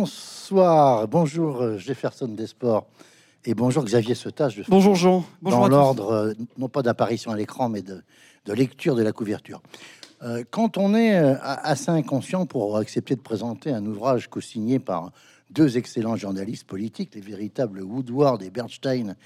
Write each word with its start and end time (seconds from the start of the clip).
Bonsoir, 0.00 1.08
bonjour 1.08 1.60
euh, 1.60 1.76
Jefferson 1.76 2.28
Desports 2.28 2.86
et 3.44 3.52
bonjour 3.52 3.84
Xavier 3.84 4.14
Setage. 4.14 4.62
Bonjour 4.68 4.94
Jean. 4.94 5.24
Bonjour 5.42 5.58
dans 5.58 5.68
l'ordre, 5.68 6.12
euh, 6.12 6.34
non 6.56 6.68
pas 6.68 6.82
d'apparition 6.82 7.32
à 7.32 7.36
l'écran, 7.36 7.68
mais 7.68 7.82
de, 7.82 8.04
de, 8.44 8.52
lecture 8.52 8.94
de 8.94 9.02
la 9.02 9.10
couverture. 9.10 9.60
Euh, 10.22 10.44
quand 10.52 10.78
on 10.78 10.94
est 10.94 11.16
assez 11.16 11.90
inconscient 11.90 12.46
pour 12.46 12.76
accepter 12.76 13.16
de 13.16 13.20
présenter 13.20 13.72
un 13.72 13.84
ouvrage 13.86 14.28
co-signé 14.28 14.78
par 14.78 15.10
deux 15.50 15.76
excellents 15.76 16.14
journalistes 16.14 16.68
politiques, 16.68 17.16
les 17.16 17.20
véritables 17.20 17.82
Woodward 17.82 18.40
et 18.44 18.50
Bernstein 18.50 19.16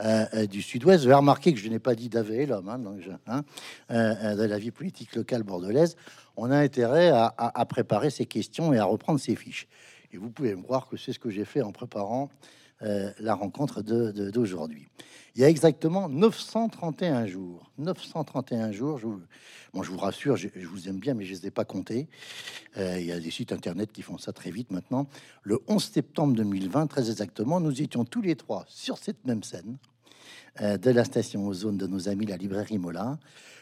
euh, 0.00 0.46
du 0.46 0.60
Sud-Ouest, 0.60 1.04
vous 1.04 1.06
avez 1.06 1.14
remarqué 1.14 1.54
que 1.54 1.60
je 1.60 1.68
n'ai 1.68 1.78
pas 1.78 1.94
dit 1.94 2.08
d'Avé, 2.08 2.46
l'homme, 2.46 2.68
hein, 2.68 3.44
hein, 3.88 4.34
de 4.34 4.42
la 4.42 4.58
vie 4.58 4.72
politique 4.72 5.14
locale 5.14 5.44
bordelaise. 5.44 5.96
On 6.36 6.50
a 6.50 6.56
intérêt 6.58 7.10
à, 7.10 7.32
à, 7.38 7.60
à 7.60 7.64
préparer 7.64 8.10
ces 8.10 8.26
questions 8.26 8.72
et 8.72 8.78
à 8.78 8.84
reprendre 8.84 9.20
ces 9.20 9.36
fiches. 9.36 9.68
Et 10.16 10.18
vous 10.18 10.30
pouvez 10.30 10.54
me 10.54 10.62
croire 10.62 10.88
que 10.88 10.96
c'est 10.96 11.12
ce 11.12 11.18
que 11.18 11.28
j'ai 11.28 11.44
fait 11.44 11.60
en 11.60 11.72
préparant 11.72 12.30
euh, 12.80 13.12
la 13.20 13.34
rencontre 13.34 13.82
d'aujourd'hui. 13.82 14.88
Il 15.34 15.42
y 15.42 15.44
a 15.44 15.50
exactement 15.50 16.08
931 16.08 17.26
jours. 17.26 17.70
931 17.76 18.72
jours. 18.72 18.96
Je 18.96 19.06
vous, 19.06 19.20
bon, 19.74 19.82
je 19.82 19.90
vous 19.90 19.98
rassure, 19.98 20.36
je, 20.36 20.48
vous 20.66 20.88
aime 20.88 20.98
bien, 20.98 21.12
mais 21.12 21.26
je 21.26 21.34
ne 21.34 21.38
les 21.40 21.48
ai 21.48 21.50
pas 21.50 21.66
comptés. 21.66 22.08
Euh, 22.78 22.98
il 22.98 23.04
y 23.04 23.12
a 23.12 23.20
des 23.20 23.30
sites 23.30 23.52
internet 23.52 23.92
qui 23.92 24.00
font 24.00 24.16
ça 24.16 24.32
très 24.32 24.50
vite 24.50 24.70
maintenant. 24.70 25.06
Le 25.42 25.60
11 25.68 25.84
septembre 25.84 26.34
2020, 26.34 26.86
très 26.86 27.10
exactement, 27.10 27.60
nous 27.60 27.82
étions 27.82 28.06
tous 28.06 28.22
les 28.22 28.36
trois 28.36 28.64
sur 28.68 28.96
cette 28.96 29.22
même 29.26 29.42
scène 29.42 29.76
de 30.60 30.90
la 30.90 31.04
station 31.04 31.46
Ozone 31.46 31.76
de 31.76 31.86
nos 31.86 32.08
amis 32.08 32.26
la 32.26 32.36
librairie 32.36 32.78
Mola 32.78 33.18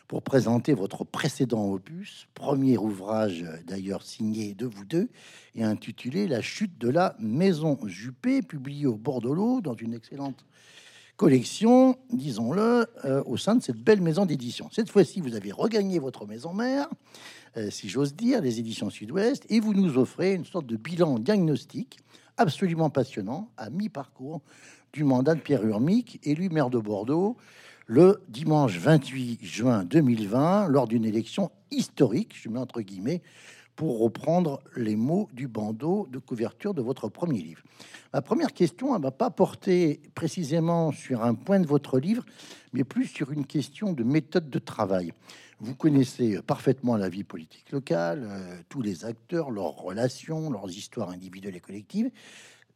pour 0.09 0.22
présenter 0.22 0.74
votre 0.74 1.05
précédent 1.05 1.70
opus, 1.70 2.28
premier 2.34 2.77
ouvrage 2.77 3.42
euh, 3.42 3.56
d'ailleurs 3.66 4.02
signé 4.02 4.55
de 4.55 4.66
vous 4.66 4.84
deux 4.84 5.08
et 5.55 5.64
intitulé 5.64 6.28
La 6.28 6.42
chute 6.42 6.78
de 6.78 6.88
la 6.88 7.16
maison 7.19 7.78
Juppé, 7.86 8.42
publié 8.42 8.86
au 8.86 8.96
bord 8.96 9.20
de 9.20 9.30
l'eau 9.30 9.60
dans 9.60 9.74
une 9.74 9.95
excellente 9.95 10.44
collection, 11.16 11.97
disons-le, 12.12 12.86
euh, 13.05 13.22
au 13.25 13.36
sein 13.36 13.55
de 13.55 13.62
cette 13.62 13.78
belle 13.78 14.03
maison 14.03 14.27
d'édition. 14.27 14.69
Cette 14.72 14.91
fois-ci, 14.91 15.20
vous 15.20 15.36
avez 15.36 15.53
regagné 15.53 15.98
votre 15.98 16.27
maison 16.27 16.53
mère, 16.53 16.88
euh, 17.56 17.70
si 17.70 17.88
j'ose 17.88 18.14
dire, 18.14 18.41
les 18.41 18.58
éditions 18.58 18.91
Sud-Ouest, 18.91 19.47
et 19.48 19.60
vous 19.60 19.75
nous 19.75 19.97
offrez 19.97 20.34
une 20.34 20.44
sorte 20.44 20.66
de 20.66 20.77
bilan 20.77 21.19
diagnostique 21.19 22.00
absolument 22.36 22.91
passionnant 22.91 23.48
à 23.56 23.70
mi-parcours 23.70 24.42
du 24.95 25.03
mandat 25.03 25.34
de 25.34 25.41
Pierre 25.41 25.67
Urmic, 25.67 26.20
élu 26.23 26.48
maire 26.48 26.70
de 26.70 26.78
Bordeaux 26.78 27.37
le 27.87 28.23
dimanche 28.28 28.78
28 28.78 29.45
juin 29.45 29.84
2020, 29.84 30.69
lors 30.69 30.87
d'une 30.87 31.05
élection 31.05 31.50
historique, 31.70 32.33
je 32.41 32.48
mets 32.48 32.61
entre 32.61 32.81
guillemets, 32.81 33.20
pour 33.77 33.98
reprendre 33.98 34.62
les 34.77 34.95
mots 34.95 35.28
du 35.33 35.48
bandeau 35.48 36.06
de 36.11 36.19
couverture 36.19 36.75
de 36.75 36.81
votre 36.81 37.09
premier 37.09 37.42
livre. 37.42 37.62
Ma 38.12 38.22
première 38.22 38.53
question, 38.53 38.95
elle 38.95 39.03
va 39.03 39.11
pas 39.11 39.31
porter 39.31 40.00
précisément 40.15 40.92
sur 40.92 41.25
un 41.25 41.34
point 41.34 41.59
de 41.59 41.67
votre 41.67 41.98
livre, 41.98 42.25
mais 42.72 42.84
plus 42.84 43.06
sur 43.06 43.33
une 43.33 43.45
question 43.45 43.92
de 43.92 44.05
méthode 44.05 44.48
de 44.48 44.59
travail. 44.61 45.12
Vous 45.59 45.75
connaissez 45.75 46.41
parfaitement 46.41 46.97
la 46.97 47.09
vie 47.09 47.25
politique 47.25 47.72
locale, 47.72 48.27
euh, 48.31 48.56
tous 48.69 48.81
les 48.81 49.05
acteurs, 49.05 49.50
leurs 49.50 49.77
relations, 49.77 50.50
leurs 50.50 50.70
histoires 50.70 51.11
individuelles 51.11 51.56
et 51.56 51.61
collectives. 51.61 52.11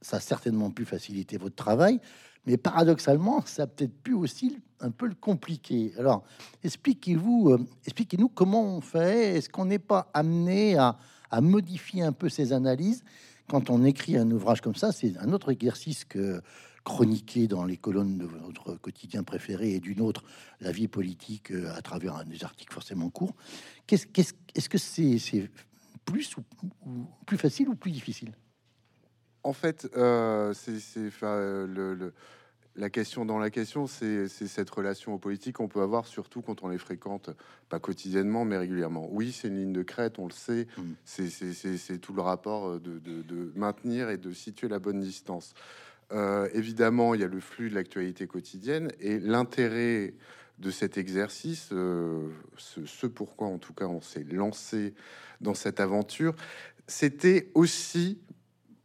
Ça 0.01 0.19
a 0.19 0.21
certainement 0.21 0.71
pu 0.71 0.85
faciliter 0.85 1.37
votre 1.39 1.57
travail, 1.57 2.01
mais 2.47 2.57
paradoxalement, 2.57 3.43
ça 3.47 3.65
a 3.65 3.67
peut-être 3.67 4.03
pu 4.03 4.15
aussi 4.15 4.59
un 4.81 4.91
peu 4.91 5.07
le 5.07 5.15
compliquer. 5.15 5.93
Alors, 5.99 6.25
expliquez-vous, 6.63 7.51
euh, 7.51 7.59
expliquez-nous 7.85 8.29
comment 8.29 8.65
on 8.65 8.81
fait. 8.81 9.37
Est-ce 9.37 9.49
qu'on 9.49 9.67
n'est 9.67 9.79
pas 9.79 10.11
amené 10.15 10.77
à, 10.77 10.97
modifier 11.43 12.03
un 12.03 12.13
peu 12.13 12.31
ces 12.31 12.55
analyses 12.55 13.05
quand 13.49 13.69
on 13.69 13.85
écrit 13.85 14.17
un 14.17 14.31
ouvrage 14.31 14.61
comme 14.61 14.75
ça? 14.75 14.93
C'est 14.93 15.17
un 15.19 15.33
autre 15.33 15.51
exercice 15.51 16.05
que 16.05 16.41
chroniquer 16.85 17.49
dans 17.49 17.65
les 17.65 17.77
colonnes 17.77 18.17
de 18.17 18.25
votre 18.25 18.77
quotidien 18.77 19.23
préféré 19.25 19.75
et 19.75 19.81
d'une 19.81 20.01
autre 20.01 20.25
la 20.63 20.73
vie 20.73 20.89
politique 20.89 21.51
euh, 21.51 21.71
à 21.75 21.83
travers 21.83 22.17
un, 22.17 22.25
des 22.25 22.45
articles 22.45 22.73
forcément 22.73 23.11
courts. 23.11 23.35
Qu'est-ce, 23.87 24.07
qu'est-ce, 24.07 24.33
est-ce 24.55 24.71
que 24.71 24.79
c'est, 24.79 25.51
plus 26.07 26.35
ou, 26.39 26.43
plus 27.27 27.37
facile 27.37 27.69
ou 27.69 27.75
plus 27.75 27.91
difficile? 27.91 28.33
En 29.49 29.55
fait, 29.55 29.89
euh, 29.97 30.53
c'est, 30.53 31.01
le, 31.23 31.95
le 31.95 32.13
la 32.77 32.91
question 32.91 33.25
dans 33.25 33.39
la 33.39 33.49
question, 33.49 33.87
c'est 33.87 34.29
cette 34.29 34.69
relation 34.69 35.15
aux 35.15 35.19
politiques 35.19 35.57
qu'on 35.57 35.69
peut 35.69 35.81
avoir, 35.81 36.07
surtout 36.07 36.43
quand 36.43 36.63
on 36.63 36.69
les 36.69 36.77
fréquente, 36.77 37.31
pas 37.71 37.79
quotidiennement, 37.79 38.45
mais 38.45 38.59
régulièrement. 38.59 39.09
Oui, 39.11 39.33
c'est 39.33 39.49
une 39.49 39.57
ligne 39.57 39.73
de 39.73 39.83
crête, 39.83 40.19
on 40.19 40.27
le 40.27 40.33
sait, 40.33 40.67
mmh. 40.77 40.83
c'est 41.07 41.99
tout 41.99 42.13
le 42.13 42.21
rapport 42.21 42.79
de, 42.79 42.99
de, 42.99 43.23
de, 43.23 43.51
maintenir 43.57 44.11
et 44.11 44.19
de 44.19 44.33
situer 44.33 44.69
la 44.69 44.81
bonne 44.81 45.01
distance. 45.01 45.55
Euh, 46.13 46.51
évidemment, 46.53 47.15
il 47.15 47.23
y 47.23 47.25
a 47.25 47.29
le 47.29 47.41
flux 47.41 47.71
de 47.71 47.75
l'actualité 47.75 48.27
quotidienne 48.27 48.93
et 49.01 49.19
l'intérêt 49.19 50.13
de 50.59 50.71
cet 50.71 50.99
exercice, 50.99 51.71
euh, 51.73 52.29
ce, 52.59 52.85
ce, 52.85 53.07
pourquoi 53.07 53.47
en 53.47 53.59
tout 53.59 53.73
cas 53.73 53.87
on 53.87 54.03
s'est 54.03 54.27
lancé 54.31 54.93
dans 55.41 55.55
cette 55.55 55.81
aventure, 55.81 56.35
c'était 56.87 57.51
aussi 57.55 58.19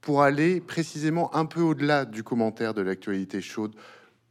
pour 0.03 0.21
aller 0.21 0.59
précisément 0.59 1.33
un 1.33 1.45
peu 1.45 1.61
au-delà 1.61 2.03
du 2.03 2.23
commentaire 2.23 2.73
de 2.73 2.81
l'actualité 2.81 3.41
chaude, 3.41 3.73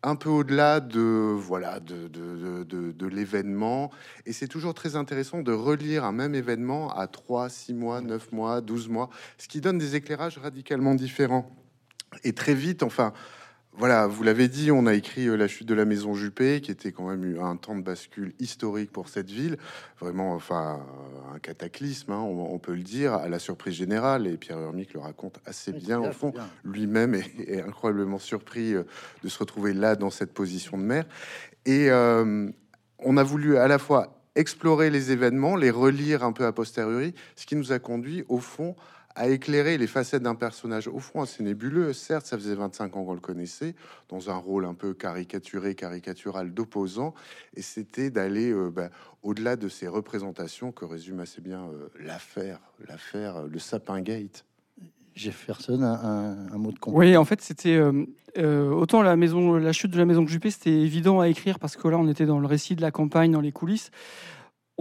un 0.02 0.16
peu 0.16 0.28
au-delà 0.28 0.80
de 0.80 1.00
voilà 1.00 1.80
de, 1.80 2.08
de, 2.08 2.92
de, 2.92 3.06
l'événement. 3.06 3.90
Et 4.26 4.34
c'est 4.34 4.48
toujours 4.48 4.74
très 4.74 4.96
intéressant 4.96 5.40
de 5.40 5.52
relire 5.52 6.04
un 6.04 6.12
même 6.12 6.34
événement 6.34 6.92
à 6.94 7.06
3, 7.06 7.48
6 7.48 7.72
mois, 7.72 8.02
9 8.02 8.32
mois, 8.32 8.60
12 8.60 8.90
mois, 8.90 9.08
ce 9.38 9.48
qui 9.48 9.62
donne 9.62 9.78
des 9.78 9.96
éclairages 9.96 10.36
radicalement 10.36 10.94
différents. 10.94 11.50
Et 12.22 12.34
très 12.34 12.54
vite, 12.54 12.82
enfin, 12.82 13.14
voilà, 13.74 14.06
vous 14.06 14.22
l'avez 14.22 14.48
dit, 14.48 14.70
on 14.70 14.86
a 14.86 14.92
écrit 14.92 15.28
euh, 15.28 15.36
La 15.36 15.48
chute 15.48 15.66
de 15.66 15.74
la 15.74 15.86
maison 15.86 16.14
Juppé, 16.14 16.60
qui 16.60 16.70
était 16.70 16.92
quand 16.92 17.08
même 17.08 17.38
un 17.40 17.56
temps 17.56 17.74
de 17.74 17.80
bascule 17.80 18.34
historique 18.38 18.92
pour 18.92 19.08
cette 19.08 19.30
ville. 19.30 19.56
Vraiment, 19.98 20.34
enfin, 20.34 20.84
un 21.34 21.38
cataclysme, 21.38 22.12
hein, 22.12 22.20
on, 22.20 22.52
on, 22.52 22.58
peut 22.58 22.74
le 22.74 22.82
dire, 22.82 23.14
à 23.14 23.28
la 23.28 23.38
surprise 23.38 23.74
générale. 23.74 24.26
Et 24.26 24.36
Pierre 24.36 24.58
Hermic 24.58 24.92
le 24.92 25.00
raconte 25.00 25.40
assez 25.46 25.72
bien, 25.72 26.00
au 26.00 26.12
fond. 26.12 26.34
Lui-même 26.64 27.14
est, 27.14 27.30
est, 27.46 27.62
incroyablement 27.62 28.18
surpris 28.18 28.74
euh, 28.74 28.82
de 29.24 29.28
se 29.30 29.38
retrouver 29.38 29.72
là, 29.72 29.96
dans 29.96 30.10
cette 30.10 30.34
position 30.34 30.76
de 30.76 30.82
maire. 30.82 31.06
Et 31.64 31.90
euh, 31.90 32.50
on 32.98 33.16
a 33.16 33.22
voulu 33.22 33.56
à 33.56 33.68
la 33.68 33.78
fois 33.78 34.22
explorer 34.34 34.90
les 34.90 35.12
événements, 35.12 35.56
les 35.56 35.70
relire 35.70 36.24
un 36.24 36.32
peu 36.32 36.44
a 36.44 36.52
posteriori, 36.52 37.14
ce 37.36 37.46
qui 37.46 37.56
nous 37.56 37.72
a 37.72 37.78
conduit, 37.78 38.24
au 38.28 38.38
fond, 38.38 38.76
à 39.14 39.28
éclairer 39.28 39.78
les 39.78 39.86
facettes 39.86 40.22
d'un 40.22 40.34
personnage 40.34 40.88
au 40.88 40.98
fond 40.98 41.22
assez 41.22 41.42
nébuleux. 41.42 41.92
Certes, 41.92 42.26
ça 42.26 42.36
faisait 42.36 42.54
25 42.54 42.96
ans 42.96 43.04
qu'on 43.04 43.14
le 43.14 43.20
connaissait, 43.20 43.74
dans 44.08 44.30
un 44.30 44.36
rôle 44.36 44.64
un 44.64 44.74
peu 44.74 44.94
caricaturé, 44.94 45.74
caricatural 45.74 46.52
d'opposant, 46.52 47.14
et 47.54 47.62
c'était 47.62 48.10
d'aller 48.10 48.50
euh, 48.50 48.70
bah, 48.70 48.90
au-delà 49.22 49.56
de 49.56 49.68
ces 49.68 49.88
représentations 49.88 50.72
que 50.72 50.84
résume 50.84 51.20
assez 51.20 51.40
bien 51.40 51.64
euh, 51.64 51.88
l'affaire, 52.00 52.60
l'affaire, 52.88 53.36
euh, 53.36 53.48
le 53.48 53.58
Sapin 53.58 54.00
Gate. 54.00 54.44
Jefferson, 55.14 55.82
un, 55.82 55.92
un, 55.92 56.52
un 56.52 56.58
mot 56.58 56.72
de 56.72 56.78
compte. 56.78 56.94
Oui, 56.96 57.16
en 57.18 57.26
fait, 57.26 57.42
c'était 57.42 57.78
euh, 58.38 58.70
autant 58.70 59.02
la 59.02 59.16
maison, 59.16 59.56
la 59.56 59.72
chute 59.72 59.90
de 59.90 59.98
la 59.98 60.06
maison 60.06 60.26
Juppé, 60.26 60.50
c'était 60.50 60.70
évident 60.70 61.20
à 61.20 61.28
écrire 61.28 61.58
parce 61.58 61.76
que 61.76 61.86
là, 61.88 61.98
on 61.98 62.08
était 62.08 62.24
dans 62.24 62.38
le 62.38 62.46
récit 62.46 62.74
de 62.74 62.80
la 62.80 62.90
campagne, 62.90 63.32
dans 63.32 63.40
les 63.40 63.52
coulisses 63.52 63.90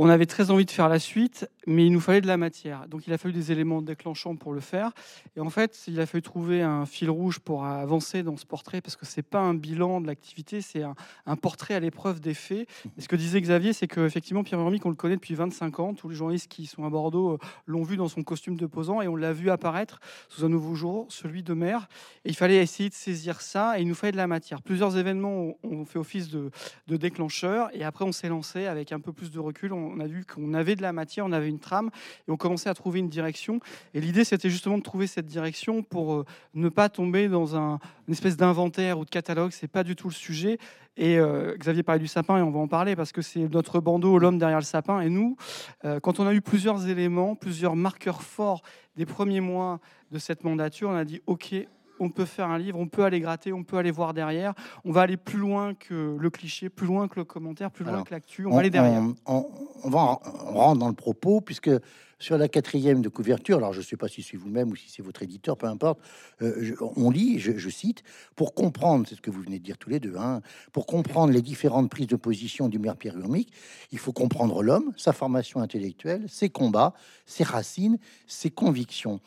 on 0.04 0.10
avait 0.10 0.26
très 0.26 0.50
envie 0.50 0.66
de 0.66 0.72
faire 0.72 0.90
la 0.90 0.98
suite, 0.98 1.48
mais 1.68 1.86
il 1.86 1.92
nous 1.92 2.00
fallait 2.00 2.22
de 2.22 2.28
la 2.28 2.38
matière. 2.38 2.88
Donc 2.88 3.06
il 3.06 3.14
a 3.14 3.20
fallu 3.20 3.36
des 3.36 3.52
éléments 3.52 3.84
déclenchants 3.84 4.36
pour 4.36 4.52
le 4.52 4.60
faire. 4.60 4.94
Et 5.36 5.42
en 5.42 5.52
fait, 5.52 5.84
il 5.86 6.00
a 6.00 6.08
fallu 6.08 6.24
trouver 6.24 6.64
un 6.64 6.88
fil 6.88 7.12
rouge 7.12 7.38
pour 7.38 7.66
avancer 7.66 8.24
dans 8.24 8.36
ce 8.36 8.48
portrait, 8.48 8.82
parce 8.82 8.96
que 8.96 9.06
c'est 9.06 9.22
pas 9.22 9.42
un 9.42 9.54
bilan 9.54 10.02
de 10.02 10.08
l'activité, 10.08 10.62
c'est 10.62 10.82
un, 10.82 11.36
portrait 11.36 11.76
à 11.76 11.80
l'épreuve 11.80 12.20
des 12.20 12.34
faits. 12.34 12.68
Et 12.98 13.02
ce 13.02 13.08
que 13.08 13.16
disait 13.16 13.40
Xavier, 13.42 13.74
c'est 13.74 13.88
qu'effectivement, 13.88 14.44
Pierre 14.44 14.60
Vermic, 14.60 14.84
on 14.88 14.90
le 14.90 14.96
connaît 14.96 15.18
depuis 15.18 15.36
25 15.36 15.80
ans. 15.80 15.94
Tous 15.94 16.10
les 16.10 16.16
journalistes 16.16 16.48
qui 16.48 16.66
sont 16.66 16.84
à 16.84 16.90
Bordeaux 16.90 17.34
euh, 17.34 17.38
l'ont 17.68 17.84
vu 17.84 17.96
dans 17.96 18.08
son 18.08 18.24
costume 18.24 18.56
de 18.58 18.66
posant, 18.66 19.04
et 19.04 19.08
on 19.08 19.16
l'a 19.16 19.34
vu 19.34 19.52
apparaître 19.52 20.00
sous 20.30 20.44
un 20.44 20.50
nouveau 20.50 20.74
jour, 20.74 21.06
celui 21.10 21.44
de 21.44 21.54
maire. 21.54 21.88
Et 22.26 22.30
il 22.30 22.36
fallait 22.36 22.58
essayer 22.58 22.90
de 22.90 22.96
saisir 22.96 23.40
ça, 23.40 23.78
et 23.78 23.84
il 23.84 23.88
nous 23.88 23.94
fallait 23.94 24.14
de 24.14 24.18
la 24.18 24.26
matière. 24.26 24.64
Plusieurs 24.64 24.98
événements 24.98 25.54
ont 25.62 25.86
fait 25.86 26.00
office 26.00 26.30
de, 26.30 26.50
de 26.88 26.98
déclencheur, 26.98 27.70
et 27.74 27.84
après 27.84 28.04
on 28.04 28.12
s'est 28.12 28.30
lancé 28.30 28.66
avec 28.66 28.92
un 28.92 29.00
peu 29.00 29.14
plus 29.14 29.30
de 29.30 29.38
recul. 29.38 29.72
On 29.96 30.00
a 30.00 30.08
vu 30.08 30.26
qu'on 30.26 30.54
avait 30.54 30.76
de 30.76 30.82
la 30.82 30.94
matière, 30.94 31.26
on 31.26 31.32
avait 31.32 31.50
une 31.50 31.60
trame 31.60 31.90
et 32.28 32.32
on 32.32 32.38
commençait 32.38 32.70
à 32.70 32.74
trouver 32.74 33.00
une 33.00 33.10
direction. 33.10 33.60
Et 33.94 34.02
l'idée, 34.02 34.24
c'était 34.24 34.50
justement 34.50 34.78
de 34.78 34.84
trouver 34.84 35.08
cette 35.08 35.26
direction 35.26 35.84
pour 35.84 36.14
euh, 36.14 36.26
ne 36.54 36.70
pas 36.70 36.90
tomber 36.90 37.28
dans 37.28 37.56
un, 37.56 37.80
une 38.08 38.14
espèce 38.14 38.38
d'inventaire 38.38 39.00
ou 39.00 39.06
de 39.06 39.10
catalogue. 39.10 39.52
C'est 39.52 39.68
pas 39.68 39.84
du 39.84 39.96
tout 39.96 40.08
le 40.08 40.14
sujet. 40.14 40.58
Et 40.98 41.18
euh, 41.18 41.56
Xavier 41.58 41.84
parlait 41.84 42.02
du 42.02 42.08
sapin 42.08 42.38
et 42.38 42.42
on 42.42 42.52
va 42.52 42.60
en 42.60 42.68
parler 42.68 42.96
parce 42.96 43.12
que 43.12 43.22
c'est 43.22 43.48
notre 43.48 43.80
bandeau, 43.80 44.18
l'homme 44.18 44.38
derrière 44.38 44.60
le 44.60 44.66
sapin. 44.66 45.02
Et 45.02 45.10
nous, 45.10 45.38
euh, 45.86 46.00
quand 46.00 46.20
on 46.20 46.28
a 46.28 46.34
eu 46.34 46.42
plusieurs 46.42 46.88
éléments, 46.88 47.36
plusieurs 47.36 47.76
marqueurs 47.76 48.22
forts 48.22 48.62
des 48.96 49.06
premiers 49.06 49.42
mois 49.42 49.80
de 50.12 50.20
cette 50.20 50.44
mandature, 50.44 50.90
on 50.90 50.96
a 50.96 51.06
dit 51.06 51.22
OK, 51.28 51.56
on 52.02 52.10
peut 52.10 52.26
faire 52.26 52.50
un 52.50 52.58
livre, 52.58 52.80
on 52.80 52.88
peut 52.88 53.04
aller 53.04 53.20
gratter, 53.20 53.54
on 53.54 53.64
peut 53.64 53.78
aller 53.78 53.92
voir 53.92 54.14
derrière. 54.14 54.54
On 54.84 54.92
va 54.92 55.02
aller 55.02 55.18
plus 55.18 55.38
loin 55.38 55.76
que 55.76 56.18
le 56.20 56.30
cliché, 56.30 56.70
plus 56.70 56.88
loin 56.88 57.08
que 57.08 57.20
le 57.20 57.26
commentaire, 57.26 57.70
plus 57.70 57.86
loin 57.86 58.04
que 58.04 58.12
l'actu. 58.12 58.46
On, 58.48 58.52
va 58.52 58.60
aller 58.60 58.70
derrière. 58.72 59.04
On, 59.26 59.46
va 59.86 60.20
on 60.48 60.54
rentre 60.54 60.80
dans 60.80 60.88
le 60.88 60.96
propos, 60.96 61.42
puisque 61.42 61.70
sur 62.18 62.38
la 62.38 62.48
quatrième 62.48 63.02
de 63.02 63.10
couverture, 63.10 63.58
alors 63.58 63.74
je 63.74 63.80
ne 63.80 63.84
sais 63.84 63.98
pas 63.98 64.08
si 64.08 64.24
c'est 64.24 64.38
vous-même 64.38 64.72
ou 64.72 64.76
si 64.76 64.90
c'est 64.90 65.02
votre 65.04 65.24
éditeur, 65.24 65.58
peu 65.58 65.68
importe, 65.68 66.00
euh, 66.42 66.76
on 66.96 67.10
lit, 67.10 67.40
je, 67.40 67.70
cite, 67.70 68.04
pour 68.36 68.54
comprendre, 68.54 69.08
c'est 69.08 69.16
ce 69.16 69.22
que 69.22 69.32
vous 69.32 69.42
venez 69.42 69.60
de 69.60 69.64
dire 69.64 69.78
tous 69.78 69.90
les 69.90 70.00
deux, 70.00 70.16
hein, 70.18 70.42
pour 70.72 70.86
comprendre 70.86 71.34
les 71.34 71.42
différentes 71.42 71.90
prises 71.90 72.08
de 72.08 72.16
position 72.16 72.68
du 72.68 72.78
maire 72.78 72.96
Pierre 72.96 73.18
Urmic, 73.18 73.52
il 73.92 73.98
faut 73.98 74.14
comprendre 74.14 74.62
l'homme, 74.62 74.94
sa 74.98 75.14
formation 75.14 75.62
intellectuelle, 75.62 76.26
ses 76.28 76.50
combats, 76.50 76.94
ses 77.26 77.44
racines, 77.44 77.98
ses 78.28 78.52
convictions. 78.52 79.20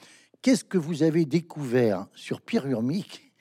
Qu'est-ce 0.44 0.62
que 0.62 0.76
vous 0.76 1.02
avez 1.02 1.24
découvert 1.24 2.06
sur 2.14 2.42
Pierre 2.42 2.66
Urmic 2.66 3.32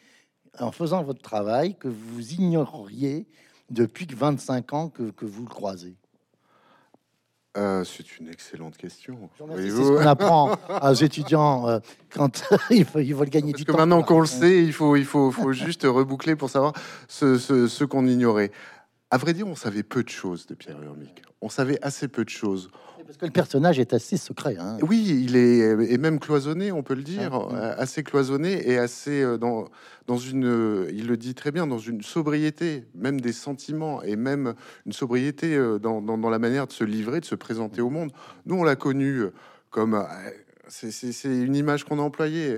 en 0.57 0.71
faisant 0.71 1.03
votre 1.03 1.21
travail 1.21 1.75
que 1.75 1.89
vous 1.89 2.31
ignoriez 2.31 3.27
depuis 3.69 4.07
25 4.09 4.71
ans 4.71 4.87
que, 4.87 5.11
que 5.11 5.25
vous 5.25 5.43
le 5.43 5.49
croisez? 5.49 5.97
Euh, 7.57 7.83
c'est 7.83 8.19
une 8.19 8.29
excellente 8.29 8.77
question. 8.77 9.29
C'est 9.37 9.69
ce 9.69 9.97
qu'on 9.97 10.07
apprend 10.07 10.55
aux 10.81 10.93
étudiants 10.93 11.67
euh, 11.67 11.79
quand 12.09 12.41
ils, 12.69 12.85
veulent 12.85 13.29
gagner 13.29 13.51
Parce 13.51 13.59
du 13.59 13.65
que 13.65 13.73
temps. 13.73 13.79
Maintenant 13.79 14.01
qu'on 14.01 14.21
le 14.21 14.25
sait, 14.25 14.63
il 14.63 14.71
faut, 14.71 14.95
il 14.95 15.03
faut, 15.03 15.29
faut 15.29 15.51
juste 15.51 15.83
reboucler 15.83 16.37
pour 16.37 16.49
savoir 16.49 16.71
ce, 17.09 17.37
ce, 17.37 17.83
qu'on 17.83 18.07
ignorait. 18.07 18.51
À 19.13 19.17
vrai 19.17 19.35
dire, 19.35 19.47
on 19.47 19.53
savait 19.53 19.83
peu 19.83 20.01
de 20.01 20.09
choses 20.09 20.47
de 20.47 20.55
Pierre 20.55 20.81
Urmic. 20.81 21.21
On 21.39 21.47
savait 21.47 21.77
assez 21.83 22.07
peu 22.07 22.25
de 22.25 22.29
choses. 22.29 22.71
Parce 23.05 23.15
que 23.15 23.27
le 23.27 23.31
personnage 23.31 23.77
est 23.77 23.93
assez 23.93 24.17
secret. 24.17 24.57
Hein. 24.59 24.79
Oui, 24.81 25.05
il 25.23 25.35
est 25.35 25.59
et 25.87 25.99
même 25.99 26.19
cloisonné, 26.19 26.71
on 26.71 26.81
peut 26.81 26.95
le 26.95 27.03
dire, 27.03 27.35
euh, 27.35 27.75
assez 27.77 28.01
cloisonné 28.01 28.67
et 28.67 28.79
assez 28.79 29.37
dans 29.37 29.65
dans 30.07 30.17
une, 30.17 30.87
il 30.91 31.05
le 31.05 31.15
dit 31.15 31.35
très 31.35 31.51
bien, 31.51 31.67
dans 31.67 31.77
une 31.77 32.01
sobriété, 32.01 32.85
même 32.95 33.21
des 33.21 33.33
sentiments 33.33 34.01
et 34.01 34.15
même 34.15 34.55
une 34.87 34.93
sobriété 34.93 35.55
dans, 35.79 36.01
dans, 36.01 36.17
dans 36.17 36.29
la 36.31 36.39
manière 36.39 36.65
de 36.65 36.71
se 36.71 36.83
livrer, 36.83 37.19
de 37.19 37.25
se 37.25 37.35
présenter 37.35 37.81
au 37.81 37.91
monde. 37.91 38.11
Nous, 38.47 38.55
on 38.55 38.63
l'a 38.63 38.75
connu 38.75 39.25
comme 39.69 40.03
c'est 40.69 41.25
une 41.25 41.55
image 41.55 41.83
qu'on 41.83 41.99
a 41.99 42.01
employée. 42.01 42.57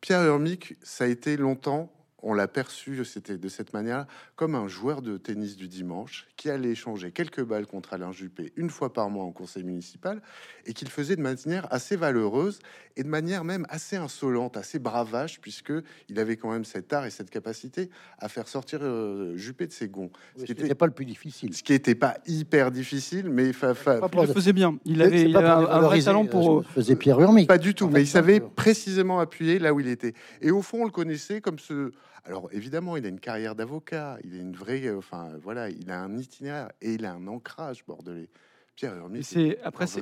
Pierre 0.00 0.22
Hermic, 0.22 0.76
ça 0.80 1.04
a 1.04 1.06
été 1.08 1.36
longtemps 1.36 1.90
on 2.22 2.34
l'a 2.34 2.48
perçu, 2.48 3.04
c'était 3.04 3.38
de 3.38 3.48
cette 3.48 3.72
manière, 3.72 4.06
comme 4.34 4.54
un 4.54 4.66
joueur 4.66 5.02
de 5.02 5.16
tennis 5.16 5.56
du 5.56 5.68
dimanche 5.68 6.26
qui 6.36 6.50
allait 6.50 6.70
échanger 6.70 7.12
quelques 7.12 7.42
balles 7.42 7.66
contre 7.66 7.94
Alain 7.94 8.12
Juppé 8.12 8.52
une 8.56 8.70
fois 8.70 8.92
par 8.92 9.08
mois 9.08 9.24
au 9.24 9.30
conseil 9.30 9.62
municipal 9.62 10.20
et 10.66 10.72
qu'il 10.72 10.88
faisait 10.88 11.16
de 11.16 11.22
manière 11.22 11.72
assez 11.72 11.96
valeureuse 11.96 12.58
et 12.96 13.04
de 13.04 13.08
manière 13.08 13.44
même 13.44 13.66
assez 13.68 13.96
insolente, 13.96 14.56
assez 14.56 14.80
bravache, 14.80 15.40
puisque 15.40 15.72
il 16.08 16.18
avait 16.18 16.36
quand 16.36 16.50
même 16.50 16.64
cet 16.64 16.92
art 16.92 17.06
et 17.06 17.10
cette 17.10 17.30
capacité 17.30 17.90
à 18.18 18.28
faire 18.28 18.48
sortir 18.48 18.80
euh, 18.82 19.36
Juppé 19.36 19.66
de 19.68 19.72
ses 19.72 19.88
gonds. 19.88 20.10
ce 20.36 20.44
qui 20.44 20.54
n'était 20.54 20.74
pas 20.74 20.86
le 20.86 20.92
plus 20.92 21.04
difficile. 21.04 21.54
Ce 21.54 21.62
qui 21.62 21.72
n'était 21.72 21.94
pas 21.94 22.18
hyper 22.26 22.72
difficile, 22.72 23.30
mais 23.30 23.52
fa 23.52 23.74
il 24.12 24.20
le 24.20 24.26
faisait 24.26 24.52
bien. 24.52 24.76
Il 24.84 25.00
avait, 25.02 25.32
un, 25.34 25.80
vrai 25.80 26.02
talent 26.02 26.26
pour. 26.26 26.58
Euh, 26.58 26.62
faisait 26.74 26.96
Pierre 26.96 27.20
Urmic. 27.20 27.46
Pas 27.46 27.58
du 27.58 27.74
tout, 27.74 27.88
mais 27.88 28.02
il 28.02 28.08
savait 28.08 28.40
précisément 28.40 29.20
appuyer 29.20 29.60
là 29.60 29.72
où 29.72 29.80
il 29.80 29.88
était. 29.88 30.14
Et 30.40 30.50
au 30.50 30.62
fond, 30.62 30.82
on 30.82 30.84
le 30.84 30.90
connaissait 30.90 31.40
comme 31.40 31.58
ce 31.58 31.92
alors 32.24 32.48
évidemment, 32.52 32.96
il 32.96 33.04
a 33.06 33.08
une 33.08 33.20
carrière 33.20 33.54
d'avocat, 33.54 34.18
il 34.24 34.34
a 34.34 34.38
une 34.38 34.54
vraie, 34.54 34.86
euh, 34.86 34.98
enfin 34.98 35.30
voilà, 35.42 35.70
il 35.70 35.90
a 35.90 36.00
un 36.00 36.16
itinéraire 36.18 36.70
et 36.80 36.94
il 36.94 37.04
a 37.04 37.12
un 37.12 37.26
ancrage 37.26 37.84
bordelais. 37.86 38.28
Pierre 38.76 38.94
Hermé, 38.94 39.22
c'est 39.22 39.58
après 39.64 39.86
c'est 39.88 40.00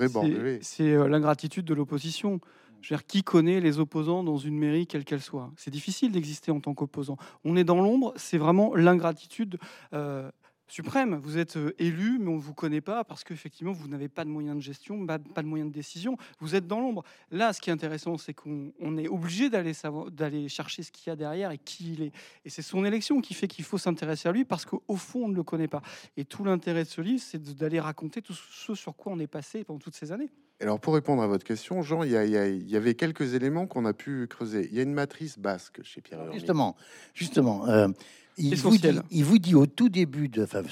euh, 0.92 1.08
l'ingratitude 1.08 1.64
de 1.64 1.74
l'opposition. 1.74 2.40
Je 2.82 2.92
veux 2.92 2.98
dire, 2.98 3.06
qui 3.06 3.22
connaît 3.22 3.58
les 3.60 3.78
opposants 3.78 4.22
dans 4.22 4.36
une 4.36 4.58
mairie, 4.58 4.86
quelle 4.86 5.04
qu'elle 5.04 5.22
soit? 5.22 5.50
C'est 5.56 5.70
difficile 5.70 6.12
d'exister 6.12 6.50
en 6.50 6.60
tant 6.60 6.74
qu'opposant. 6.74 7.16
On 7.44 7.56
est 7.56 7.64
dans 7.64 7.80
l'ombre, 7.80 8.12
c'est 8.16 8.36
vraiment 8.38 8.74
l'ingratitude. 8.74 9.58
Euh, 9.94 10.30
suprême. 10.66 11.20
Vous 11.22 11.38
êtes 11.38 11.56
euh, 11.56 11.74
élu, 11.78 12.18
mais 12.18 12.28
on 12.28 12.36
ne 12.36 12.40
vous 12.40 12.54
connaît 12.54 12.80
pas 12.80 13.04
parce 13.04 13.24
qu'effectivement, 13.24 13.72
vous 13.72 13.88
n'avez 13.88 14.08
pas 14.08 14.24
de 14.24 14.30
moyens 14.30 14.56
de 14.56 14.62
gestion, 14.62 15.06
pas 15.06 15.18
de 15.18 15.46
moyens 15.46 15.70
de 15.70 15.74
décision. 15.74 16.16
Vous 16.40 16.54
êtes 16.54 16.66
dans 16.66 16.80
l'ombre. 16.80 17.04
Là, 17.30 17.52
ce 17.52 17.60
qui 17.60 17.70
est 17.70 17.72
intéressant, 17.72 18.18
c'est 18.18 18.34
qu'on 18.34 18.98
est 18.98 19.08
obligé 19.08 19.50
d'aller 19.50 20.48
chercher 20.48 20.82
ce 20.82 20.90
qu'il 20.90 21.08
y 21.08 21.12
a 21.12 21.16
derrière 21.16 21.50
et 21.50 21.58
qui 21.58 21.92
il 21.92 22.02
est. 22.02 22.12
Et 22.44 22.50
c'est 22.50 22.62
son 22.62 22.84
élection 22.84 23.20
qui 23.20 23.34
fait 23.34 23.48
qu'il 23.48 23.64
faut 23.64 23.78
s'intéresser 23.78 24.28
à 24.28 24.32
lui 24.32 24.44
parce 24.44 24.64
qu'au 24.64 24.96
fond, 24.96 25.24
on 25.24 25.28
ne 25.28 25.36
le 25.36 25.42
connaît 25.42 25.68
pas. 25.68 25.82
Et 26.16 26.24
tout 26.24 26.44
l'intérêt 26.44 26.84
de 26.84 26.88
ce 26.88 27.00
livre, 27.00 27.22
c'est 27.24 27.42
d'aller 27.56 27.80
raconter 27.80 28.22
tout 28.22 28.34
ce 28.34 28.74
sur 28.74 28.96
quoi 28.96 29.12
on 29.12 29.18
est 29.18 29.26
passé 29.26 29.64
pendant 29.64 29.78
toutes 29.78 29.94
ces 29.94 30.12
années. 30.12 30.30
Alors 30.60 30.80
pour 30.80 30.94
répondre 30.94 31.22
à 31.22 31.26
votre 31.26 31.44
question, 31.44 31.82
Jean, 31.82 32.02
il 32.02 32.10
y, 32.10 32.76
avait 32.76 32.94
quelques 32.94 33.34
éléments 33.34 33.66
qu'on 33.66 33.84
a 33.84 33.92
pu 33.92 34.26
creuser. 34.26 34.68
Il 34.70 34.76
y 34.76 34.80
a 34.80 34.82
une 34.82 34.94
matrice 34.94 35.38
basque 35.38 35.82
chez 35.82 36.00
Pierre. 36.00 36.32
Justement, 36.32 36.76
justement. 37.12 37.68
Euh, 37.68 37.88
il 38.38 38.56
vous, 38.56 38.76
dit, 38.76 38.88
il 39.10 39.24
vous, 39.24 39.38
dit, 39.38 39.54
au 39.54 39.66
tout 39.66 39.88
début 39.88 40.28
de, 40.28 40.44
enfin, 40.44 40.62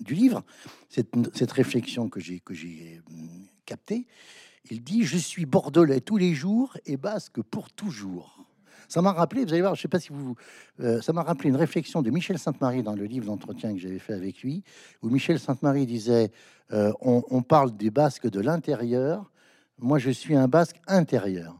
du 0.00 0.14
livre, 0.14 0.42
cette, 0.88 1.14
cette 1.34 1.52
réflexion 1.52 2.08
que 2.08 2.20
j'ai 2.20 2.42
hum, 3.10 3.46
captée, 3.64 4.06
il 4.70 4.82
dit 4.82 5.04
Je 5.04 5.16
suis 5.16 5.46
bordelais 5.46 6.00
tous 6.00 6.16
les 6.16 6.34
jours 6.34 6.76
et 6.86 6.96
basque 6.96 7.40
pour 7.42 7.70
toujours. 7.70 8.44
Ça 8.88 9.02
m'a 9.02 9.12
rappelé, 9.12 9.44
vous 9.44 9.52
allez 9.52 9.62
voir, 9.62 9.76
je 9.76 9.82
sais 9.82 9.88
pas 9.88 10.00
si 10.00 10.08
vous, 10.10 10.34
euh, 10.80 11.00
ça 11.00 11.12
m'a 11.12 11.22
rappelé 11.22 11.48
une 11.48 11.56
réflexion 11.56 12.02
de 12.02 12.10
Michel 12.10 12.40
Sainte-Marie 12.40 12.82
dans 12.82 12.96
le 12.96 13.04
livre 13.04 13.26
d'entretien 13.26 13.72
que 13.72 13.78
j'avais 13.78 14.00
fait 14.00 14.14
avec 14.14 14.42
lui, 14.42 14.64
où 15.02 15.10
Michel 15.10 15.38
Sainte-Marie 15.38 15.86
disait 15.86 16.32
euh, 16.72 16.92
on, 17.00 17.22
on, 17.30 17.42
parle 17.42 17.76
des 17.76 17.90
basques 17.90 18.28
de 18.28 18.40
l'intérieur, 18.40 19.30
moi 19.78 20.00
je 20.00 20.10
suis 20.10 20.34
un 20.34 20.48
basque 20.48 20.80
intérieur. 20.88 21.59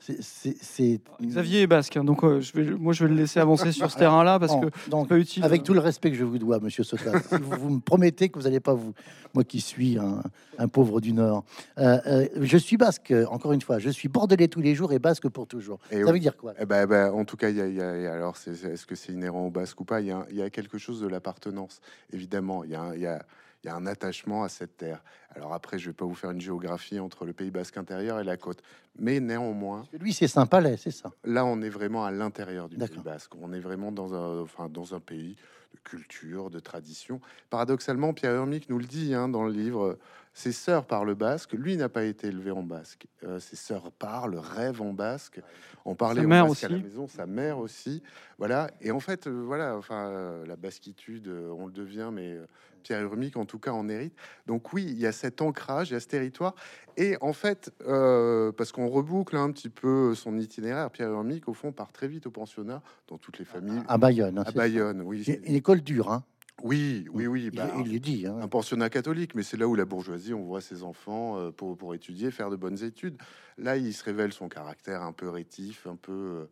C'est 0.00 1.00
Xavier 1.20 1.62
est 1.62 1.66
basque, 1.66 1.96
hein, 1.96 2.04
donc 2.04 2.22
euh, 2.22 2.40
je 2.40 2.52
vais, 2.52 2.70
moi 2.70 2.92
je 2.92 3.04
vais 3.04 3.10
le 3.10 3.16
laisser 3.16 3.40
avancer 3.40 3.72
sur 3.72 3.90
ce 3.90 3.96
terrain-là 3.98 4.38
parce 4.38 4.54
que 4.54 4.70
donc, 4.88 5.08
pas 5.08 5.18
utile. 5.18 5.42
Avec 5.44 5.64
tout 5.64 5.74
le 5.74 5.80
respect 5.80 6.12
que 6.12 6.16
je 6.16 6.24
vous 6.24 6.38
dois, 6.38 6.60
Monsieur 6.60 6.84
Sotas, 6.84 7.20
si 7.28 7.34
vous, 7.34 7.68
me 7.68 7.80
promettez 7.80 8.28
que 8.28 8.38
vous 8.38 8.44
n'allez 8.44 8.60
pas 8.60 8.74
vous, 8.74 8.94
moi 9.34 9.42
qui 9.42 9.60
suis 9.60 9.98
un, 9.98 10.68
pauvre 10.68 11.00
du 11.00 11.12
Nord, 11.12 11.44
euh, 11.78 11.98
euh, 12.06 12.28
je 12.40 12.56
suis 12.56 12.76
basque. 12.76 13.12
Encore 13.28 13.52
une 13.52 13.60
fois, 13.60 13.80
je 13.80 13.90
suis 13.90 14.08
bordelais 14.08 14.46
tous 14.46 14.60
les 14.60 14.76
jours 14.76 14.92
et 14.92 15.00
basque 15.00 15.28
pour 15.28 15.48
toujours. 15.48 15.80
Ça 15.90 16.12
veut 16.12 16.18
dire 16.20 16.36
quoi? 16.36 16.54
Eh 16.60 16.64
ben, 16.64 16.84
eh 16.84 16.86
ben, 16.86 17.12
en 17.12 17.24
tout 17.24 17.36
cas, 17.36 17.50
il 17.50 17.56
y, 17.56 17.80
a, 17.80 18.12
alors, 18.12 18.36
est-ce 18.46 18.86
que 18.86 18.94
c'est 18.94 19.12
inhérent 19.12 19.46
au 19.46 19.50
basque 19.50 19.80
ou 19.80 19.84
pas? 19.84 20.00
Il 20.00 20.06
y, 20.30 20.36
y, 20.36 20.42
a 20.42 20.50
quelque 20.50 20.78
chose 20.78 21.00
de 21.00 21.08
l'appartenance, 21.08 21.80
évidemment. 22.12 22.62
Il 22.62 22.70
y 22.70 22.76
a, 22.76 22.96
y 22.96 23.06
a 23.06 23.20
il 23.62 23.66
y 23.66 23.70
a 23.70 23.76
un 23.76 23.86
attachement 23.86 24.44
à 24.44 24.48
cette 24.48 24.76
terre. 24.76 25.02
Alors 25.34 25.52
après, 25.52 25.78
je 25.78 25.90
vais 25.90 25.94
pas 25.94 26.04
vous 26.04 26.14
faire 26.14 26.30
une 26.30 26.40
géographie 26.40 27.00
entre 27.00 27.24
le 27.24 27.32
Pays 27.32 27.50
Basque 27.50 27.76
intérieur 27.76 28.20
et 28.20 28.24
la 28.24 28.36
côte, 28.36 28.62
mais 28.98 29.20
néanmoins. 29.20 29.84
lui, 29.98 30.12
c'est 30.12 30.28
Saint-Palais, 30.28 30.76
c'est 30.76 30.90
ça. 30.90 31.10
Là, 31.24 31.44
on 31.44 31.60
est 31.62 31.68
vraiment 31.68 32.04
à 32.04 32.10
l'intérieur 32.10 32.68
du 32.68 32.76
Pays 32.76 32.98
Basque. 33.04 33.34
On 33.40 33.52
est 33.52 33.60
vraiment 33.60 33.92
dans 33.92 34.14
un, 34.14 34.42
enfin, 34.42 34.68
dans 34.68 34.94
un 34.94 35.00
pays 35.00 35.36
de 35.74 35.80
culture, 35.80 36.50
de 36.50 36.60
tradition. 36.60 37.20
Paradoxalement, 37.50 38.12
Pierre 38.14 38.32
Hermic 38.32 38.68
nous 38.70 38.78
le 38.78 38.86
dit 38.86 39.14
hein, 39.14 39.28
dans 39.28 39.44
le 39.44 39.52
livre. 39.52 39.98
Ses 40.38 40.52
sœurs 40.52 40.86
parlent 40.86 41.16
basque. 41.16 41.52
Lui 41.52 41.76
n'a 41.76 41.88
pas 41.88 42.04
été 42.04 42.28
élevé 42.28 42.52
en 42.52 42.62
basque. 42.62 43.08
Euh, 43.24 43.40
ses 43.40 43.56
sœurs 43.56 43.90
parlent, 43.90 44.38
rêvent 44.38 44.82
en 44.82 44.92
basque. 44.92 45.40
On 45.84 45.96
parlait 45.96 46.24
en 46.24 46.28
basque 46.28 46.50
aussi. 46.50 46.64
à 46.66 46.68
la 46.68 46.78
maison. 46.78 47.08
Sa 47.08 47.26
mère 47.26 47.58
aussi. 47.58 48.04
Voilà. 48.38 48.70
Et 48.80 48.92
en 48.92 49.00
fait, 49.00 49.26
euh, 49.26 49.42
voilà. 49.44 49.76
Enfin, 49.76 50.06
euh, 50.06 50.46
la 50.46 50.54
basquitude, 50.54 51.28
on 51.28 51.66
le 51.66 51.72
devient, 51.72 52.10
mais 52.12 52.38
Pierre 52.84 53.02
Urmic, 53.02 53.36
en 53.36 53.46
tout 53.46 53.58
cas, 53.58 53.72
en 53.72 53.88
hérite. 53.88 54.14
Donc 54.46 54.72
oui, 54.72 54.84
il 54.88 55.00
y 55.00 55.08
a 55.08 55.12
cet 55.12 55.42
ancrage, 55.42 55.90
il 55.90 55.94
y 55.94 55.96
a 55.96 56.00
ce 56.00 56.06
territoire. 56.06 56.54
Et 56.96 57.16
en 57.20 57.32
fait, 57.32 57.72
euh, 57.88 58.52
parce 58.52 58.70
qu'on 58.70 58.86
reboucle 58.86 59.36
un 59.36 59.50
petit 59.50 59.70
peu 59.70 60.14
son 60.14 60.38
itinéraire, 60.38 60.88
Pierre 60.92 61.10
Urmic, 61.10 61.48
au 61.48 61.52
fond, 61.52 61.72
part 61.72 61.90
très 61.90 62.06
vite 62.06 62.28
au 62.28 62.30
pensionnat, 62.30 62.80
dans 63.08 63.18
toutes 63.18 63.40
les 63.40 63.44
familles. 63.44 63.82
À 63.88 63.98
Bayonne. 63.98 64.38
Hein, 64.38 64.44
à 64.46 64.52
Bayonne, 64.52 65.02
oui. 65.02 65.24
Une 65.44 65.56
école 65.56 65.80
dure, 65.80 66.12
hein 66.12 66.22
oui, 66.62 67.06
oui, 67.12 67.26
oui. 67.26 67.50
Bah, 67.50 67.70
il, 67.84 67.92
il 67.92 68.00
dit. 68.00 68.26
Hein. 68.26 68.38
Un 68.40 68.48
pensionnat 68.48 68.90
catholique, 68.90 69.34
mais 69.34 69.42
c'est 69.42 69.56
là 69.56 69.68
où 69.68 69.74
la 69.74 69.84
bourgeoisie, 69.84 70.34
on 70.34 70.42
voit 70.42 70.60
ses 70.60 70.82
enfants 70.82 71.38
euh, 71.38 71.50
pour, 71.50 71.76
pour 71.76 71.94
étudier, 71.94 72.30
faire 72.30 72.50
de 72.50 72.56
bonnes 72.56 72.82
études. 72.82 73.16
Là, 73.56 73.76
il 73.76 73.92
se 73.94 74.04
révèle 74.04 74.32
son 74.32 74.48
caractère 74.48 75.02
un 75.02 75.12
peu 75.12 75.28
rétif, 75.28 75.86
un 75.86 75.96
peu, 75.96 76.12
euh, 76.12 76.50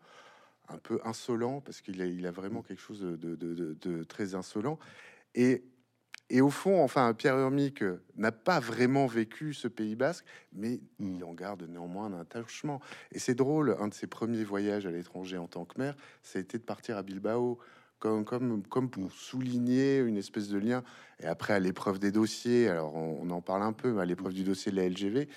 un 0.69 0.79
peu 0.79 1.01
insolent, 1.05 1.61
parce 1.61 1.81
qu'il 1.81 2.01
a, 2.03 2.07
il 2.07 2.27
a 2.27 2.31
vraiment 2.31 2.63
quelque 2.63 2.83
chose 2.83 3.01
de, 3.01 3.17
de, 3.17 3.35
de, 3.35 3.77
de 3.81 4.05
très 4.05 4.35
insolent. 4.35 4.79
Et 5.35 5.65
et 6.29 6.41
au 6.41 6.51
fond, 6.51 6.83
enfin, 6.83 7.15
Pierre 7.15 7.39
Urmic 7.39 7.83
euh, 7.83 8.03
n'a 8.17 8.33
pas 8.33 8.59
vraiment 8.59 9.07
vécu 9.07 9.55
ce 9.55 9.69
Pays 9.69 9.95
basque, 9.95 10.25
mais 10.53 10.81
il 10.99 11.23
en 11.23 11.35
garde 11.35 11.63
néanmoins 11.69 12.07
un 12.07 12.21
attachement. 12.21 12.81
Et 13.13 13.21
c'est 13.21 13.37
drôle, 13.37 13.77
un 13.79 13.87
de 13.89 13.95
ses 13.95 14.09
premiers 14.09 14.43
voyages 14.43 14.87
à 14.87 14.91
l'étranger 14.91 15.39
en 15.39 15.47
tant 15.47 15.65
que 15.65 15.79
maire, 15.79 15.95
ça 16.23 16.39
a 16.39 16.43
été 16.43 16.59
de 16.59 16.65
partir 16.65 16.97
à 16.97 17.05
Bilbao, 17.05 17.59
comme, 17.99 18.91
pour 18.91 19.12
souligner 19.12 19.99
une 19.99 20.17
espèce 20.17 20.49
de 20.49 20.59
lien. 20.59 20.83
Et 21.21 21.26
après, 21.26 21.55
à 21.55 21.59
l'épreuve 21.59 21.99
des 21.99 22.12
dossiers, 22.12 22.69
alors 22.69 22.95
on, 22.95 23.29
en 23.31 23.41
parle 23.41 23.62
un 23.62 23.73
peu, 23.73 23.99
à 23.99 24.05
l'épreuve 24.05 24.35
du 24.35 24.45
dossier 24.45 24.71
de 24.71 24.76
la 24.76 24.88
LGV, 24.88 25.29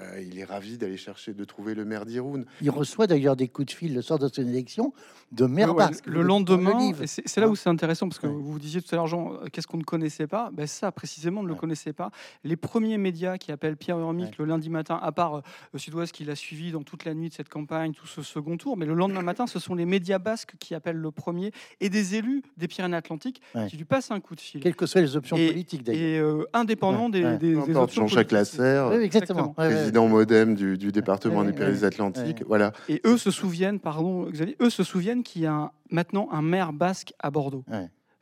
Euh, 0.00 0.22
il 0.22 0.38
est 0.38 0.44
ravi 0.44 0.78
d'aller 0.78 0.96
chercher, 0.96 1.34
de 1.34 1.44
trouver 1.44 1.74
le 1.74 1.84
maire 1.84 2.06
d'Iroun. 2.06 2.46
Il 2.62 2.70
reçoit 2.70 3.06
d'ailleurs 3.06 3.36
des 3.36 3.48
coups 3.48 3.66
de 3.66 3.72
fil 3.76 3.94
le 3.94 4.00
soir 4.00 4.18
de 4.18 4.26
son 4.26 4.40
élection 4.40 4.94
de 5.32 5.44
maire 5.44 5.74
Ouais, 5.74 5.84
le 6.06 6.22
lendemain, 6.22 6.92
c'est 7.04 7.38
là 7.40 7.48
où 7.48 7.54
c'est 7.56 7.68
intéressant 7.68 8.08
parce 8.08 8.18
que 8.18 8.26
Ouais. 8.26 8.32
vous 8.34 8.58
disiez 8.58 8.80
tout 8.80 8.88
à 8.94 8.96
l'heure, 8.96 9.06
Jean, 9.06 9.32
euh, 9.34 9.46
qu'est-ce 9.52 9.66
qu'on 9.66 9.76
ne 9.76 9.82
connaissait 9.82 10.26
pas? 10.26 10.48
Ben 10.50 10.66
Ça, 10.66 10.90
précisément, 10.92 11.40
on 11.40 11.42
ne 11.44 11.48
le 11.48 11.54
connaissait 11.54 11.92
pas. 11.92 12.10
Les 12.42 12.56
premiers 12.56 12.96
médias 12.96 13.36
qui 13.36 13.52
appellent 13.52 13.76
Pierre 13.76 13.98
Urmic 13.98 14.28
Ouais. 14.28 14.34
le 14.38 14.44
lundi 14.46 14.70
matin, 14.70 14.98
à 15.02 15.12
part 15.12 15.36
euh, 15.36 15.40
le 15.74 15.78
Sud-Ouest 15.78 16.12
qui 16.12 16.24
l'a 16.24 16.36
suivi 16.36 16.72
dans 16.72 16.82
toute 16.82 17.04
la 17.04 17.12
nuit 17.12 17.28
de 17.28 17.34
cette 17.34 17.50
campagne, 17.50 17.92
tout 17.92 18.06
ce 18.06 18.22
second 18.22 18.56
tour, 18.56 18.78
mais 18.78 18.86
le 18.86 18.94
lendemain 18.94 19.22
matin, 19.22 19.46
ce 19.46 19.58
sont 19.58 19.74
les 19.74 19.84
médias 19.86 20.18
basques 20.18 20.54
qui 20.58 20.74
appellent 20.74 20.96
le 20.96 21.10
premier 21.10 21.50
et 21.80 21.90
des 21.90 22.14
élus 22.14 22.42
des 22.56 22.66
Pyrénées-Atlantiques 22.68 23.42
Ouais. 23.54 23.66
qui 23.68 23.76
lui 23.76 23.84
passent 23.84 24.10
un 24.10 24.20
coup 24.20 24.34
de 24.34 24.40
fil. 24.40 24.60
Quelles 24.62 24.76
que 24.76 24.86
soient 24.86 25.02
les 25.02 25.16
options 25.16 25.36
Et- 25.36 25.48
politiques 25.48 25.82
d'ailleurs. 25.82 26.02
Et 26.02 26.18
euh, 26.18 26.44
indépendant 26.54 27.04
Ouais, 27.06 27.10
des, 27.10 27.24
ouais. 27.24 27.36
des, 27.38 27.54
des 27.56 27.76
options 27.76 28.06
Jean-Jacques. 28.06 28.32
Lasserre, 28.32 28.88
Oui, 28.90 28.96
exactement. 29.04 29.54
Ouais, 29.58 29.66
ouais. 29.68 29.81
Président 29.82 30.08
modem 30.08 30.54
du, 30.54 30.78
du 30.78 30.92
département 30.92 31.40
Ouais, 31.40 31.46
des 31.46 31.52
Pyrénées-Atlantiques. 31.52 32.38
ouais. 32.40 32.44
Voilà. 32.46 32.72
Et 32.88 33.00
eux 33.04 33.18
se 33.18 33.30
souviennent, 33.30 33.80
pardon 33.80 34.28
Xavier, 34.30 34.56
eux 34.60 34.70
se 34.70 34.82
souviennent 34.84 35.22
qu'il 35.22 35.42
y 35.42 35.46
a 35.46 35.52
un- 35.54 35.70
maintenant 35.90 36.28
un 36.32 36.42
maire 36.42 36.72
basque 36.72 37.12
à 37.18 37.30
Bordeaux. 37.30 37.64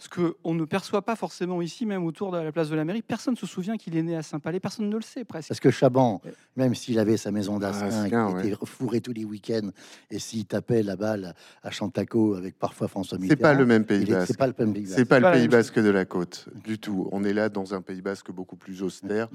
Ouais. 0.01 0.07
Ce 0.17 0.33
qu'on 0.43 0.55
ne 0.55 0.65
perçoit 0.65 1.03
pas 1.03 1.17
forcément 1.17 1.61
ici, 1.63 1.85
même 1.87 2.05
autour 2.05 2.33
de 2.33 2.39
la 2.39 2.53
place 2.53 2.71
de 2.71 2.77
la 2.77 2.85
mairie. 2.85 3.03
Personne 3.03 3.35
ne 3.35 3.39
se 3.39 3.47
souvient 3.47 3.77
qu'il 3.77 3.97
est 3.97 4.03
né 4.03 4.17
à 4.17 4.23
Saint-Palais, 4.23 4.61
personne 4.61 4.89
ne 4.89 4.97
le 4.97 5.03
sait 5.03 5.25
presque. 5.25 5.49
Parce 5.49 5.61
que 5.61 5.71
Chaban, 5.71 6.21
Ouais. 6.25 6.33
même 6.57 6.75
s'il 6.75 6.99
avait 6.99 7.17
sa 7.17 7.31
maison 7.31 7.59
d'Asquin 7.59 7.87
Asquin, 8.05 8.41
qui 8.41 8.49
était 8.49 8.57
fourrée 8.67 9.01
tous 9.01 9.13
les 9.13 9.25
week-ends, 9.25 9.71
et 10.11 10.19
s'il 10.19 10.47
tapait 10.47 10.83
la 10.83 10.97
balle 10.97 11.35
à 11.63 11.71
Chantaco 11.71 12.35
avec 12.35 12.59
parfois 12.59 12.89
François 12.89 13.19
C'est 13.19 13.23
Mitterrand, 13.23 13.41
pas 13.43 13.55
le 13.55 13.67
même 13.67 13.85
Pays 13.85 14.05
Basque. 14.07 14.27
c'est 14.29 14.39
pas 14.39 14.47
le 14.47 14.55
même 14.59 14.73
Pays 14.73 14.87
C'est 14.87 15.05
Basque. 15.05 15.09
pas 15.09 15.21
le 15.21 15.39
Pays 15.39 15.49
Basque 15.49 15.79
de 15.79 15.91
la 15.91 16.05
côte 16.05 16.49
du 16.65 16.79
tout. 16.79 17.09
On 17.13 17.23
est 17.25 17.33
là 17.35 17.49
dans 17.49 17.75
un 17.75 17.83
Pays 17.83 18.03
Basque 18.03 18.31
beaucoup 18.31 18.57
plus 18.57 18.83
austère, 18.83 19.29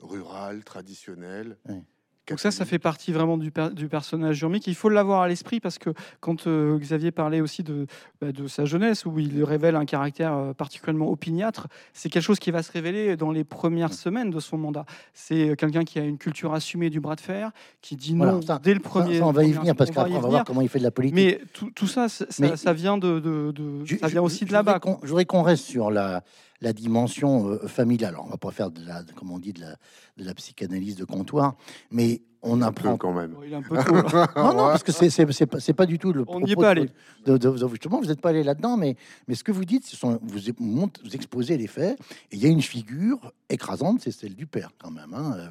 rural, 0.00 0.64
traditionnel. 0.64 1.56
Ouais. 1.68 1.82
Donc 2.30 2.40
ça, 2.40 2.50
ça 2.50 2.64
fait 2.64 2.78
partie 2.78 3.12
vraiment 3.12 3.36
du, 3.36 3.50
per- 3.50 3.70
du 3.72 3.88
personnage 3.88 4.40
urmique. 4.42 4.66
Il 4.66 4.74
faut 4.74 4.88
l'avoir 4.88 5.22
à 5.22 5.28
l'esprit 5.28 5.60
parce 5.60 5.78
que 5.78 5.90
quand 6.20 6.46
euh, 6.46 6.78
Xavier 6.78 7.10
parlait 7.10 7.40
aussi 7.40 7.62
de, 7.62 7.86
bah, 8.20 8.32
de 8.32 8.46
sa 8.46 8.64
jeunesse, 8.64 9.04
où 9.04 9.18
il 9.18 9.42
révèle 9.44 9.76
un 9.76 9.84
caractère 9.84 10.32
euh, 10.34 10.52
particulièrement 10.52 11.10
opiniâtre, 11.10 11.66
c'est 11.92 12.08
quelque 12.08 12.22
chose 12.22 12.38
qui 12.38 12.50
va 12.50 12.62
se 12.62 12.70
révéler 12.72 13.16
dans 13.16 13.30
les 13.32 13.44
premières 13.44 13.92
semaines 13.92 14.30
de 14.30 14.40
son 14.40 14.56
mandat. 14.58 14.84
C'est 15.12 15.50
euh, 15.50 15.54
quelqu'un 15.56 15.84
qui 15.84 15.98
a 15.98 16.04
une 16.04 16.18
culture 16.18 16.54
assumée 16.54 16.88
du 16.88 17.00
bras 17.00 17.16
de 17.16 17.20
fer, 17.20 17.50
qui 17.82 17.96
dit 17.96 18.14
Voilà, 18.14 18.32
non 18.32 18.42
ça- 18.42 18.60
dès 18.62 18.74
le 18.74 18.80
premier. 18.80 19.18
ça, 19.18 19.26
on 19.26 19.32
va 19.32 19.44
y 19.44 19.52
venir 19.52 19.74
parce 19.74 19.90
on 19.90 19.92
va 19.94 20.00
y 20.00 20.04
qu'après 20.04 20.18
on 20.18 20.20
va 20.20 20.28
voir 20.28 20.44
comment 20.44 20.60
il 20.60 20.68
fait 20.68 20.78
de 20.78 20.84
la 20.84 20.90
politique. 20.92 21.16
Mais 21.16 21.40
tout, 21.52 21.70
tout 21.74 21.86
ça, 21.88 22.08
ça, 22.08 22.26
ça- 22.30 22.42
Mais- 22.42 22.56
ça 22.56 22.72
vient 22.72 22.96
de, 22.96 23.18
de- 23.18 23.50
de- 23.50 23.84
Je- 23.84 23.96
ça 23.96 24.06
vient 24.08 24.22
aussi 24.22 24.40
je 24.44 24.48
de 24.48 24.52
là-bas. 24.52 24.78
Je 25.02 25.08
voudrais 25.08 25.24
qu'on 25.24 25.42
reste 25.42 25.64
sur 25.64 25.90
la, 25.90 26.22
la 26.60 26.72
dimension 26.72 27.48
euh, 27.48 27.66
familiale. 27.66 28.14
Alors, 28.14 28.26
on 28.26 28.30
va 28.30 28.36
pas 28.36 28.50
faire 28.50 28.70
de 28.70 28.84
la, 28.84 29.02
comme 29.14 29.30
on 29.30 29.38
dit, 29.38 29.52
de 29.52 29.60
la, 29.60 29.76
de 30.16 30.24
la 30.24 30.34
psychanalyse 30.34 30.96
de 30.96 31.04
comptoir, 31.04 31.56
mais 31.90 32.22
on 32.42 32.62
apprend 32.62 32.96
quand 32.96 33.12
même. 33.12 33.34
Oh, 33.36 33.74
non, 34.36 34.54
non, 34.54 34.66
parce 34.68 34.82
que 34.82 34.92
c'est 34.92 35.72
pas 35.74 35.86
du 35.86 35.98
tout 35.98 36.12
le. 36.12 36.24
On 36.26 36.40
n'y 36.40 36.52
est 36.52 36.56
pas 36.56 36.70
allé. 36.70 36.88
De, 37.26 37.36
de, 37.36 37.50
de, 37.50 37.68
justement, 37.68 38.00
vous 38.00 38.06
n'êtes 38.06 38.20
pas 38.20 38.30
allé 38.30 38.42
là-dedans, 38.42 38.76
mais, 38.76 38.96
mais 39.28 39.34
ce 39.34 39.44
que 39.44 39.52
vous 39.52 39.64
dites, 39.64 39.84
ce 39.84 39.96
sont, 39.96 40.18
vous, 40.22 40.38
vous 40.58 41.14
exposez 41.14 41.58
les 41.58 41.66
faits. 41.66 41.98
Et 42.32 42.36
il 42.36 42.38
y 42.38 42.46
a 42.46 42.48
une 42.48 42.62
figure 42.62 43.32
écrasante, 43.50 44.00
c'est 44.02 44.12
celle 44.12 44.34
du 44.34 44.46
père, 44.46 44.70
quand 44.78 44.90
même. 44.90 45.12
Hein, 45.12 45.36
euh, 45.36 45.48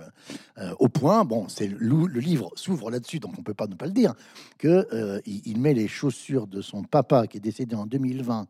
euh, 0.60 0.75
au 0.79 0.89
point, 0.89 1.25
bon, 1.25 1.48
c'est 1.48 1.67
le, 1.67 2.08
livre 2.19 2.51
s'ouvre 2.55 2.89
là-dessus, 2.89 3.19
donc 3.19 3.34
on 3.38 3.43
peut 3.43 3.53
pas 3.53 3.67
ne 3.67 3.75
pas 3.75 3.86
le 3.86 3.91
dire, 3.91 4.13
que 4.58 4.88
euh, 4.93 5.19
il, 5.25 5.60
met 5.60 5.74
les 5.74 5.88
chaussures 5.88 6.48
de 6.48 6.62
son 6.62 6.84
papa 6.84 7.27
qui 7.27 7.38
est 7.38 7.41
décédé 7.41 7.75
en 7.75 7.86
2020 7.86 8.48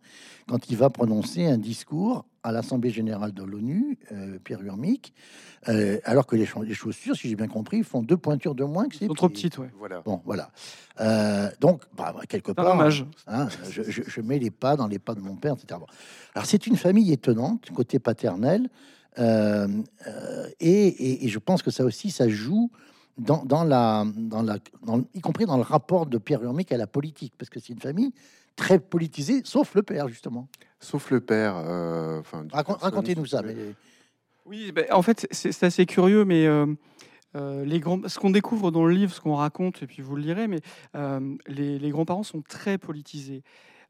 quand 0.48 0.70
il 0.70 0.78
va 0.78 0.90
prononcer 0.90 1.46
un 1.46 1.58
discours 1.58 2.26
à 2.44 2.52
l'Assemblée 2.52 2.90
générale 2.90 3.34
de 3.34 3.44
l'ONU, 3.44 3.98
Pierre 4.46 4.62
Urmic, 4.62 5.14
alors 6.06 6.26
que 6.26 6.38
les 6.38 6.46
chaussures, 6.46 7.16
si 7.16 7.28
j'ai 7.28 7.36
bien 7.36 7.50
compris, 7.50 7.84
font 7.84 8.02
2,5 8.02 8.29
pointure 8.30 8.54
de 8.54 8.64
moins 8.64 8.88
que 8.88 8.96
c'est. 8.96 9.08
Trop 9.08 9.28
petites, 9.28 9.58
ouais. 9.58 9.72
Voilà. 9.80 10.02
Bon, 10.06 10.22
voilà. 10.24 10.52
Euh, 11.02 11.50
donc, 11.60 11.82
bah, 11.98 12.14
bah, 12.16 12.26
quelque 12.30 12.52
part, 12.52 12.80
hein, 12.80 12.90
hein, 13.28 13.48
je, 13.72 14.22
mets 14.22 14.38
les 14.38 14.52
pas 14.52 14.76
dans 14.76 14.86
les 14.86 15.00
pas 15.00 15.16
de 15.16 15.20
mon 15.20 15.36
père, 15.36 15.56
etc. 15.56 15.80
Alors, 16.36 16.46
c'est 16.46 16.68
une 16.68 16.78
famille 16.78 17.12
étonnante 17.12 17.72
côté 17.74 17.98
paternel, 17.98 18.70
euh, 19.18 19.68
euh, 20.06 20.48
et, 20.60 21.26
et, 21.26 21.28
je 21.28 21.40
pense 21.40 21.64
que 21.64 21.72
ça 21.72 21.84
aussi, 21.84 22.12
ça 22.12 22.30
joue. 22.30 22.70
Dans, 23.18 23.44
dans 23.44 23.66
la, 23.66 24.06
dans 24.16 24.44
la 24.44 24.60
y 25.14 25.20
compris 25.20 25.46
dans 25.46 25.58
le 25.58 25.64
rapport 25.64 26.06
de 26.06 26.18
Pierre 26.18 26.42
Urmic 26.42 26.72
à 26.72 26.78
la 26.78 26.88
politique, 26.88 27.34
parce 27.38 27.50
que 27.50 27.60
c'est 27.60 27.74
une 27.74 27.82
famille 27.82 28.14
très 28.56 28.80
politisée, 28.80 29.42
sauf 29.44 29.76
le 29.76 29.84
père, 29.84 30.08
justement. 30.08 30.48
Sauf 30.80 31.12
le 31.12 31.20
père. 31.20 31.56
Racon, 32.54 32.78
Racontez-nous 32.80 33.26
ça. 33.26 33.42
Mais... 33.42 33.56
Oui, 34.46 34.72
bah, 34.72 34.84
en 34.92 35.02
fait, 35.02 35.28
c'est 35.32 35.64
assez 35.64 35.86
curieux, 35.86 36.24
mais 36.24 36.48
euh, 37.36 37.64
les 37.66 37.80
grands, 37.80 38.00
ce 38.08 38.20
qu'on 38.20 38.30
découvre 38.32 38.72
dans 38.72 38.86
le 38.86 38.94
livre, 38.94 39.14
ce 39.14 39.22
qu'on 39.22 39.36
raconte, 39.36 39.84
et 39.84 39.88
puis 39.88 40.02
vous 40.02 40.16
le 40.16 40.22
lirez, 40.24 40.48
mais 40.48 40.62
euh, 40.96 41.36
les, 41.48 41.78
les 41.80 41.90
grands-parents 41.90 42.24
sont 42.24 42.42
très 42.42 42.78
politisés, 42.78 43.44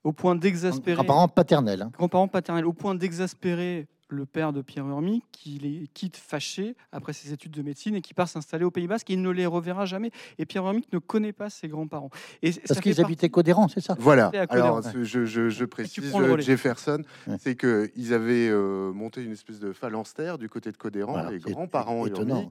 au 0.03 0.11
point 0.13 0.35
d'exaspérer. 0.35 0.99
Apparemment 1.01 1.27
paternel. 1.27 1.81
hein. 1.83 1.91
Grands-parents 1.93 2.27
paternels, 2.27 2.65
au 2.65 2.73
point 2.73 2.95
d'exaspérer 2.95 3.87
le 4.11 4.25
père 4.25 4.51
de 4.53 4.63
Pierre 4.63 4.87
Urmic, 4.87 5.23
qui 5.31 5.59
les 5.59 5.87
quitte 5.93 6.17
fâché 6.17 6.75
après 6.91 7.13
ses 7.13 7.31
études 7.31 7.51
de 7.51 7.61
médecine 7.61 7.93
et 7.93 8.01
qui 8.01 8.15
part 8.15 8.27
s'installer 8.27 8.63
au 8.65 8.71
Pays 8.71 8.87
Basque. 8.87 9.07
Il 9.11 9.21
ne 9.21 9.29
les 9.29 9.45
reverra 9.45 9.85
jamais. 9.85 10.09
Et 10.39 10.47
Pierre 10.47 10.65
Urmic 10.65 10.91
ne 10.91 10.97
connaît 10.97 11.31
pas 11.31 11.51
ses 11.51 11.67
grands-parents. 11.67 12.09
Et 12.41 12.49
Parce 12.53 12.79
qu'ils 12.79 12.93
partie- 12.95 13.01
habitaient 13.05 13.29
Codéran, 13.29 13.67
c'est 13.67 13.81
ça? 13.81 13.95
Voilà. 13.99 14.31
Alors, 14.49 14.77
ouais. 14.83 15.03
je, 15.03 15.25
je- 15.25 15.49
je 15.49 15.63
précise. 15.65 16.11
Jefferson, 16.39 17.03
Ouais. 17.27 17.35
c'est 17.39 17.53
que 17.53 17.91
ils 17.95 18.11
avaient 18.15 18.49
euh, 18.49 18.91
monté 18.93 19.23
une 19.23 19.33
espèce 19.33 19.59
de 19.59 19.73
phalanstère 19.73 20.39
du 20.39 20.49
côté 20.49 20.71
de 20.71 20.77
Codéran, 20.77 21.11
Voilà, 21.11 21.29
les 21.29 21.37
grands-parents 21.37 22.07
étonnant. 22.07 22.49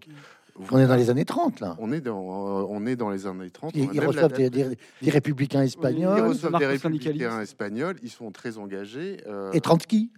Urmic. 0.59 0.73
On 0.73 0.79
est 0.79 0.87
dans 0.87 0.97
les 0.97 1.11
années 1.11 1.25
30, 1.25 1.61
là. 1.61 1.77
On 1.79 1.93
est 1.93 2.01
dans, 2.01 2.61
euh, 2.61 2.67
on 2.69 2.87
est 2.87 2.97
dans 2.97 3.11
les 3.11 3.27
années 3.27 3.51
30. 3.51 3.73
Ils, 3.75 3.89
ils 3.93 4.01
reçoivent 4.05 4.33
des, 4.33 4.51
des- 4.51 4.77
des 5.03 5.11
républicains 5.11 5.63
Ils 5.63 5.67
espagnols 5.67 6.29
reçoivent 6.29 6.59
des 6.59 6.67
républicains 6.67 7.41
espagnols, 7.41 7.97
ils 8.03 8.11
sont 8.11 8.31
très 8.31 8.59
engagés. 8.59 9.19
euh, 9.27 9.53
et 9.53 9.61
Trotsky, 9.61 10.11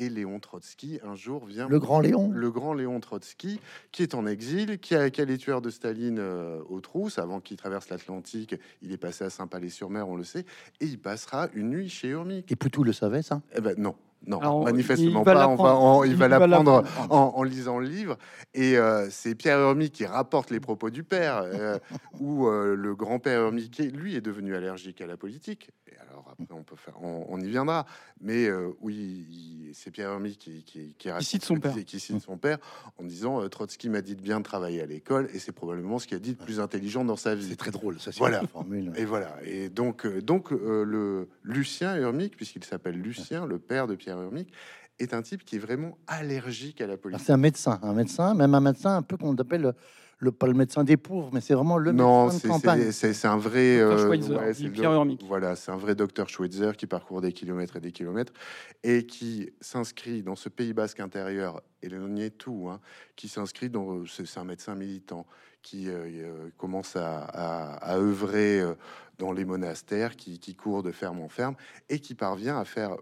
et 0.00 0.08
Léon 0.08 0.38
Trotsky, 0.38 1.00
un 1.04 1.16
jour, 1.16 1.44
vient 1.44 1.68
le 1.68 1.80
grand 1.80 1.98
Léon. 1.98 2.30
le 2.32 2.50
grand 2.52 2.72
Léon 2.72 3.00
Trotsky, 3.00 3.58
qui 3.90 4.04
est 4.04 4.14
en 4.14 4.26
exil, 4.26 4.78
qui 4.78 4.94
a, 4.94 5.10
qui 5.10 5.20
a 5.20 5.24
les 5.24 5.38
tueurs 5.38 5.60
de 5.60 5.70
Staline 5.70 6.18
euh, 6.20 6.60
aux 6.68 6.80
trousses. 6.80 7.18
Avant 7.18 7.40
qu'il 7.40 7.56
traverse 7.56 7.88
l'Atlantique, 7.88 8.54
il 8.80 8.92
est 8.92 8.96
passé 8.96 9.24
à 9.24 9.30
Saint-Palais-sur-Mer, 9.30 10.08
on 10.08 10.14
le 10.16 10.22
sait, 10.22 10.44
et 10.80 10.84
il 10.86 11.00
passera 11.00 11.48
une 11.54 11.70
nuit 11.70 11.88
chez 11.88 12.10
Urmic. 12.10 12.50
Et 12.52 12.54
Poutou 12.54 12.84
le 12.84 12.92
savait, 12.92 13.22
ça? 13.22 13.42
Eh 13.56 13.60
ben 13.60 13.74
non, 13.76 13.96
non, 14.26 14.40
Alors, 14.40 14.64
manifestement 14.64 15.20
il 15.20 15.24
va 15.24 15.34
pas. 15.34 15.48
On 15.48 15.54
va, 15.56 15.62
l'apprendre. 15.64 15.82
on- 15.82 16.04
il, 16.04 16.10
Il 16.10 16.16
va 16.16 16.28
va 16.28 16.38
l'apprendre 16.46 16.84
en, 17.10 17.32
en 17.36 17.42
lisant 17.42 17.78
le 17.78 17.86
livre. 17.86 18.18
Et 18.54 18.76
euh, 18.76 19.08
c'est 19.10 19.34
Pierre 19.34 19.60
Urmic 19.60 19.92
qui 19.92 20.04
rapporte 20.06 20.50
les 20.50 20.60
propos 20.60 20.90
du 20.90 21.04
père, 21.04 21.42
euh, 21.44 21.78
où 22.20 22.46
euh, 22.48 22.74
le 22.74 22.94
grand-père 22.94 23.42
Urmic, 23.42 23.78
lui, 23.78 24.16
est 24.16 24.20
devenu 24.20 24.54
allergique 24.54 25.00
à 25.00 25.06
la 25.06 25.16
politique. 25.16 25.70
Après, 26.40 26.54
on 26.54 26.62
peut 26.62 26.76
faire, 26.76 26.94
on, 27.02 27.26
on 27.28 27.40
y 27.40 27.48
viendra. 27.48 27.84
Mais 28.20 28.46
euh, 28.46 28.70
oui, 28.80 29.70
c'est 29.74 29.90
Pierre 29.90 30.12
Urmic 30.12 30.38
qui, 30.38 30.62
qui, 30.62 30.94
qui 30.96 31.10
raconte 31.10 31.26
cite 31.26 31.44
son 31.44 31.56
père. 31.56 31.74
qui 31.84 31.98
cite 31.98 32.22
son 32.22 32.36
père 32.38 32.58
en 32.98 33.04
disant 33.04 33.42
euh, 33.42 33.48
Trotsky 33.48 33.88
m'a 33.88 34.02
dit 34.02 34.14
de 34.14 34.22
bien 34.22 34.40
travailler 34.42 34.80
à 34.82 34.86
l'école, 34.86 35.28
et 35.34 35.38
c'est 35.40 35.52
probablement 35.52 35.98
ce 35.98 36.06
qu'il 36.06 36.16
a 36.16 36.20
dit 36.20 36.34
de 36.34 36.38
plus 36.42 36.60
intelligent 36.60 37.04
dans 37.04 37.16
sa 37.16 37.34
vie. 37.34 37.48
C'est 37.48 37.56
très 37.56 37.70
drôle, 37.72 37.98
ça, 38.00 38.12
c'est 38.12 38.18
Voilà. 38.18 38.40
une 38.42 38.48
formule. 38.48 38.92
Et 38.96 39.04
voilà. 39.04 39.36
Et 39.44 39.68
donc, 39.68 40.06
euh, 40.06 40.22
donc 40.22 40.52
euh, 40.52 40.84
le 40.84 41.28
Lucien 41.42 41.96
Urmic, 41.96 42.36
puisqu'il 42.36 42.64
s'appelle 42.64 43.00
Lucien, 43.00 43.44
le 43.46 43.58
père 43.58 43.86
de 43.88 43.96
Pierre 43.96 44.20
Urmic, 44.20 44.52
est 45.00 45.14
un 45.14 45.22
type 45.22 45.44
qui 45.44 45.56
est 45.56 45.60
vraiment 45.60 45.96
allergique 46.06 46.80
à 46.80 46.86
la 46.86 46.96
politique. 46.96 47.24
C'est 47.24 47.32
un 47.32 47.36
médecin, 47.36 47.78
un 47.82 47.94
médecin, 47.94 48.34
même 48.34 48.54
un 48.54 48.60
médecin 48.60 48.96
un 48.96 49.02
peu 49.02 49.16
qu'on 49.16 49.34
appelle 49.36 49.72
le, 50.18 50.26
le- 50.26 50.32
pas 50.32 50.46
le 50.46 50.54
médecin 50.54 50.84
des 50.84 50.96
pauvres, 50.96 51.30
mais 51.32 51.40
c'est 51.40 51.54
vraiment 51.54 51.78
le 51.78 51.92
non, 51.92 52.24
médecin 52.24 52.36
de 52.36 52.40
c'est- 52.42 52.48
campagne. 52.48 52.92
c'est 52.92 53.24
un 53.26 53.36
vrai. 53.36 53.78
Dr. 53.78 53.82
euh, 53.84 54.08
ouais, 54.08 54.16
le 54.62 54.70
Pierre 54.70 54.92
Urmic. 54.92 55.22
Voilà, 55.26 55.56
c'est 55.56 55.70
un 55.70 55.76
vrai 55.76 55.94
docteur 55.94 56.28
Schweitzer 56.28 56.72
qui 56.76 56.86
parcourt 56.86 57.20
des 57.20 57.32
kilomètres 57.32 57.76
et 57.76 57.80
des 57.80 57.92
kilomètres 57.92 58.32
et 58.82 59.06
qui 59.06 59.50
s'inscrit 59.60 60.22
dans 60.22 60.36
ce 60.36 60.48
Pays 60.48 60.72
Basque 60.72 61.00
intérieur, 61.00 61.62
et 61.82 61.88
le 61.88 62.06
nier 62.08 62.30
tout, 62.30 62.68
hein, 62.70 62.80
qui 63.16 63.28
s'inscrit 63.28 63.70
dans. 63.70 64.04
C'est 64.06 64.26
c'est 64.26 64.40
un 64.40 64.44
médecin 64.44 64.74
militant 64.74 65.26
qui 65.62 65.88
euh, 65.88 66.04
euh, 66.06 66.48
commence 66.56 66.96
à, 66.96 67.18
à- 67.24 67.74
à 67.92 67.96
œuvrer 67.98 68.60
euh, 68.60 68.74
dans 69.18 69.32
les 69.32 69.44
monastères, 69.44 70.14
qui, 70.16 70.38
qui 70.38 70.54
court 70.54 70.82
de 70.82 70.92
ferme 70.92 71.20
en 71.20 71.28
ferme 71.28 71.56
et 71.88 71.98
qui 71.98 72.14
parvient 72.14 72.58
à 72.58 72.64
faire 72.64 72.96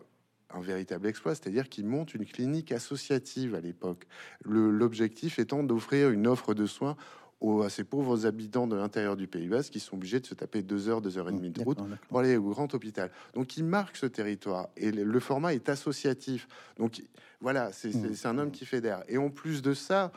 un 0.54 0.60
véritable 0.60 1.06
exploit, 1.06 1.34
c'est-à-dire 1.34 1.68
qu'il 1.68 1.86
monte 1.86 2.14
une 2.14 2.24
clinique 2.24 2.72
associative 2.72 3.54
à 3.54 3.60
l'époque. 3.60 4.06
L'objectif 4.44 5.38
étant 5.38 5.62
d'offrir 5.62 6.10
une 6.10 6.26
offre 6.26 6.54
de 6.54 6.66
soins 6.66 6.96
aux, 7.40 7.62
à 7.62 7.68
ces 7.68 7.84
pauvres 7.84 8.24
habitants 8.26 8.66
de 8.66 8.76
l'intérieur 8.76 9.16
du 9.16 9.26
Pays 9.26 9.48
Basque 9.48 9.72
qui 9.72 9.80
sont 9.80 9.96
obligés 9.96 10.20
de 10.20 10.26
se 10.26 10.34
taper 10.34 10.62
deux 10.62 10.88
heures, 10.88 11.02
deux 11.02 11.18
heures 11.18 11.28
et 11.28 11.32
demie 11.32 11.50
de 11.50 11.62
route 11.62 11.78
pour 12.08 12.20
aller 12.20 12.36
au 12.36 12.48
grand 12.48 12.72
hôpital. 12.74 13.10
Donc 13.34 13.56
il 13.56 13.64
marque 13.64 13.96
ce 13.96 14.06
territoire 14.06 14.68
et 14.76 14.90
le, 14.90 15.04
le 15.04 15.20
format 15.20 15.52
est 15.52 15.68
associatif. 15.68 16.48
Donc 16.78 17.02
voilà, 17.40 17.72
c'est 17.72 17.94
Mmh. 17.94 18.14
un 18.24 18.38
homme 18.38 18.50
qui 18.50 18.64
fédère. 18.64 19.02
Et 19.08 19.18
en 19.18 19.28
plus 19.30 19.60
de 19.60 19.74
ça, 19.74 20.12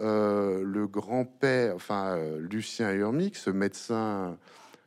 euh, 0.00 0.62
le 0.62 0.86
grand-père, 0.86 1.74
enfin 1.74 2.16
euh, 2.16 2.38
Lucien 2.38 2.92
Urmic, 2.92 3.36
ce 3.36 3.50
médecin, 3.50 4.38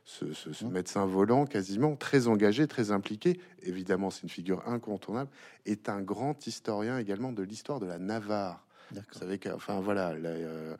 ce, 0.04 0.32
ce- 0.32 0.52
ce 0.52 0.64
Mmh. 0.64 0.70
médecin 0.70 1.06
volant 1.06 1.46
quasiment, 1.46 1.96
très 1.96 2.26
engagé, 2.28 2.66
très 2.66 2.90
impliqué, 2.90 3.40
évidemment 3.62 4.10
c'est 4.10 4.22
une 4.22 4.28
figure 4.28 4.62
incontournable, 4.68 5.30
est 5.66 5.88
un 5.88 6.02
grand 6.02 6.46
historien 6.46 6.98
également 6.98 7.32
de 7.32 7.42
l'histoire 7.42 7.80
de 7.80 7.86
la 7.86 7.98
Navarre. 7.98 8.66
Vous 8.92 9.18
savez 9.18 9.38
qu'enfin 9.38 9.80
voilà, 9.80 10.14
là, 10.14 10.28
euh, 10.28 10.76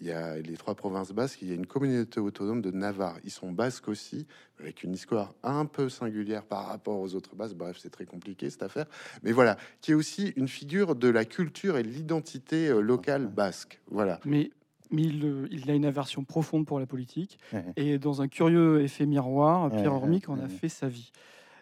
il 0.00 0.06
y 0.06 0.12
a 0.12 0.38
les 0.38 0.56
trois 0.56 0.74
provinces 0.76 1.10
basques, 1.10 1.42
il 1.42 1.48
y 1.48 1.50
a 1.50 1.54
une 1.54 1.66
communauté 1.66 2.18
autonome 2.20 2.62
de 2.62 2.70
Navarre. 2.70 3.18
Ils 3.24 3.32
sont 3.32 3.50
basques 3.50 3.88
aussi, 3.88 4.26
avec 4.60 4.84
une 4.84 4.94
histoire 4.94 5.34
un 5.42 5.66
peu 5.66 5.88
singulière 5.90 6.44
par 6.46 6.66
rapport 6.68 6.98
aux 6.98 7.14
autres 7.14 7.34
basques. 7.34 7.56
Bref, 7.56 7.76
c'est 7.78 7.90
très 7.90 8.06
compliqué 8.06 8.48
cette 8.48 8.62
affaire. 8.62 8.86
Mais 9.22 9.32
voilà, 9.32 9.58
qui 9.82 9.90
est 9.90 9.94
aussi 9.94 10.28
une 10.36 10.48
figure 10.48 10.94
de 10.94 11.08
la 11.08 11.24
culture 11.26 11.76
et 11.76 11.82
de 11.82 11.88
l'identité 11.88 12.68
euh, 12.68 12.80
locale 12.80 13.26
basque. 13.26 13.80
Voilà. 13.90 14.20
Mais, 14.24 14.50
mais 14.90 15.02
il, 15.02 15.24
euh, 15.24 15.48
il 15.50 15.70
a 15.70 15.74
une 15.74 15.84
aversion 15.84 16.24
profonde 16.24 16.66
pour 16.66 16.80
la 16.80 16.86
politique. 16.86 17.38
Et 17.76 17.98
dans 17.98 18.22
un 18.22 18.28
curieux 18.28 18.82
effet 18.82 19.06
miroir, 19.06 19.70
Pierre 19.70 19.94
Hormic 19.94 20.28
en 20.28 20.38
a 20.38 20.48
fait 20.48 20.68
sa 20.68 20.88
vie. 20.88 21.12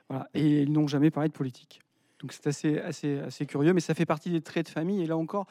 Voilà. 0.09 0.29
Et 0.35 0.63
ils 0.63 0.73
n'ont 0.73 0.87
jamais 0.87 1.11
parlé 1.11 1.29
de 1.29 1.35
politique. 1.35 1.81
Donc 2.21 2.33
c'est 2.33 2.47
assez, 2.47 2.79
assez, 2.79 3.19
assez 3.19 3.47
curieux, 3.47 3.73
mais 3.73 3.81
ça 3.81 3.95
fait 3.95 4.07
partie 4.07 4.31
des 4.31 4.41
traits 4.41 4.67
de 4.67 4.71
famille. 4.71 5.03
Et 5.03 5.07
là 5.07 5.17
encore, 5.17 5.47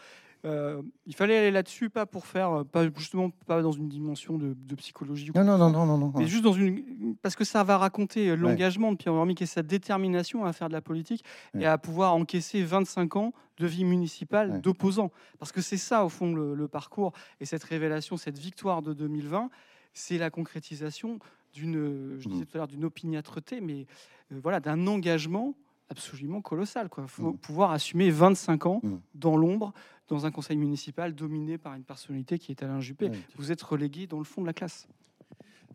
euh, 0.45 0.81
il 1.05 1.15
fallait 1.15 1.37
aller 1.37 1.51
là-dessus, 1.51 1.89
pas 1.89 2.05
pour 2.05 2.25
faire, 2.27 2.51
euh, 2.59 2.63
pas 2.63 2.87
justement 2.97 3.31
pas 3.47 3.61
dans 3.61 3.71
une 3.71 3.89
dimension 3.89 4.37
de, 4.37 4.53
de 4.53 4.75
psychologie, 4.75 5.31
Non, 5.35 5.43
non, 5.43 5.57
non, 5.57 5.69
non, 5.71 5.85
non, 5.85 5.97
non. 5.97 6.13
mais 6.15 6.27
juste 6.27 6.43
dans 6.43 6.53
une, 6.53 7.15
parce 7.21 7.35
que 7.35 7.43
ça 7.43 7.63
va 7.63 7.77
raconter 7.77 8.35
l'engagement 8.35 8.91
de 8.91 8.97
Pierre 8.97 9.13
Hormic 9.15 9.41
et 9.41 9.45
sa 9.45 9.63
détermination 9.63 10.45
à 10.45 10.53
faire 10.53 10.67
de 10.69 10.73
la 10.73 10.81
politique 10.81 11.23
Ouais. 11.53 11.63
et 11.63 11.65
à 11.65 11.77
pouvoir 11.77 12.13
encaisser 12.15 12.63
25 12.63 13.15
ans 13.15 13.33
de 13.57 13.65
vie 13.67 13.85
municipale 13.85 14.51
Ouais. 14.51 14.59
d'opposants. 14.59 15.11
Parce 15.39 15.51
que 15.51 15.61
c'est 15.61 15.77
ça, 15.77 16.05
au 16.05 16.09
fond, 16.09 16.33
le, 16.33 16.53
le 16.53 16.67
parcours 16.67 17.13
et 17.39 17.45
cette 17.45 17.63
révélation, 17.63 18.17
cette 18.17 18.37
victoire 18.37 18.81
de 18.81 18.93
2020, 18.93 19.49
c'est 19.93 20.17
la 20.17 20.29
concrétisation 20.29 21.19
d'une, 21.53 22.17
je 22.19 22.27
disais 22.27 22.41
Mhm. 22.41 22.45
tout 22.47 22.51
à 22.55 22.57
l'heure, 22.57 22.67
d'une 22.67 22.83
opiniâtreté, 22.83 23.61
mais 23.61 23.85
euh, 24.33 24.39
voilà, 24.43 24.59
d'un 24.59 24.87
engagement 24.87 25.55
absolument 25.89 26.41
colossal. 26.41 26.89
Il 26.97 27.07
faut 27.07 27.31
Mhm. 27.31 27.37
pouvoir 27.37 27.71
assumer 27.71 28.09
25 28.09 28.65
ans 28.65 28.79
Mhm. 28.83 28.99
dans 29.13 29.37
l'ombre, 29.37 29.73
dans 30.07 30.25
un 30.25 30.31
conseil 30.31 30.57
municipal 30.57 31.13
dominé 31.13 31.57
par 31.57 31.73
une 31.75 31.83
personnalité 31.83 32.39
qui 32.39 32.51
est 32.51 32.63
Alain 32.63 32.79
Juppé. 32.79 33.11
Vous 33.37 33.51
êtes 33.51 33.61
relégué 33.61 34.07
dans 34.07 34.17
le 34.19 34.23
fond 34.23 34.41
de 34.41 34.47
la 34.47 34.53
classe. 34.53 34.87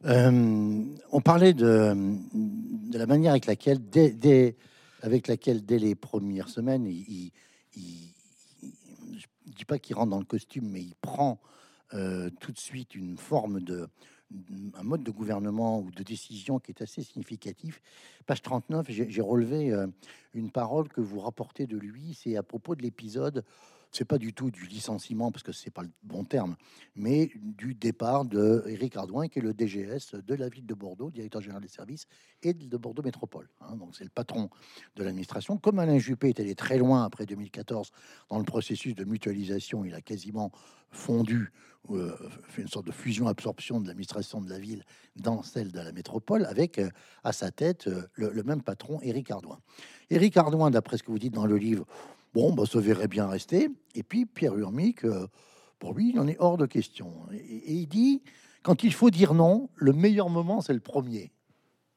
Euh, 0.07 0.85
on 1.12 1.21
parlait 1.21 1.52
de, 1.52 1.95
de 2.35 2.99
la 2.99 3.07
manière 3.07 3.33
avec 3.33 3.47
laquelle, 3.47 3.79
dès, 3.90 4.11
dès- 4.12 4.57
avec 5.02 5.29
laquelle, 5.29 5.64
dès 5.64 5.79
les 5.79 5.95
premières 5.95 6.49
semaines, 6.49 6.87
il- 6.87 7.33
il- 7.76 8.12
je 8.62 9.26
ne 9.47 9.52
dis 9.52 9.64
pas 9.64 9.79
qu'il 9.79 9.97
rentre 9.97 10.11
dans 10.11 10.19
le 10.19 10.25
costume, 10.25 10.69
mais 10.71 10.81
il 10.83 10.95
prend 10.97 11.40
euh, 11.93 12.31
tout 12.38 12.52
de 12.52 12.59
suite 12.59 12.95
une 12.95 13.17
forme 13.17 13.61
de 13.61 13.88
un 14.75 14.83
mode 14.83 15.03
de 15.03 15.11
gouvernement 15.11 15.81
ou 15.81 15.91
de 15.91 16.03
décision 16.03 16.59
qui 16.59 16.73
est 16.73 16.83
assez 16.83 17.03
significatif. 17.03 17.81
Page 18.27 18.43
39, 18.43 18.87
j'ai 18.91 19.21
relevé 19.21 19.73
euh, 19.73 19.87
une 20.35 20.51
parole 20.51 20.89
que 20.89 21.01
vous 21.01 21.21
rapportez 21.21 21.67
de 21.67 21.77
lui, 21.77 22.15
c'est 22.15 22.37
à 22.37 22.43
propos 22.43 22.75
de 22.75 22.83
l'épisode, 22.83 23.45
c'est 23.92 24.04
pas 24.04 24.18
du 24.18 24.32
tout 24.32 24.50
du 24.50 24.66
licenciement, 24.66 25.30
parce 25.32 25.42
que 25.42 25.52
c'est 25.52 25.70
pas 25.70 25.82
le 25.82 25.90
bon 26.02 26.25
terme, 26.25 26.56
mais 26.94 27.30
du 27.35 27.75
départ 27.75 28.25
de 28.25 28.64
Éric 28.66 28.97
Ardouin, 28.97 29.28
qui 29.28 29.38
est 29.38 29.42
le 29.42 29.52
DGS 29.52 30.14
de 30.14 30.35
la 30.35 30.49
ville 30.49 30.66
de 30.66 30.75
Bordeaux, 30.75 31.11
directeur 31.11 31.40
général 31.40 31.62
des 31.62 31.68
services, 31.68 32.06
et 32.42 32.54
de 32.54 32.76
Bordeaux 32.76 33.02
Métropole. 33.02 33.49
hein. 33.61 33.76
donc 33.76 33.97
c'est 33.97 34.04
le 34.04 34.11
patron 34.11 34.50
de 34.97 35.04
l'administration. 35.04 35.59
Comme 35.59 35.78
Alain 35.78 35.99
Juppé 35.99 36.28
est 36.28 36.40
allé 36.40 36.54
très 36.54 36.78
loin 36.78 37.04
après 37.04 37.26
2014 37.26 37.90
dans 38.28 38.38
le 38.38 38.44
processus 38.44 38.94
de 38.94 39.04
mutualisation, 39.04 39.85
il 39.85 39.94
a 39.94 40.00
quasiment 40.00 40.52
fondu, 40.90 41.52
euh, 41.90 42.16
fait 42.44 42.62
une 42.62 42.68
sorte 42.68 42.87
de 42.87 42.92
fusion-absorption 42.92 43.80
de 43.80 43.87
l'administration 43.87 44.40
de 44.40 44.50
la 44.50 44.59
ville 44.59 44.85
dans 45.16 45.42
celle 45.42 45.73
de 45.73 45.78
la 45.78 45.92
métropole, 45.92 46.44
avec 46.47 46.78
euh, 46.78 46.90
à 47.25 47.32
sa 47.32 47.50
tête 47.50 47.87
euh, 47.87 48.06
le, 48.14 48.30
le 48.30 48.42
même 48.42 48.62
patron, 48.62 49.00
Éric 49.02 49.30
Ardouin. 49.30 49.61
Éric 50.11 50.37
Ardouin, 50.37 50.70
d'après 50.70 50.99
ce 50.99 51.02
que 51.02 51.11
vous 51.11 51.18
dites 51.18 51.35
dans 51.35 51.47
le 51.47 51.56
livre, 51.56 51.87
bon, 52.35 52.53
bah, 52.53 52.65
ça 52.67 52.81
verrait 52.81 53.09
bien 53.09 53.27
rester. 53.27 53.69
Et 53.95 54.03
puis 54.03 54.27
Pierre 54.27 54.57
Urmic, 54.57 55.05
euh, 55.05 55.27
pour 55.79 55.95
lui, 55.95 56.11
il 56.11 56.21
en 56.21 56.27
est 56.29 56.37
hors 56.39 56.57
de 56.57 56.67
question. 56.67 57.13
Et, 57.33 57.37
et 57.37 57.73
il 57.75 57.87
dit, 57.87 58.23
quand 58.63 58.85
il 58.85 58.93
faut 58.93 59.11
dire 59.11 59.35
non, 59.35 59.69
le 59.77 59.93
meilleur 59.93 60.29
moment, 60.31 60.61
c'est 60.61 60.75
le 60.75 60.81
premier. 60.81 61.33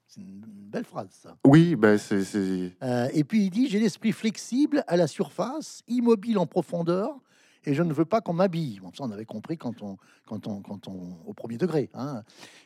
C'est 0.08 0.22
une 0.22 0.42
belle 0.46 0.86
phrase, 0.86 1.10
ça. 1.12 1.38
Oui, 1.46 1.76
bah, 1.76 1.98
c'est 1.98 2.24
c'est- 2.24 2.72
Euh, 2.84 3.10
et 3.14 3.24
puis 3.24 3.46
il 3.46 3.50
dit, 3.50 3.68
j'ai 3.68 3.80
l'esprit 3.80 4.12
flexible 4.12 4.84
à 4.88 4.96
la 4.96 5.08
surface, 5.08 5.82
immobile 5.88 6.38
en 6.38 6.46
profondeur, 6.46 7.20
et 7.66 7.74
je 7.74 7.82
ne 7.82 7.94
veux 7.94 8.06
pas 8.06 8.22
qu'on 8.22 8.34
m'habille. 8.34 8.80
Bon, 8.80 8.92
ça, 8.94 9.06
on 9.06 9.12
avait 9.12 9.26
compris 9.26 9.58
quand 9.58 9.82
on, 9.82 9.98
quand 10.28 10.48
on, 10.48 10.62
quand 10.62 10.88
on, 10.88 11.18
au 11.26 11.34
premier 11.34 11.58
degré. 11.58 11.90
hein. 11.94 12.24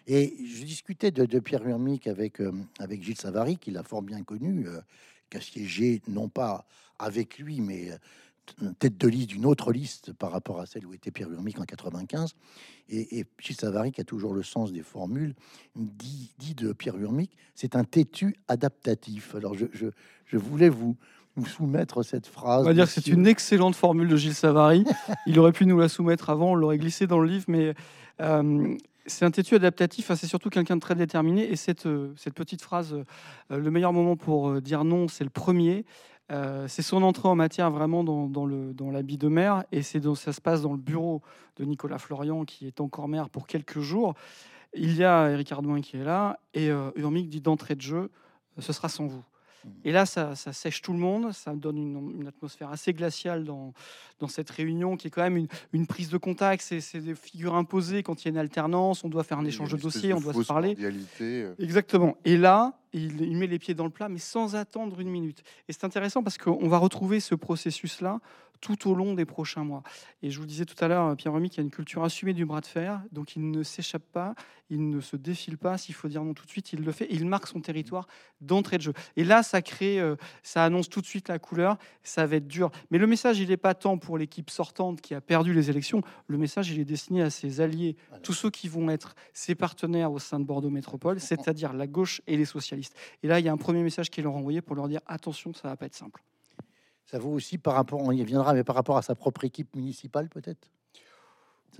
Et 0.08 0.36
je 0.46 0.64
discutais 0.66 1.12
de, 1.12 1.26
de 1.26 1.40
Pierre 1.40 1.66
Urmic 1.68 2.08
avec, 2.08 2.42
euh, 2.42 2.52
avec 2.80 3.02
Gilles 3.04 3.18
Savary, 3.20 3.58
qui 3.58 3.72
l'a 3.72 3.84
fort 3.84 4.02
bien 4.02 4.24
connu, 4.24 4.68
euh, 4.68 4.82
qui 5.29 5.38
a 5.38 5.41
siégé 5.41 6.01
non 6.07 6.29
pas 6.29 6.65
avec 7.00 7.39
lui, 7.39 7.62
mais 7.62 7.91
euh, 7.91 8.72
tête 8.79 8.98
de 8.98 9.07
liste 9.07 9.29
d'une 9.29 9.46
autre 9.46 9.72
liste 9.72 10.13
par 10.13 10.31
rapport 10.31 10.60
à 10.60 10.65
celle 10.65 10.86
où 10.86 10.93
était 10.93 11.12
Pierre 11.12 11.31
Urmic 11.31 11.60
en 11.60 11.63
95. 11.63 12.36
Et, 12.89 13.19
et 13.19 13.25
Gilles 13.39 13.55
Savary, 13.55 13.91
qui 13.91 14.01
a 14.01 14.05
toujours 14.05 14.34
le 14.34 14.43
sens 14.43 14.72
des 14.72 14.84
formules, 14.84 15.36
dit, 15.75 16.31
dit 16.39 16.55
de 16.55 16.72
Pierre 16.74 16.98
Urmic, 16.98 17.36
c'est 17.55 17.75
un 17.75 17.84
têtu 17.84 18.36
adaptatif. 18.48 19.36
Alors 19.36 19.53
je, 19.53 19.65
je, 19.74 19.88
je 20.25 20.38
voulais 20.38 20.70
vous, 20.70 20.96
vous 21.35 21.46
soumettre 21.46 22.03
cette 22.03 22.27
phrase. 22.27 22.61
On 22.61 22.68
va 22.68 22.74
dire 22.74 22.85
que 22.85 22.92
c'est 22.92 23.07
une 23.07 23.27
excellente 23.27 23.75
formule 23.75 24.07
de 24.07 24.16
Gilles 24.16 24.35
Savary. 24.35 24.85
Il 25.27 25.40
aurait 25.40 25.51
pu 25.51 25.66
nous 25.66 25.77
la 25.77 25.90
soumettre 25.90 26.29
avant, 26.29 26.51
on 26.51 26.55
l'aurait 26.55 26.77
glissé 26.77 27.07
dans 27.07 27.20
le 27.20 27.27
livre, 27.27 27.46
mais 27.48 27.74
euh, 28.22 28.75
c'est 29.07 29.25
un 29.25 29.31
têtu 29.31 29.55
adaptatif. 29.55 30.13
c'est 30.13 30.27
surtout 30.27 30.50
quelqu'un 30.50 30.75
de 30.75 30.81
très 30.81 30.96
déterminé. 30.96 31.50
Et 31.50 31.55
cette, 31.55 31.85
euh, 31.85 32.13
cette 32.17 32.33
petite 32.33 32.61
phrase, 32.61 32.93
euh, 32.93 33.57
le 33.57 33.72
meilleur 33.72 33.93
moment 33.93 34.15
pour 34.15 34.50
euh, 34.50 34.61
dire 34.61 34.83
non, 34.83 35.07
c'est 35.07 35.24
le 35.24 35.29
premier. 35.29 35.85
c'est 36.67 36.81
son 36.81 37.03
entrée 37.03 37.29
en 37.29 37.35
matière 37.35 37.72
vraiment 37.72 38.03
dans, 38.03 38.27
dans 38.27 38.91
l'habit 38.91 39.17
de 39.17 39.29
maire 39.29 39.63
et 39.72 39.81
c'est 39.81 40.03
ça 40.15 40.33
se 40.33 40.41
passe 40.41 40.61
dans 40.61 40.74
le 40.74 40.77
bureau 40.77 41.22
de 41.55 41.63
Nicolas 41.63 42.00
Florian 42.00 42.43
qui 42.43 42.67
est 42.67 42.81
encore 42.81 43.07
maire 43.07 43.29
pour 43.29 43.48
quelques 43.48 43.79
jours. 43.79 44.13
Il 44.74 44.93
y 44.93 45.05
a 45.05 45.29
Éric 45.29 45.53
Ardouin 45.53 45.79
qui 45.79 45.96
est 45.96 46.03
là 46.03 46.39
et 46.53 46.67
Urmic 46.98 47.29
dit 47.29 47.39
d'entrée 47.39 47.75
de 47.75 47.81
jeu, 47.81 48.11
ce 48.59 48.74
sera 48.74 48.89
sans 48.89 49.07
vous. 49.07 49.24
Et 49.84 49.92
là, 49.92 50.06
ça, 50.06 50.36
ça 50.36 50.53
sèche 50.53 50.82
tout 50.82 50.94
le 50.94 51.00
monde, 51.00 51.32
ça 51.34 51.53
donne 51.53 51.77
une, 51.77 52.22
une 52.22 52.27
atmosphère 52.27 52.70
assez 52.72 52.94
glaciale 52.94 53.44
dans, 53.44 53.74
dans 54.20 54.27
cette 54.27 54.50
réunion 54.50 54.98
qui 54.98 55.08
est 55.08 55.10
quand 55.12 55.22
même 55.24 55.38
une, 55.38 55.48
une 55.74 55.88
prise 55.88 56.10
de 56.10 56.18
contact. 56.18 56.62
C'est 56.64 57.00
des 57.00 57.16
figures 57.16 57.56
imposées 57.56 58.03
quand 58.03 58.24
il 58.24 58.25
y 58.25 58.27
a 58.30 58.32
une 58.32 58.38
alternance, 58.38 59.03
on 59.03 59.10
doit 59.10 59.24
faire 59.24 59.40
un 59.40 59.46
échange 59.46 59.72
de 59.72 59.77
dossiers, 59.77 60.14
on 60.14 60.20
doit 60.22 60.34
se 60.34 60.48
parler. 60.48 60.75
euh. 61.44 61.56
Exactement. 61.60 62.18
Et 62.25 62.38
là, 62.38 62.74
il, 62.94 63.22
il 63.22 63.38
met 63.38 63.48
les 63.48 63.60
pieds 63.60 63.74
dans 63.74 63.86
le 63.86 63.90
plat, 63.92 64.10
mais 64.10 64.20
sans 64.20 64.56
attendre 64.56 65.00
une 65.00 65.10
minute. 65.10 65.44
Et 65.68 65.74
c'est 65.74 65.84
intéressant 65.84 66.24
parce 66.24 66.38
qu'on 66.38 66.68
va 66.68 66.78
retrouver 66.78 67.20
ce 67.20 67.36
processus-là 67.36 68.20
tout 68.60 68.90
au 68.90 68.96
long 68.96 69.14
des 69.14 69.26
prochains 69.26 69.64
mois. 69.64 69.84
Et 70.24 70.32
je 70.32 70.40
vous 70.40 70.48
disais 70.48 70.66
tout 70.66 70.84
à 70.84 70.88
l'heure, 70.88 71.16
Pierre 71.16 71.32
Remy, 71.32 71.50
qu'il 71.52 71.58
y 71.60 71.62
a 71.62 71.64
une 71.64 71.70
culture 71.70 72.04
assumée 72.04 72.34
du 72.34 72.44
bras 72.44 72.60
de 72.60 72.66
fer, 72.66 73.04
donc 73.12 73.36
il 73.36 73.52
ne 73.52 73.62
s'échappe 73.62 74.02
pas, 74.12 74.34
il 74.72 74.90
ne 74.90 75.00
se 75.00 75.16
défile 75.16 75.60
pas. 75.60 75.78
S'il 75.78 75.94
faut 75.94 76.08
dire 76.08 76.24
non 76.24 76.34
tout 76.34 76.44
de 76.44 76.50
suite, 76.50 76.74
il 76.74 76.84
le 76.84 76.92
fait. 76.92 77.06
Et 77.06 77.14
il 77.14 77.28
marque 77.28 77.46
son 77.48 77.62
territoire 77.62 78.08
d'entrée 78.42 78.78
de 78.78 78.82
jeu. 78.82 78.94
Et 79.16 79.24
là, 79.24 79.44
ça 79.44 79.62
crée, 79.62 80.00
euh, 80.00 80.16
ça 80.42 80.64
annonce 80.66 80.90
tout 80.90 81.02
de 81.02 81.06
suite 81.06 81.30
la 81.30 81.38
couleur. 81.38 81.78
Ça 82.02 82.26
va 82.26 82.38
être 82.38 82.48
dur. 82.48 82.72
Mais 82.90 82.98
le 82.98 83.06
message, 83.06 83.40
il 83.40 83.48
n'est 83.50 83.58
pas 83.58 83.76
tant 83.76 84.00
pour 84.00 84.18
l'équipe 84.18 84.50
sortante 84.50 85.02
qui 85.02 85.14
a 85.14 85.22
perdu 85.22 85.54
les 85.54 85.70
élections. 85.70 86.02
Le 86.26 86.38
message, 86.40 86.72
il 86.72 86.80
est 86.80 86.86
destiné 86.86 87.22
à 87.22 87.30
ses 87.30 87.62
alliés, 87.62 87.96
Voilà. 88.10 88.22
tous 88.24 88.34
ceux 88.34 88.50
qui 88.50 88.68
vont 88.68 88.90
être 88.90 89.14
ses 89.34 89.54
partenaires 89.54 90.12
au 90.12 90.18
sein 90.20 90.40
de 90.40 90.46
Bordeaux 90.46 90.72
Métropole, 90.72 91.20
c'est-à-dire 91.20 91.74
la 91.74 91.86
gauche 91.86 92.22
et 92.26 92.36
les 92.36 92.46
socialistes. 92.46 92.76
Et 93.24 93.27
là, 93.27 93.40
il 93.40 93.46
y 93.46 93.50
a 93.50 93.51
un 93.53 93.57
premier 93.57 93.83
message 93.83 94.09
qui 94.09 94.22
leur 94.22 94.35
envoyé 94.35 94.61
pour 94.61 94.75
leur 94.75 94.87
dire 94.87 95.01
attention, 95.07 95.53
ça 95.53 95.68
va 95.70 95.75
pas 95.77 95.85
être 95.85 95.96
simple. 95.96 96.24
Ça 97.05 97.20
vaut 97.20 97.31
aussi 97.31 97.57
par 97.57 97.74
rapport, 97.75 98.01
on 98.01 98.11
y 98.11 98.24
viendra, 98.24 98.53
mais 98.53 98.63
par 98.63 98.75
rapport 98.75 98.98
à 98.98 99.01
sa 99.01 99.16
propre 99.16 99.44
équipe 99.46 99.75
municipale, 99.75 100.27
peut-être? 100.29 100.70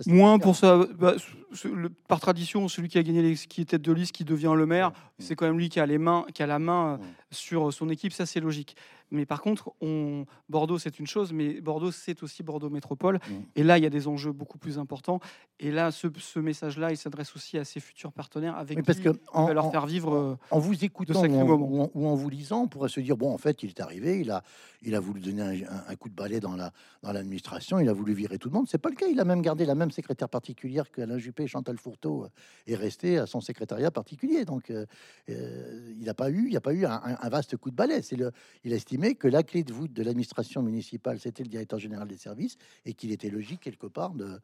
Ça, 0.00 0.10
Moins 0.12 0.38
pour 0.38 0.54
ça, 0.54 0.86
bah, 0.96 1.14
ce- 1.52 1.66
le- 1.66 1.88
par 1.88 2.20
tradition, 2.20 2.68
celui 2.68 2.88
qui 2.88 2.98
a 2.98 3.02
gagné, 3.02 3.20
les, 3.20 3.34
qui 3.34 3.62
est 3.62 3.64
tête 3.64 3.82
de 3.82 3.92
liste, 3.92 4.12
qui 4.12 4.24
devient 4.24 4.52
le 4.56 4.64
maire, 4.64 4.88
Ouais. 4.88 4.94
c'est 5.18 5.34
quand 5.34 5.46
même 5.46 5.58
lui 5.58 5.68
qui 5.70 5.80
a 5.80 5.86
les 5.86 5.98
mains, 5.98 6.24
qui 6.34 6.42
a 6.42 6.46
la 6.46 6.58
main 6.60 6.94
euh, 6.94 6.96
Ouais. 6.98 7.04
sur 7.32 7.72
son 7.72 7.88
équipe. 7.88 8.12
Ça, 8.12 8.24
c'est 8.24 8.38
logique. 8.40 8.76
Mais 9.10 9.24
par 9.26 9.40
contre, 9.40 9.72
on, 9.80 10.24
Bordeaux, 10.48 10.78
c'est 10.78 10.98
une 10.98 11.06
chose, 11.06 11.32
mais 11.32 11.60
Bordeaux, 11.60 11.90
c'est 11.90 12.22
aussi 12.22 12.42
Bordeaux 12.42 12.70
Métropole. 12.70 13.16
Mm. 13.16 13.32
Et 13.56 13.62
là, 13.62 13.78
il 13.78 13.84
y 13.84 13.86
a 13.86 13.90
des 13.90 14.06
enjeux 14.08 14.32
beaucoup 14.32 14.58
plus 14.58 14.78
importants. 14.78 15.20
Et 15.60 15.70
là, 15.70 15.90
ce, 15.90 16.08
ce 16.18 16.38
message-là, 16.38 16.90
il 16.90 16.96
s'adresse 16.96 17.34
aussi 17.34 17.58
à 17.58 17.64
ses 17.64 17.80
futurs 17.80 18.12
partenaires 18.12 18.56
avec 18.56 18.76
Oui, 18.78 18.82
parce 18.84 18.98
qui 18.98 19.04
que 19.04 19.18
en, 19.32 19.46
va 19.46 19.54
leur 19.54 19.70
faire 19.70 19.86
vivre. 19.86 20.14
euh, 20.14 20.36
en 20.50 20.58
vous 20.58 20.84
écoutant 20.84 21.22
ou 21.22 21.24
en, 21.24 21.44
moments. 21.46 21.66
ou 21.68 21.80
en- 21.82 21.90
ou 21.94 22.06
en 22.06 22.14
vous 22.14 22.28
lisant, 22.28 22.62
on 22.62 22.68
pourrait 22.68 22.88
se 22.90 23.00
dire 23.00 23.16
bon, 23.16 23.32
en 23.32 23.38
fait, 23.38 23.62
il 23.62 23.70
est 23.70 23.80
arrivé, 23.80 24.20
il 24.20 24.30
a, 24.30 24.42
il 24.82 24.94
a 24.94 25.00
voulu 25.00 25.20
donner 25.20 25.42
un, 25.42 25.72
un- 25.72 25.84
un 25.88 25.96
coup 25.96 26.08
de 26.08 26.14
balai 26.14 26.38
dans 26.40 26.54
la 26.54 26.72
dans 27.02 27.12
l'administration, 27.12 27.78
il 27.78 27.88
a 27.88 27.92
voulu 27.92 28.12
virer 28.12 28.38
tout 28.38 28.48
le 28.48 28.54
monde. 28.54 28.66
C'est 28.68 28.76
pas 28.78 28.88
le 28.90 28.96
cas. 28.96 29.06
Il 29.06 29.20
a 29.20 29.24
même 29.24 29.40
gardé 29.40 29.64
la 29.64 29.74
même 29.76 29.90
secrétaire 29.92 30.28
particulière 30.28 30.90
que 30.90 31.00
Alain 31.00 31.16
Juppé 31.18 31.44
et 31.44 31.46
Chantal 31.46 31.78
Fourteau 31.78 32.24
euh, 32.24 32.28
est 32.66 32.74
resté 32.74 33.18
à 33.18 33.26
son 33.26 33.40
secrétariat 33.40 33.90
particulier. 33.92 34.44
Donc, 34.44 34.70
euh, 34.70 34.84
euh, 35.30 35.92
il 35.98 36.04
n'a 36.04 36.14
pas 36.14 36.30
eu, 36.30 36.44
il 36.46 36.50
n'y 36.50 36.56
a 36.56 36.60
pas 36.60 36.72
eu 36.74 36.84
un, 36.84 36.92
un- 37.04 37.16
un 37.20 37.28
vaste 37.28 37.56
coup 37.56 37.70
de 37.70 37.76
balai. 37.76 38.02
C'est 38.02 38.16
le, 38.16 38.32
il 38.64 38.72
a 38.72 38.76
estimé 38.76 38.97
estimé 38.98 39.14
que 39.14 39.28
la 39.28 39.42
clé 39.42 39.62
de 39.64 39.72
voûte 39.72 39.92
de 39.92 40.02
l'administration 40.02 40.62
municipale, 40.62 41.18
c'était 41.18 41.42
le 41.42 41.48
directeur 41.48 41.78
général 41.78 42.08
des 42.08 42.16
services, 42.16 42.56
et 42.84 42.94
qu'il 42.94 43.12
était 43.12 43.30
logique 43.30 43.60
quelque 43.60 43.86
part 43.86 44.10
de, 44.14 44.40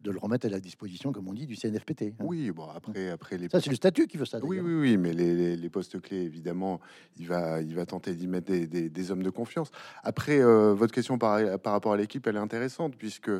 de 0.00 0.10
le 0.10 0.18
remettre 0.18 0.46
à 0.46 0.50
la 0.50 0.60
disposition, 0.60 1.12
comme 1.12 1.28
on 1.28 1.32
dit, 1.34 1.46
du 1.46 1.56
CNFPT. 1.56 2.02
hein. 2.02 2.24
Oui, 2.24 2.50
bon, 2.50 2.68
après, 2.68 3.10
après 3.10 3.38
les 3.38 3.48
Ça, 3.48 3.60
c'est 3.60 3.70
le 3.70 3.76
statut 3.76 4.06
qui 4.06 4.16
veut 4.16 4.24
ça. 4.26 4.38
Oui, 4.42 4.60
oui, 4.60 4.74
oui, 4.74 4.96
mais 4.96 5.12
les, 5.12 5.34
les- 5.34 5.56
les 5.56 5.70
postes 5.70 6.00
clés, 6.00 6.22
évidemment, 6.22 6.80
il 7.16 7.26
va, 7.26 7.60
il 7.62 7.74
va 7.74 7.86
tenter 7.86 8.14
d'y 8.14 8.26
mettre 8.28 8.46
des, 8.52 8.66
des- 8.66 8.88
des 8.90 9.10
hommes 9.10 9.22
de 9.22 9.30
confiance. 9.30 9.70
Après, 10.02 10.38
euh, 10.40 10.74
votre 10.74 10.92
question 10.94 11.18
par, 11.18 11.58
par 11.60 11.72
rapport 11.72 11.92
à 11.92 11.96
l'équipe, 11.96 12.26
elle 12.26 12.36
est 12.36 12.40
intéressante, 12.40 12.96
puisque 12.96 13.30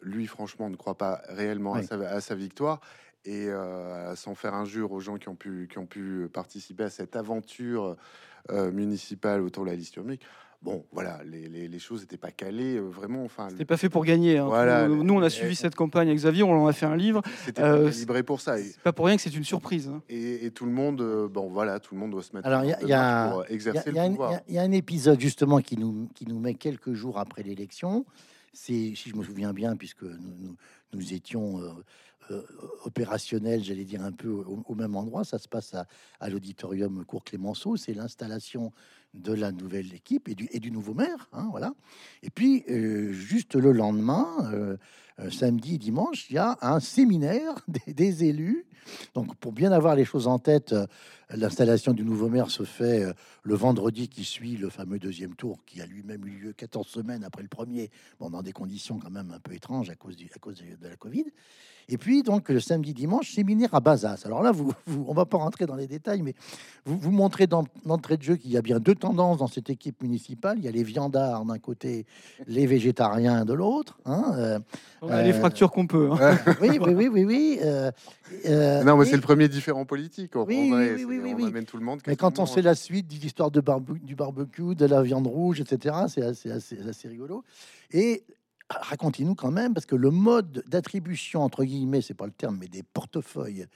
lui, 0.00 0.26
franchement, 0.26 0.70
ne 0.70 0.76
croit 0.76 0.96
pas 0.96 1.22
réellement 1.28 1.74
à, 1.74 1.82
sa, 1.82 1.96
à 1.96 2.20
sa 2.20 2.34
victoire. 2.34 2.80
Et 3.24 3.48
euh, 3.48 4.14
sans 4.14 4.34
faire 4.36 4.54
injure 4.54 4.92
aux 4.92 5.00
gens 5.00 5.18
qui 5.18 5.28
ont 5.28 5.34
pu, 5.34 5.68
qui 5.70 5.76
ont 5.78 5.86
pu 5.86 6.28
participer 6.32 6.84
à 6.84 6.88
cette 6.90 7.16
aventure 7.16 7.96
municipale 8.72 9.40
autour 9.42 9.64
de 9.64 9.70
la 9.70 9.76
liste 9.76 9.96
urmique, 9.96 10.22
bon, 10.62 10.84
voilà, 10.92 11.20
les, 11.24 11.48
les- 11.48 11.68
les 11.68 11.78
choses 11.78 12.00
n'étaient 12.00 12.16
pas 12.16 12.30
calées, 12.32 12.76
euh, 12.76 12.80
vraiment. 12.88 13.22
Enfin, 13.24 13.48
C'était 13.50 13.64
pas 13.64 13.76
fait 13.76 13.88
pour 13.88 14.04
gagner. 14.04 14.38
hein. 14.38 14.46
Voilà, 14.46 14.88
nous, 14.88 15.04
nous, 15.04 15.14
on 15.14 15.22
a 15.22 15.26
et- 15.26 15.30
suivi 15.30 15.54
cette 15.54 15.74
campagne 15.76 16.08
avec 16.08 16.18
Xavier, 16.18 16.42
on 16.42 16.52
en 16.64 16.66
a 16.66 16.72
fait 16.72 16.86
un 16.86 16.96
livre. 16.96 17.22
c'était 17.44 17.62
euh, 17.62 17.84
pas 17.84 17.90
calibré 17.92 18.22
pour 18.24 18.40
ça. 18.40 18.58
Et, 18.58 18.64
C'est 18.64 18.80
pas 18.82 18.92
pour 18.92 19.06
rien 19.06 19.14
que 19.16 19.22
c'est 19.22 19.34
une 19.34 19.44
surprise. 19.44 19.88
hein. 19.88 20.02
et- 20.08 20.46
et 20.46 20.50
tout 20.50 20.66
le 20.66 20.72
monde, 20.72 21.00
euh, 21.00 21.28
bon, 21.28 21.48
voilà, 21.48 21.78
tout 21.78 21.94
le 21.94 22.00
monde 22.00 22.10
doit 22.10 22.22
se 22.22 22.34
mettre 22.34 22.46
Alors, 22.48 22.64
y 22.64 22.72
a- 22.92 23.30
pour 23.30 23.44
exercer 23.50 23.90
y 23.92 23.98
a 23.98 24.04
le 24.06 24.10
pouvoir. 24.10 24.30
il 24.30 24.34
y 24.34 24.36
a- 24.36 24.42
il 24.48 24.54
y 24.54 24.58
a 24.58 24.62
un 24.62 24.72
épisode 24.72 25.20
justement 25.20 25.60
qui 25.60 25.76
nous, 25.76 26.08
qui 26.14 26.26
nous 26.26 26.40
met 26.40 26.54
quelques 26.54 26.92
jours 26.92 27.18
après 27.18 27.42
l'élection. 27.44 28.04
C'est, 28.52 28.94
si 28.96 29.10
je 29.10 29.14
me 29.14 29.22
souviens 29.22 29.52
bien, 29.52 29.76
puisque 29.76 30.02
nous, 30.02 30.34
nous, 30.40 30.56
nous 30.94 31.12
étions 31.14 31.60
euh, 32.30 32.42
opérationnels, 32.84 33.62
j'allais 33.62 33.84
dire 33.84 34.02
un 34.02 34.12
peu 34.12 34.28
au, 34.28 34.74
même 34.74 34.96
endroit, 34.96 35.24
ça 35.24 35.38
se 35.38 35.48
passe 35.48 35.74
à, 35.74 35.86
à 36.20 36.28
l'auditorium 36.28 37.04
Cours 37.04 37.24
Clémenceau. 37.24 37.76
C'est 37.76 37.94
l'installation 37.94 38.72
de 39.14 39.32
la 39.32 39.52
nouvelle 39.52 39.94
équipe 39.94 40.28
et 40.28 40.34
du, 40.34 40.70
nouveau 40.70 40.94
maire. 40.94 41.28
hein, 41.32 41.48
voilà. 41.50 41.72
Et 42.22 42.30
puis, 42.30 42.64
euh, 42.68 43.12
juste 43.12 43.54
le 43.54 43.72
lendemain, 43.72 44.28
euh, 44.52 44.76
euh, 45.20 45.30
samedi 45.30 45.74
et 45.74 45.78
dimanche, 45.78 46.30
il 46.30 46.34
y 46.34 46.38
a 46.38 46.56
un 46.62 46.78
séminaire 46.78 47.54
des, 47.86 48.24
élus. 48.24 48.66
Donc, 49.14 49.34
pour 49.36 49.52
bien 49.52 49.72
avoir 49.72 49.96
les 49.96 50.04
choses 50.04 50.28
en 50.28 50.38
tête, 50.38 50.72
euh, 50.72 50.86
L'installation 51.30 51.92
du 51.92 52.04
nouveau 52.04 52.30
maire 52.30 52.50
se 52.50 52.62
fait 52.62 53.04
euh, 53.04 53.12
le 53.42 53.54
vendredi 53.54 54.08
qui 54.08 54.24
suit 54.24 54.56
le 54.56 54.70
fameux 54.70 54.98
deuxième 54.98 55.34
tour, 55.34 55.58
qui 55.66 55.82
a 55.82 55.86
lui-même 55.86 56.26
eu 56.26 56.30
lieu 56.30 56.52
14 56.54 56.86
semaines 56.86 57.22
après 57.22 57.42
le 57.42 57.48
premier, 57.48 57.90
bon, 58.18 58.30
dans 58.30 58.40
des 58.40 58.52
conditions 58.52 58.98
quand 58.98 59.10
même 59.10 59.30
un 59.32 59.38
peu 59.38 59.52
étranges 59.52 59.90
à 59.90 59.94
cause, 59.94 60.16
de, 60.16 60.88
la 60.88 60.96
Covid. 60.96 61.26
Et 61.90 61.98
puis, 61.98 62.22
donc, 62.22 62.48
le 62.48 62.60
samedi, 62.60 62.94
dimanche, 62.94 63.30
séminaire 63.30 63.74
à 63.74 63.80
Bazas. 63.80 64.22
Alors 64.24 64.42
là, 64.42 64.52
on 65.06 65.12
va 65.12 65.26
pas 65.26 65.36
rentrer 65.36 65.66
dans 65.66 65.76
les 65.76 65.86
détails, 65.86 66.22
mais 66.22 66.34
vous, 66.86 66.98
vous 66.98 67.10
montrez 67.10 67.46
d'entrée 67.46 68.16
de 68.16 68.22
jeu 68.22 68.36
qu'il 68.36 68.50
y 68.50 68.56
a 68.56 68.62
bien 68.62 68.80
deux 68.80 68.94
tendances 68.98 69.38
dans 69.38 69.46
cette 69.46 69.70
équipe 69.70 70.02
municipale. 70.02 70.58
Il 70.58 70.64
y 70.64 70.68
a 70.68 70.70
les 70.70 70.82
viandards 70.82 71.44
d'un 71.44 71.58
côté, 71.58 72.04
les 72.46 72.66
végétariens 72.66 73.44
de 73.44 73.52
l'autre. 73.54 73.98
hein, 74.04 74.32
euh, 74.36 74.58
On 75.00 75.08
a 75.10 75.22
les 75.22 75.30
Euh, 75.30 75.38
fractures 75.38 75.70
qu'on 75.70 75.86
peut. 75.86 76.10
hein. 76.12 76.16
oui, 76.60 76.78
oui, 76.80 76.92
oui, 76.94 77.08
oui, 77.08 77.24
oui. 77.24 77.58
euh, 77.62 77.90
Non, 78.84 78.96
mais 78.96 79.06
et- 79.06 79.10
c'est 79.10 79.16
le 79.16 79.22
premier 79.22 79.48
différent 79.48 79.84
politique. 79.86 80.36
En, 80.36 80.44
Oui, 80.44 80.70
vrai, 80.70 80.94
oui, 80.94 80.94
oui, 80.94 80.98
c'est- 80.98 81.04
oui, 81.22 81.34
oui, 81.36 81.42
on 81.44 81.46
amène 81.46 81.64
tout 81.64 81.78
le 81.78 81.84
monde. 81.84 82.00
Mais 82.06 82.16
quand 82.16 82.38
on 82.38 82.46
sait 82.46 82.62
la 82.62 82.74
suite 82.74 83.08
de 83.08 83.14
l'histoire 83.14 83.50
de 83.50 83.60
barbe- 83.60 83.98
du 84.02 84.14
barbecue, 84.14 84.74
de 84.74 84.84
la 84.86 85.02
viande 85.02 85.26
rouge, 85.26 85.60
etc., 85.60 85.94
c'est 86.08 86.22
assez, 86.22 86.50
assez, 86.50 86.78
assez 86.88 87.08
rigolo. 87.08 87.44
Et 87.92 88.24
racontez-nous 88.70 89.34
quand 89.34 89.50
même, 89.50 89.72
parce 89.72 89.86
que 89.86 89.96
le 89.96 90.10
mode 90.10 90.62
d'attribution, 90.66 91.42
entre 91.42 91.64
guillemets, 91.64 92.02
c'est 92.02 92.14
pas 92.14 92.26
le 92.26 92.32
terme, 92.32 92.58
mais 92.60 92.68
des 92.68 92.82
portefeuilles, 92.82 93.66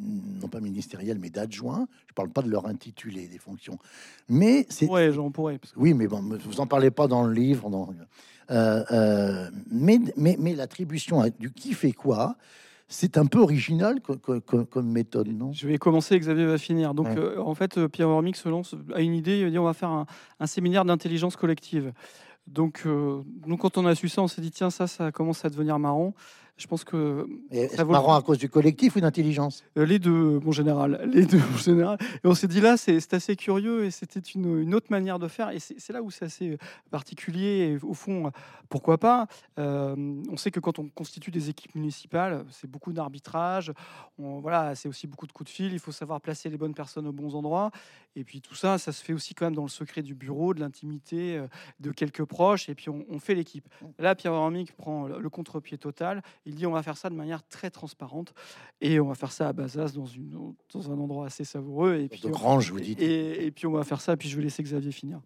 non 0.00 0.48
pas 0.48 0.60
ministériels, 0.60 1.18
mais 1.18 1.30
d'adjoints, 1.30 1.86
je 2.08 2.14
parle 2.14 2.30
pas 2.30 2.42
de 2.42 2.50
leur 2.50 2.66
intitulé, 2.66 3.28
des 3.28 3.38
fonctions, 3.38 3.78
mais 4.28 4.66
c'est... 4.68 4.88
Ouais, 4.88 5.12
j'en 5.12 5.30
pourrais. 5.30 5.58
parce 5.58 5.72
que- 5.72 5.78
Oui, 5.78 5.94
mais 5.94 6.08
bon, 6.08 6.22
vous 6.44 6.60
en 6.60 6.66
parlez 6.66 6.90
pas 6.90 7.06
dans 7.08 7.24
le 7.24 7.32
livre. 7.32 7.70
dans- 7.70 7.90
euh, 8.50 8.84
euh, 8.90 9.50
mais 9.70 9.98
mais, 10.16 10.36
mais 10.38 10.54
l'attribution 10.54 11.22
du 11.38 11.52
qui 11.52 11.72
fait 11.74 11.92
quoi, 11.92 12.36
c'est 12.88 13.16
un 13.16 13.26
peu 13.26 13.38
original 13.38 14.00
co- 14.00 14.16
co- 14.16 14.40
co- 14.40 14.64
comme 14.64 14.90
méthode, 14.90 15.28
non? 15.28 15.52
Je 15.52 15.66
vais 15.68 15.78
commencer, 15.78 16.18
Xavier 16.18 16.44
va 16.46 16.58
finir. 16.58 16.92
Donc, 16.92 17.06
Ouais. 17.06 17.16
euh, 17.18 17.40
en 17.40 17.54
fait, 17.54 17.86
Pierre 17.86 18.08
Hormick 18.08 18.36
se 18.36 18.48
lance 18.48 18.74
à 18.94 19.00
une 19.00 19.14
idée, 19.14 19.38
il 19.38 19.44
va 19.44 19.50
dire 19.50 19.62
on 19.62 19.66
va 19.66 19.72
faire 19.74 19.88
un, 19.90 20.06
un 20.40 20.46
séminaire 20.46 20.84
d'intelligence 20.84 21.36
collective. 21.36 21.92
Donc, 22.48 22.84
nous, 22.84 23.56
quand 23.56 23.78
on 23.78 23.86
a 23.86 23.94
su 23.94 24.08
ça, 24.08 24.20
on 24.20 24.28
s'est 24.28 24.42
dit 24.42 24.50
tiens, 24.50 24.68
ça, 24.70 24.86
ça 24.88 25.12
commence 25.12 25.44
à 25.44 25.48
devenir 25.48 25.78
marrant. 25.78 26.12
Je 26.58 26.66
pense 26.68 26.84
que 26.84 27.26
Et 27.50 27.66
ça 27.68 27.82
vaut- 27.82 27.92
marrant 27.92 28.14
à 28.14 28.22
cause 28.22 28.38
du 28.38 28.48
collectif 28.48 28.94
ou 28.94 29.00
d'intelligence 29.00 29.64
Euh, 29.78 29.84
les 29.86 29.98
deux, 29.98 30.38
mon 30.40 30.52
général, 30.52 31.00
les 31.12 31.24
deux, 31.26 31.38
mon 31.38 31.56
général. 31.56 31.98
Et 32.22 32.26
on 32.28 32.34
s'est 32.34 32.46
dit 32.46 32.60
là, 32.60 32.76
c'est 32.76 33.12
assez 33.14 33.34
curieux 33.36 33.84
et 33.84 33.90
c'était 33.90 34.20
une, 34.20 34.60
une 34.60 34.74
autre 34.74 34.86
manière 34.90 35.18
de 35.18 35.28
faire. 35.28 35.50
Et 35.50 35.58
c'est 35.58 35.92
là 35.92 36.02
où 36.02 36.10
c'est 36.10 36.26
assez 36.26 36.58
particulier. 36.90 37.72
Et 37.80 37.84
au 37.84 37.94
fond, 37.94 38.30
pourquoi 38.68 38.98
pas 38.98 39.26
Euh, 39.58 39.96
On 40.30 40.36
sait 40.36 40.50
que 40.50 40.60
quand 40.60 40.78
on 40.78 40.88
constitue 40.88 41.30
des 41.30 41.48
équipes 41.48 41.74
municipales, 41.74 42.44
c'est 42.50 42.70
beaucoup 42.70 42.92
d'arbitrage. 42.92 43.72
Voilà, 44.18 44.74
c'est 44.74 44.88
aussi 44.88 45.06
beaucoup 45.06 45.26
de 45.26 45.32
coups 45.32 45.50
de 45.50 45.54
fil. 45.54 45.72
Il 45.72 45.78
faut 45.80 45.90
savoir 45.92 46.20
placer 46.20 46.48
les 46.50 46.56
bonnes 46.58 46.74
personnes 46.74 47.06
aux 47.06 47.12
bons 47.12 47.34
endroits. 47.34 47.70
Et 48.14 48.24
puis 48.24 48.40
tout 48.42 48.54
ça, 48.54 48.76
ça 48.78 48.92
se 48.92 49.02
fait 49.02 49.14
aussi 49.14 49.34
quand 49.34 49.46
même 49.46 49.54
dans 49.54 49.62
le 49.62 49.68
secret 49.68 50.02
du 50.02 50.14
bureau, 50.14 50.52
de 50.54 50.60
l'intimité, 50.60 51.38
euh, 51.38 51.46
de 51.80 51.90
quelques 51.92 52.24
proches. 52.24 52.68
Et 52.68 52.74
puis 52.74 52.88
on, 52.90 53.04
on 53.08 53.18
fait 53.18 53.34
l'équipe. 53.34 53.66
Là, 53.98 54.14
Pierre 54.14 54.34
Hormick 54.34 54.76
prend 54.76 55.08
le 55.08 55.30
contre-pied 55.30 55.78
total. 55.78 56.22
Il 56.44 56.54
dit 56.56 56.66
on 56.66 56.72
va 56.72 56.82
faire 56.82 56.96
ça 56.96 57.08
de 57.08 57.14
manière 57.14 57.46
très 57.46 57.70
transparente 57.70 58.34
et 58.80 58.98
on 59.00 59.06
va 59.06 59.14
faire 59.14 59.30
ça 59.32 59.48
à 59.48 59.52
Bazas 59.52 59.92
dans, 59.94 60.06
une, 60.06 60.54
dans 60.72 60.90
un 60.90 60.98
endroit 60.98 61.26
assez 61.26 61.44
savoureux. 61.44 61.94
Et 61.96 62.08
puis, 62.08 62.20
De 62.20 62.28
on- 62.28 62.30
grange, 62.30 62.72
vous 62.72 62.80
dites. 62.80 63.00
et, 63.00 63.46
et 63.46 63.50
puis 63.50 63.66
on 63.66 63.72
va 63.72 63.84
faire 63.84 64.00
ça. 64.00 64.16
Puis 64.16 64.28
je 64.28 64.36
vais 64.36 64.42
laisser 64.42 64.62
Xavier 64.62 64.90
finir. 64.92 65.20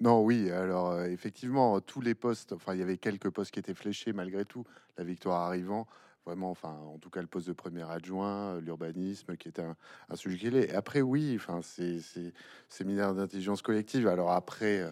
Non, 0.00 0.22
oui, 0.22 0.50
alors 0.50 0.90
euh, 0.92 1.06
effectivement, 1.06 1.80
tous 1.80 2.00
les 2.00 2.14
postes, 2.14 2.52
enfin, 2.52 2.74
il 2.74 2.80
y 2.80 2.82
avait 2.82 2.96
quelques 2.98 3.28
postes 3.30 3.50
qui 3.52 3.58
étaient 3.60 3.74
fléchés 3.74 4.12
malgré 4.14 4.44
tout, 4.44 4.64
la 4.96 5.04
victoire 5.04 5.40
arrivant. 5.42 5.86
Vraiment, 6.26 6.50
enfin, 6.50 6.68
en 6.94 6.98
tout 6.98 7.08
cas, 7.08 7.22
le 7.22 7.26
poste 7.26 7.48
de 7.48 7.54
premier 7.54 7.82
adjoint, 7.90 8.54
euh, 8.56 8.60
l'urbanisme, 8.60 9.36
qui 9.38 9.48
était 9.48 9.62
un, 9.62 9.74
un 10.10 10.16
sujet 10.16 10.36
qui 10.36 10.46
est. 10.48 10.74
Après, 10.74 11.00
oui, 11.00 11.32
enfin, 11.36 11.60
c'est 11.62 12.00
c'est 12.00 12.32
séminaire 12.68 13.14
d'intelligence 13.14 13.62
collective. 13.62 14.06
Alors 14.06 14.30
après, 14.30 14.80
euh, 14.80 14.90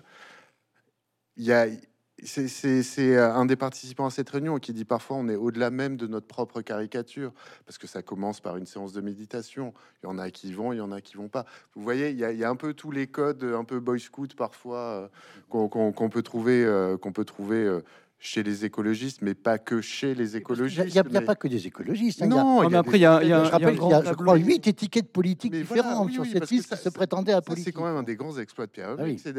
il 1.36 1.44
y 1.44 1.52
a, 1.52 1.66
c'est- 2.24 3.16
euh, 3.16 3.32
un 3.32 3.46
des 3.46 3.56
participants 3.56 4.06
à 4.06 4.10
cette 4.10 4.28
réunion 4.30 4.58
qui 4.58 4.72
dit 4.72 4.84
parfois 4.84 5.16
on 5.16 5.28
est 5.28 5.36
au-delà 5.36 5.70
même 5.70 5.96
de 5.96 6.06
notre 6.06 6.26
propre 6.26 6.60
caricature, 6.60 7.32
parce 7.66 7.78
que 7.78 7.86
ça 7.86 8.02
commence 8.02 8.40
par 8.40 8.56
une 8.56 8.66
séance 8.66 8.92
de 8.92 9.00
méditation. 9.00 9.72
Il 10.02 10.06
y 10.06 10.08
en 10.08 10.18
a 10.18 10.30
qui 10.30 10.52
vont, 10.52 10.72
il 10.72 10.78
y 10.78 10.80
en 10.80 10.92
a 10.92 11.00
qui 11.00 11.16
vont 11.16 11.28
pas. 11.28 11.46
Vous 11.74 11.82
voyez, 11.82 12.10
il 12.10 12.18
y 12.18 12.44
a, 12.44 12.50
un 12.50 12.56
peu 12.56 12.74
tous 12.74 12.90
les 12.90 13.06
codes, 13.06 13.44
un 13.44 13.64
peu 13.64 13.80
boy 13.80 14.00
scout 14.00 14.34
parfois, 14.34 15.10
euh, 15.50 15.68
qu'on 15.68 16.08
peut 16.08 16.22
trouver, 16.22 16.64
euh, 16.64 16.96
qu'on 16.96 17.12
peut 17.12 17.24
trouver 17.24 17.80
chez 18.20 18.42
les 18.42 18.64
écologistes, 18.64 19.22
mais 19.22 19.34
pas 19.34 19.58
que 19.58 19.80
chez 19.80 20.12
les 20.14 20.24
Il 20.24 20.30
n'y 20.30 20.34
a, 20.34 20.38
écologistes. 20.38 20.88
il 20.88 20.94
y 20.94 21.16
a 21.16 21.20
pas 21.22 21.36
que 21.36 21.46
des 21.46 21.66
écologistes. 21.68 22.20
hein, 22.20 22.26
il 22.26 22.34
y 22.34 22.38
a- 22.38 22.42
Non, 22.42 22.62
il 22.62 22.66
y 22.66 22.70
mais 22.70 22.76
a 22.76 22.80
après, 22.80 22.98
il 22.98 23.02
y 23.02 23.06
a- 23.06 23.22
il 23.22 23.28
y 23.28 23.32
a- 23.32 23.38
je 23.44 23.44
il 23.44 23.46
y 23.46 23.46
a 23.46 23.46
un 23.46 23.48
rappelle 23.50 23.78
qu'il 23.78 23.88
y 23.88 23.92
a, 23.94 24.00
grand 24.00 24.10
je 24.10 24.14
crois, 24.16 24.36
huit 24.36 24.66
étiquettes 24.66 25.12
politiques 25.12 25.52
Mais 25.52 25.62
voilà, 25.62 25.82
différentes 25.84 26.06
oui, 26.08 26.12
sur 26.14 26.22
oui, 26.22 26.30
cette 26.30 26.38
parce 26.40 26.50
que 26.50 26.54
liste 26.56 26.68
ça, 26.68 26.76
qui 26.76 26.82
se 26.82 26.84
ça, 26.84 26.90
prétendait 26.90 27.32
à 27.32 27.40
politique. 27.40 27.64
c'est 27.66 27.72
quand 27.72 27.84
même 27.86 27.96
un 27.96 28.02
des 28.02 28.16
grands 28.16 28.36
exploits 28.38 28.66
de 28.66 28.72
Pierre 28.72 28.96
Ah 28.98 29.02
oui. 29.04 29.18
c'est 29.18 29.32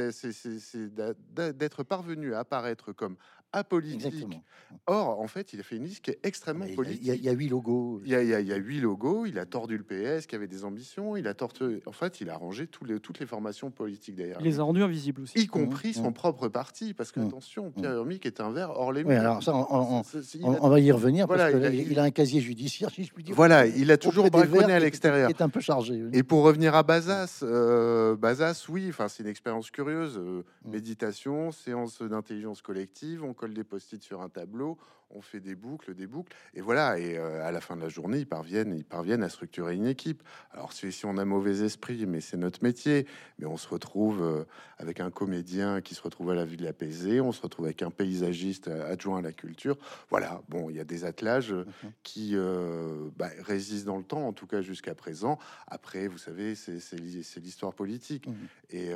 d'être 1.57 1.83
parvenu 1.83 2.33
à 2.33 2.39
apparaître 2.39 2.93
comme 2.93 3.15
apolitique. 3.53 4.05
Exactement. 4.05 4.43
Or, 4.85 5.19
en 5.19 5.27
fait, 5.27 5.53
il 5.53 5.59
a 5.59 5.63
fait 5.63 5.77
une 5.77 5.85
liste 5.85 6.03
qui 6.05 6.12
est 6.12 6.19
extrêmement 6.23 6.65
Il 6.65 6.75
politique. 6.75 6.99
il 7.01 7.07
y, 7.07 7.12
a- 7.12 7.15
il 7.15 7.23
y 7.23 7.29
a 7.29 7.31
huit 7.31 7.49
logos. 7.49 8.01
Il 8.05 8.12
y, 8.12 8.15
a, 8.15 8.21
il 8.21 8.29
y 8.29 8.33
a- 8.35 8.39
il 8.39 8.47
y 8.47 8.53
a 8.53 8.55
huit 8.57 8.79
logos, 8.79 9.25
il 9.25 9.39
a 9.39 9.45
tordu 9.47 9.77
le 9.77 9.83
PS 9.83 10.27
qui 10.27 10.35
avait 10.35 10.47
des 10.47 10.63
ambitions, 10.63 11.15
il 11.17 11.27
a 11.27 11.33
tordu. 11.33 11.79
En 11.88 11.91
fait, 11.91 12.21
il 12.21 12.29
a 12.29 12.38
rangé 12.38 12.67
tous 12.67 12.85
les, 12.85 12.99
toutes 12.99 13.19
les 13.19 13.25
formations 13.25 13.71
politiques 13.71 14.15
derrière. 14.15 14.38
Il 14.39 14.45
les 14.45 14.59
a 14.59 14.63
rendus 14.63 14.83
invisibles 14.83 15.23
aussi. 15.23 15.39
y 15.39 15.47
compris 15.47 15.93
son 15.95 16.09
mmh. 16.12 16.13
propre 16.13 16.47
parti, 16.49 16.93
parce 16.93 17.12
que 17.12 17.19
Mmh. 17.19 17.27
attention, 17.27 17.71
Pierre 17.71 17.93
Hermique 17.93 18.25
est 18.27 18.39
un 18.41 18.51
verre 18.51 18.69
hors 18.71 18.91
les 18.91 19.01
Oui, 19.03 19.13
murs. 19.13 19.21
alors 19.21 19.43
ça, 19.43 19.55
on, 19.55 19.65
on- 19.99 20.03
C'est- 20.03 20.21
c'est- 20.21 20.38
il 20.38 20.45
on- 20.45 20.53
a- 20.53 20.59
on 20.62 20.69
va 20.69 20.79
y 20.79 20.91
revenir 20.91 21.25
Voilà, 21.25 21.45
parce 21.51 21.55
il 21.55 21.65
a- 21.65 21.69
qu'il 21.71 21.91
il 21.91 21.99
a 21.99 22.03
un 22.03 22.12
casier 22.12 22.41
judiciaire, 22.41 22.91
si 22.91 23.03
je 23.05 23.12
puis 23.13 23.23
dire. 23.23 23.33
Voilà, 23.35 23.65
il 23.65 23.89
a 23.91 23.97
toujours 23.97 24.29
braconné 24.29 24.71
à 24.73 24.79
l'extérieur. 24.79 25.27
qui 25.29 25.33
est 25.35 25.41
un 25.41 25.49
peu 25.49 25.59
chargé. 25.62 26.03
oui. 26.03 26.09
Et 26.13 26.21
pour 26.23 26.43
revenir 26.43 26.75
à 26.75 26.83
Bazas, 26.83 27.39
euh, 27.43 28.15
Bazas, 28.15 28.65
oui, 28.69 28.85
enfin 28.89 29.07
c'est 29.07 29.23
une 29.23 29.29
expérience 29.29 29.71
curieuse. 29.71 30.17
euh. 30.17 30.43
Méditation, 30.65 31.51
séance 31.51 32.01
d'intelligence 32.01 32.62
collective, 32.62 33.23
on 33.23 33.33
colle 33.39 33.54
des 33.54 33.63
post-it 33.63 34.04
sur 34.04 34.21
un 34.21 34.28
tableau, 34.28 34.78
on 35.11 35.21
fait 35.21 35.39
des 35.39 35.55
boucles, 35.55 35.95
des 35.95 36.07
boucles, 36.07 36.35
et 36.53 36.61
voilà. 36.61 36.99
Et 36.99 37.17
euh, 37.17 37.43
à 37.45 37.51
la 37.51 37.61
fin 37.61 37.75
de 37.75 37.81
la 37.81 37.89
journée, 37.89 38.19
ils 38.19 38.27
parviennent, 38.27 38.75
ils 38.75 38.85
parviennent 38.85 39.23
à 39.23 39.29
structurer 39.29 39.75
une 39.75 39.87
équipe. 39.87 40.21
Alors 40.51 40.71
c'est 40.73 40.91
si 40.91 41.05
on 41.05 41.17
a 41.17 41.25
mauvais 41.25 41.61
esprit, 41.65 42.05
mais 42.05 42.21
c'est 42.21 42.37
notre 42.37 42.63
métier. 42.63 43.07
Mais 43.39 43.45
on 43.45 43.57
se 43.57 43.67
retrouve 43.67 44.21
euh, 44.21 44.43
avec 44.77 44.99
un 44.99 45.09
comédien 45.09 45.81
qui 45.81 45.95
se 45.95 46.01
retrouve 46.01 46.29
à 46.31 46.35
la 46.35 46.45
ville 46.45 46.67
apaisée, 46.67 47.21
on 47.21 47.31
se 47.31 47.41
retrouve 47.41 47.65
avec 47.65 47.81
un 47.81 47.91
paysagiste 47.91 48.67
euh, 48.67 48.91
adjoint 48.91 49.19
à 49.19 49.21
la 49.21 49.31
culture. 49.33 49.77
Voilà. 50.09 50.41
Bon, 50.49 50.69
il 50.69 50.75
y 50.75 50.79
a 50.79 50.85
des 50.85 51.05
attelages 51.05 51.53
Mhm. 51.53 51.91
qui 52.03 52.31
euh, 52.35 53.09
bah, 53.17 53.29
résistent 53.39 53.85
dans 53.87 53.97
le 53.97 54.03
temps, 54.03 54.27
en 54.27 54.33
tout 54.33 54.47
cas 54.47 54.61
jusqu'à 54.61 54.95
présent. 54.95 55.39
Après, 55.67 56.07
vous 56.07 56.17
savez, 56.17 56.55
c'est 56.55 56.79
c'est 56.79 56.97
l'hi- 56.97 57.23
c'est 57.23 57.39
l'histoire 57.39 57.73
politique. 57.73 58.27
Mhm. 58.27 58.35
Et, 58.71 58.89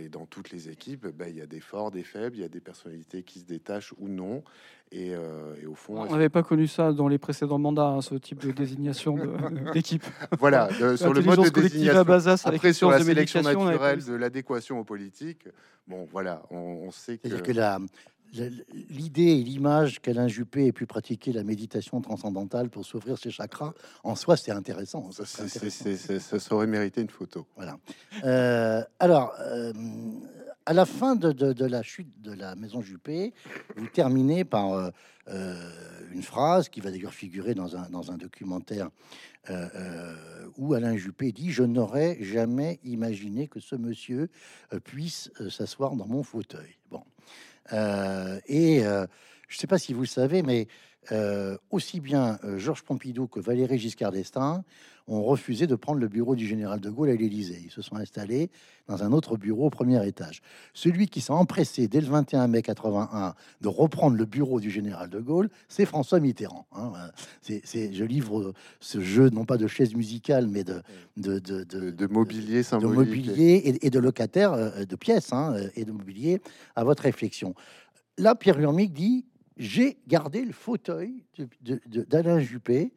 et 0.00 0.08
dans 0.08 0.26
toutes 0.26 0.50
les 0.50 0.68
équipes, 0.70 1.06
bah, 1.06 1.28
il 1.28 1.36
y 1.36 1.40
a 1.40 1.46
des 1.46 1.60
forts, 1.60 1.90
des 1.92 2.02
faibles, 2.02 2.36
il 2.36 2.40
y 2.40 2.44
a 2.44 2.48
des 2.48 2.60
personnalités 2.60 3.22
qui 3.22 3.38
se 3.40 3.44
détachent 3.44 3.92
ou 3.98 4.08
non. 4.08 4.42
Et, 4.90 5.14
euh, 5.14 5.54
et 5.62 5.66
au 5.66 5.74
fond, 5.74 5.98
On 6.00 6.10
n'avait 6.12 6.28
pas 6.30 6.42
connu 6.42 6.66
ça 6.66 6.92
dans 6.92 7.08
les 7.08 7.18
précédents 7.18 7.58
mandats, 7.58 7.88
hein, 7.88 8.00
ce 8.00 8.14
type 8.14 8.40
de 8.46 8.52
désignation 8.52 9.16
de- 9.16 9.72
d'équipe. 9.74 10.04
voilà, 10.38 10.68
de- 10.80 10.96
sur 10.96 11.12
le 11.12 11.20
mode 11.22 11.40
de 11.40 11.60
désignation. 11.60 12.00
à 12.00 12.04
Bazas 12.04 12.42
Après, 12.46 12.72
sur 12.72 12.90
la 12.90 12.98
de 12.98 13.04
sélection 13.04 13.42
naturelle 13.42 14.02
de 14.04 14.14
l'adéquation 14.14 14.80
aux 14.80 14.84
politiques, 14.84 15.46
bon, 15.86 16.06
voilà, 16.10 16.42
on, 16.50 16.56
on 16.56 16.90
sait 16.90 17.18
que. 17.18 17.28
Que 17.28 17.52
la, 17.52 17.78
l'idée 18.90 19.22
et 19.22 19.42
l'image 19.42 20.00
qu'Alain 20.00 20.28
Juppé 20.28 20.66
ait 20.66 20.72
pu 20.72 20.86
pratiquer 20.86 21.32
la 21.32 21.44
méditation 21.44 22.00
transcendantale 22.00 22.68
pour 22.68 22.84
s'ouvrir 22.84 23.16
ses 23.18 23.30
chakras, 23.30 23.72
en 24.04 24.14
soi, 24.16 24.36
c'est 24.36 24.50
intéressant. 24.52 25.10
ça, 25.12 25.22
intéressant. 25.42 26.18
ça, 26.20 26.38
ça 26.38 26.54
aurait 26.54 26.66
mérité 26.66 27.00
une 27.00 27.08
photo. 27.10 27.46
Voilà. 27.56 27.78
Euh, 28.24 28.82
alors, 28.98 29.32
euh, 29.40 29.72
à 30.68 30.74
la 30.74 30.84
fin 30.84 31.16
de, 31.16 31.32
de- 31.32 31.64
la 31.64 31.82
chute 31.82 32.20
de 32.20 32.30
la 32.34 32.54
maison 32.54 32.82
Juppé, 32.82 33.32
vous 33.76 33.86
terminez 33.86 34.44
par 34.44 34.74
euh, 34.74 34.90
euh, 35.28 35.54
une 36.12 36.22
phrase 36.22 36.68
qui 36.68 36.82
va 36.82 36.90
d'ailleurs 36.90 37.14
figurer 37.14 37.54
dans 37.54 37.74
un, 37.74 37.88
dans 37.88 38.12
un 38.12 38.18
documentaire 38.18 38.90
euh, 39.48 40.14
où 40.58 40.74
Alain 40.74 40.94
Juppé 40.98 41.32
dit 41.32 41.52
Je 41.52 41.62
n'aurais 41.62 42.18
jamais 42.22 42.80
imaginé 42.84 43.48
que 43.48 43.60
ce 43.60 43.76
monsieur 43.76 44.28
puisse 44.84 45.30
s'asseoir 45.48 45.96
dans 45.96 46.06
mon 46.06 46.22
fauteuil. 46.22 46.76
Bon. 46.90 47.02
Et 48.46 48.80
je 48.80 49.54
ne 49.56 49.58
sais 49.58 49.66
pas 49.66 49.78
si 49.78 49.94
vous 49.94 50.02
le 50.02 50.06
savez, 50.06 50.42
mais 50.42 50.68
euh, 51.12 51.56
aussi 51.70 52.00
bien 52.00 52.38
euh, 52.44 52.58
Georges 52.58 52.82
Pompidou 52.82 53.26
que 53.28 53.40
Valéry 53.40 53.78
Giscard 53.78 54.12
d'Estaing 54.12 54.62
ont 55.10 55.22
refusé 55.22 55.66
de 55.66 55.74
prendre 55.74 56.00
le 56.00 56.08
bureau 56.08 56.36
du 56.36 56.46
général 56.46 56.80
de 56.80 56.90
Gaulle 56.90 57.08
à 57.08 57.14
l'Élysée. 57.14 57.62
Ils 57.64 57.70
se 57.70 57.80
sont 57.80 57.96
installés 57.96 58.50
dans 58.88 59.02
un 59.02 59.12
autre 59.12 59.38
bureau 59.38 59.68
au 59.68 59.70
premier 59.70 60.06
étage. 60.06 60.42
Celui 60.74 61.06
qui 61.08 61.22
s'est 61.22 61.32
empressé 61.32 61.88
dès 61.88 62.02
le 62.02 62.08
21 62.08 62.46
mai 62.48 62.60
81 62.60 63.34
de 63.62 63.68
reprendre 63.68 64.18
le 64.18 64.26
bureau 64.26 64.60
du 64.60 64.70
général 64.70 65.08
de 65.08 65.18
Gaulle, 65.18 65.48
c'est 65.66 65.86
François 65.86 66.20
Mitterrand. 66.20 66.66
hein. 66.72 66.92
C'est, 67.40 67.62
c'est- 67.64 67.90
je 67.94 68.04
livre 68.04 68.52
ce 68.80 69.00
jeu 69.00 69.30
non 69.30 69.46
pas 69.46 69.56
de 69.56 69.66
chaise 69.66 69.94
musicale, 69.94 70.46
mais 70.46 70.62
de, 70.62 70.82
de, 71.16 71.38
de, 71.38 71.64
De, 71.64 71.64
de- 71.64 71.90
de 71.90 72.06
mobilier 72.06 72.58
de 72.58 72.62
symbolique. 72.62 72.98
mobilier 72.98 73.54
et, 73.64 73.86
et 73.86 73.90
de 73.90 73.98
locataires 73.98 74.52
euh, 74.52 74.84
de 74.84 74.96
pièces 74.96 75.32
hein, 75.32 75.56
et 75.74 75.86
de 75.86 75.92
mobilier 75.92 76.42
à 76.76 76.84
votre 76.84 77.04
réflexion. 77.04 77.54
Là, 78.18 78.34
Pierre 78.34 78.60
Urmic 78.60 78.92
dit 78.92 79.24
J'ai 79.58 79.98
gardé 80.06 80.44
le 80.44 80.52
fauteuil 80.52 81.24
d'Alain 82.08 82.38
Juppé 82.40 82.92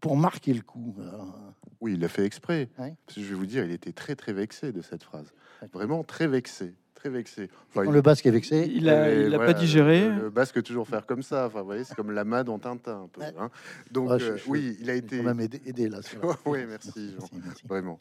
pour 0.00 0.16
marquer 0.16 0.52
le 0.52 0.62
coup. 0.62 0.94
Alors, 1.00 1.34
Oui, 1.80 1.94
il 1.94 2.00
l'a 2.00 2.08
fait 2.08 2.24
exprès. 2.24 2.68
Ouais. 2.78 2.94
Parce 3.06 3.16
que 3.16 3.22
je 3.22 3.28
vais 3.28 3.34
vous 3.34 3.46
dire, 3.46 3.64
il 3.64 3.72
était 3.72 3.92
très 3.92 4.14
très 4.14 4.32
vexé 4.32 4.72
de 4.72 4.82
cette 4.82 5.02
phrase. 5.02 5.32
Vraiment 5.72 6.04
très 6.04 6.26
vexé, 6.26 6.74
très 6.94 7.08
vexé. 7.08 7.48
Enfin, 7.70 7.84
quand 7.84 7.90
il- 7.90 7.94
le 7.94 8.02
basque 8.02 8.26
est 8.26 8.30
vexé. 8.30 8.70
Il 8.70 8.88
a, 8.90 9.10
Et 9.14 9.20
il 9.26 9.34
a 9.34 9.36
voilà, 9.38 9.52
pas 9.52 9.58
digéré. 9.58 10.08
Le, 10.08 10.22
le 10.24 10.30
basque 10.30 10.62
toujours 10.62 10.86
faire 10.86 11.06
comme 11.06 11.22
ça. 11.22 11.46
Enfin, 11.46 11.60
vous 11.60 11.66
voyez, 11.66 11.84
c'est 11.84 11.94
comme 11.94 12.10
la 12.10 12.24
mad 12.24 12.48
en 12.50 12.58
Tintin 12.58 13.04
un 13.04 13.08
peu. 13.08 13.22
Hein. 13.22 13.50
Donc 13.90 14.10
je- 14.18 14.24
euh, 14.32 14.36
je- 14.36 14.50
oui, 14.50 14.76
il 14.80 14.90
a 14.90 14.94
été 14.94 15.18
quand 15.18 15.24
même 15.24 15.40
aidé, 15.40 15.60
aidé 15.64 15.88
là. 15.88 16.00
Oui, 16.46 16.58
merci, 16.68 17.12
Jean. 17.18 17.26
merci. 17.42 17.62
vraiment. 17.66 17.98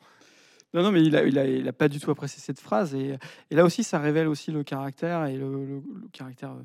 Non, 0.73 0.81
non, 0.81 0.91
mais 0.91 1.03
il 1.03 1.15
a, 1.15 1.23
il 1.23 1.37
a, 1.37 1.45
il 1.45 1.67
a 1.67 1.73
pas 1.73 1.87
du 1.87 1.99
tout 1.99 2.09
apprécié 2.11 2.41
cette 2.41 2.59
phrase. 2.59 2.95
Et, 2.95 3.17
et 3.51 3.55
là 3.55 3.63
aussi, 3.63 3.83
ça 3.83 3.99
révèle 3.99 4.27
aussi 4.27 4.51
le 4.51 4.63
caractère 4.63 5.25
et 5.27 5.37
le, 5.37 5.47
le- 5.65 5.75
le 6.01 6.07
caractère 6.11 6.51
euh, 6.51 6.63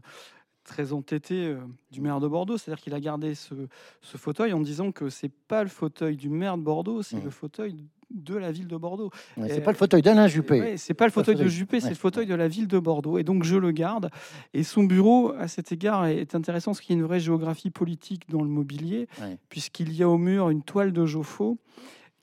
très 0.68 0.92
entêté 0.92 1.46
euh, 1.46 1.56
du 1.90 2.00
maire 2.00 2.20
de 2.20 2.28
Bordeaux. 2.28 2.56
C'est-à-dire 2.58 2.82
qu'il 2.82 2.94
a 2.94 3.00
gardé 3.00 3.34
ce, 3.34 3.54
ce 4.02 4.16
fauteuil 4.16 4.52
en 4.52 4.60
disant 4.60 4.92
que 4.92 5.08
c'est 5.10 5.32
pas 5.48 5.62
le 5.62 5.68
fauteuil 5.68 6.16
du 6.16 6.28
maire 6.28 6.56
de 6.58 6.62
Bordeaux, 6.62 7.02
c'est 7.02 7.16
Mhm. 7.16 7.24
le 7.24 7.30
fauteuil 7.30 7.76
de 8.10 8.34
la 8.36 8.50
ville 8.52 8.68
de 8.68 8.76
Bordeaux. 8.76 9.10
Ouais, 9.36 9.48
c'est 9.50 9.60
pas 9.60 9.70
le 9.72 9.76
fauteuil 9.76 10.00
d'Alain 10.00 10.28
Juppé. 10.28 10.60
Ouais, 10.60 10.76
c'est 10.78 10.94
pas 10.94 11.04
le 11.04 11.10
fauteuil 11.12 11.34
de 11.36 11.46
Juppé, 11.46 11.78
c'est 11.80 11.90
le 11.90 11.94
fauteuil 11.94 12.24
de 12.26 12.34
la 12.34 12.48
ville 12.48 12.66
de 12.66 12.78
Bordeaux. 12.78 13.18
Et 13.18 13.22
donc 13.24 13.44
je 13.44 13.56
le 13.56 13.70
garde. 13.70 14.10
Et 14.54 14.62
son 14.62 14.84
bureau, 14.84 15.32
à 15.38 15.46
cet 15.48 15.72
égard, 15.72 16.06
est 16.06 16.34
intéressant 16.34 16.70
parce 16.70 16.80
qu'il 16.80 16.94
y 16.94 16.98
a 16.98 17.00
une 17.02 17.06
vraie 17.06 17.20
géographie 17.20 17.68
politique 17.70 18.22
dans 18.30 18.42
le 18.42 18.48
mobilier, 18.48 19.08
puisqu'il 19.50 19.92
y 19.92 20.02
a 20.02 20.08
au 20.08 20.16
mur 20.16 20.48
une 20.48 20.62
toile 20.62 20.92
de 20.92 21.04
Joffo 21.04 21.58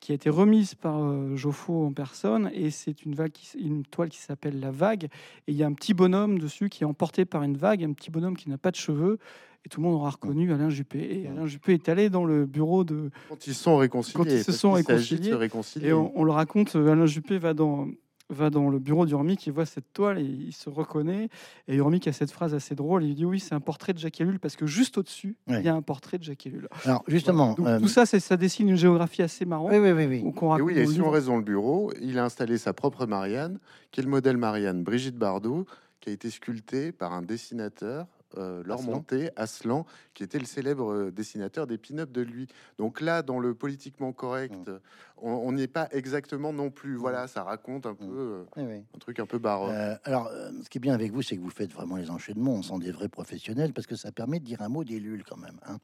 qui 0.06 0.12
a 0.12 0.16
été 0.16 0.30
remise 0.30 0.76
par 0.76 1.02
euh, 1.04 1.36
Joffo 1.36 1.88
en 1.88 1.92
personne. 1.92 2.52
Et 2.54 2.70
c'est 2.70 3.06
une, 3.06 3.16
vague 3.16 3.32
qui 3.32 3.46
s- 3.48 3.58
une 3.60 3.84
toile 3.84 4.10
qui 4.10 4.20
s'appelle 4.20 4.60
La 4.60 4.70
Vague. 4.70 5.06
Et 5.48 5.52
il 5.52 5.56
y 5.56 5.64
a 5.64 5.66
un 5.66 5.74
petit 5.74 5.96
bonhomme 5.96 6.38
dessus 6.38 6.70
qui 6.70 6.84
est 6.84 6.86
emporté 6.86 7.26
par 7.26 7.42
une 7.42 7.58
vague, 7.58 7.84
un 7.84 7.92
petit 7.94 8.12
bonhomme 8.12 8.38
qui 8.38 8.48
n'a 8.48 8.60
pas 8.60 8.70
de 8.70 8.76
cheveux. 8.76 9.18
Et 9.66 9.70
tout 9.70 9.82
le 9.82 9.88
monde 9.88 9.96
aura 9.96 10.12
reconnu 10.12 10.54
Alain 10.54 10.70
Juppé. 10.70 11.22
Et 11.24 11.28
Alain 11.28 11.48
Juppé 11.48 11.74
est 11.74 11.90
allé 11.90 12.12
dans 12.12 12.24
le 12.24 12.46
bureau 12.46 12.84
de, 12.84 13.10
Quand 13.30 13.48
ils 13.48 13.56
sont 13.56 13.78
réconciliés. 13.78 14.24
Quand 14.24 14.30
ils 14.30 14.44
se 14.44 14.52
sont 14.52 14.74
réconciliés, 14.74 15.32
se 15.32 15.36
réconcilier. 15.36 15.88
et 15.88 15.94
on, 15.94 16.12
on 16.16 16.24
le 16.24 16.32
raconte, 16.32 16.76
euh, 16.76 16.92
Alain 16.92 17.08
Juppé 17.08 17.40
va 17.40 17.56
dans, 17.56 17.88
va 18.30 18.50
dans 18.50 18.70
le 18.70 18.80
bureau 18.80 19.06
d'Urmic, 19.06 19.46
il 19.46 19.54
voit 19.54 19.66
cette 19.66 19.94
toile 19.94 20.20
et 20.20 20.24
il 20.24 20.54
se 20.54 20.70
reconnaît. 20.70 21.30
Et 21.68 21.76
Urmic 21.76 22.08
a 22.08 22.14
cette 22.14 22.32
phrase 22.32 22.54
assez 22.54 22.76
drôle, 22.76 23.04
il 23.04 23.16
dit 23.16 23.26
oui, 23.26 23.40
c'est 23.40 23.54
un 23.54 23.60
portrait 23.60 23.94
de 23.94 24.00
Jacques 24.00 24.20
Ellul, 24.20 24.40
parce 24.40 24.56
que 24.56 24.66
juste 24.66 24.98
au-dessus, 24.98 25.38
il 25.48 25.62
y 25.62 25.70
a 25.70 25.76
un 25.76 25.82
portrait 25.82 26.18
de 26.18 26.24
Jacques 26.24 26.48
Ellul. 26.48 26.68
Alors, 26.86 27.04
justement. 27.08 27.54
Donc, 27.54 27.68
euh, 27.68 27.80
tout 27.80 27.88
ça, 27.88 28.06
ça 28.06 28.38
dessine 28.38 28.70
une 28.70 28.76
géographie 28.76 29.22
assez 29.22 29.46
marrante. 29.46 29.72
oui, 29.72 29.78
oui, 29.78 29.92
oui. 29.92 30.06
oui. 30.06 30.34
Et 30.58 30.62
oui, 30.62 30.78
et 30.78 30.86
si 30.86 31.02
on 31.02 31.12
dans 31.12 31.38
le 31.38 31.44
bureau, 31.44 31.92
il 32.02 32.20
a 32.20 32.26
installé 32.26 32.58
sa 32.58 32.74
propre 32.74 33.06
Marianne, 33.06 33.60
qui 33.92 34.02
est 34.02 34.04
le 34.04 34.10
modèle 34.10 34.38
Marianne 34.38 34.84
Brigitte 34.84 35.18
Bardot, 35.18 35.66
qui 36.02 36.10
a 36.10 36.14
été 36.14 36.30
sculptée 36.30 36.92
par 36.92 37.14
un 37.14 37.22
dessinateur, 37.22 38.08
euh, 38.38 38.64
Laure 38.64 38.80
Aslan. 38.80 38.92
Monté, 38.94 39.30
Aslan, 39.36 39.86
qui 40.14 40.24
était 40.24 40.40
le 40.40 40.46
célèbre 40.46 40.92
euh, 40.92 41.12
dessinateur 41.12 41.68
des 41.68 41.78
pin-up 41.78 42.12
de 42.12 42.22
lui. 42.22 42.48
Donc 42.78 43.02
là, 43.02 43.22
dans 43.22 43.40
le 43.40 43.54
politiquement 43.54 44.12
correct, 44.14 44.54
Mm. 44.68 44.80
on 45.18 45.32
on 45.46 45.52
n'y 45.54 45.64
est 45.64 45.68
pas 45.68 45.88
exactement 45.92 46.54
non 46.54 46.70
plus. 46.72 46.96
Voilà, 46.96 47.28
ça 47.28 47.44
raconte 47.44 47.86
un 47.86 47.96
peu 47.96 48.06
euh, 48.06 48.44
oui, 48.58 48.84
un 48.96 49.00
truc 49.00 49.20
un 49.20 49.26
peu 49.26 49.38
baroque. 49.38 49.72
Euh, 49.72 49.96
alors, 50.04 50.30
ce 50.64 50.70
qui 50.70 50.78
est 50.78 50.82
bien 50.82 50.94
avec 50.94 51.12
vous, 51.12 51.22
c'est 51.22 51.36
que 51.36 51.42
vous 51.42 51.50
faites 51.50 51.72
vraiment 51.72 51.96
les 51.98 52.10
enchaînements, 52.10 52.54
on 52.54 52.64
sent 52.64 52.80
des 52.80 52.92
vrais 52.92 53.10
professionnels, 53.10 53.74
parce 53.74 53.88
que 53.88 53.96
ça 53.96 54.12
permet 54.12 54.40
de 54.40 54.46
dire 54.46 54.62
un 54.62 54.70
mot 54.70 54.84
d'Ellul 54.84 55.24
quand 55.24 55.38
même. 55.38 55.60
hein. 55.66 55.78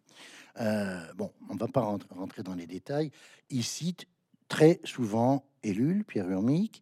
Bon, 1.16 1.32
on 1.50 1.54
ne 1.54 1.60
va 1.60 1.68
pas 1.68 1.82
rentrer, 1.82 2.10
rentrer 2.16 2.44
dans 2.44 2.56
les 2.56 2.68
détails. 2.68 3.12
Il 3.50 3.64
cite 3.64 4.06
très 4.48 4.80
souvent 4.84 5.46
Ellul, 5.64 6.04
Pierre 6.04 6.30
Urmic, 6.30 6.82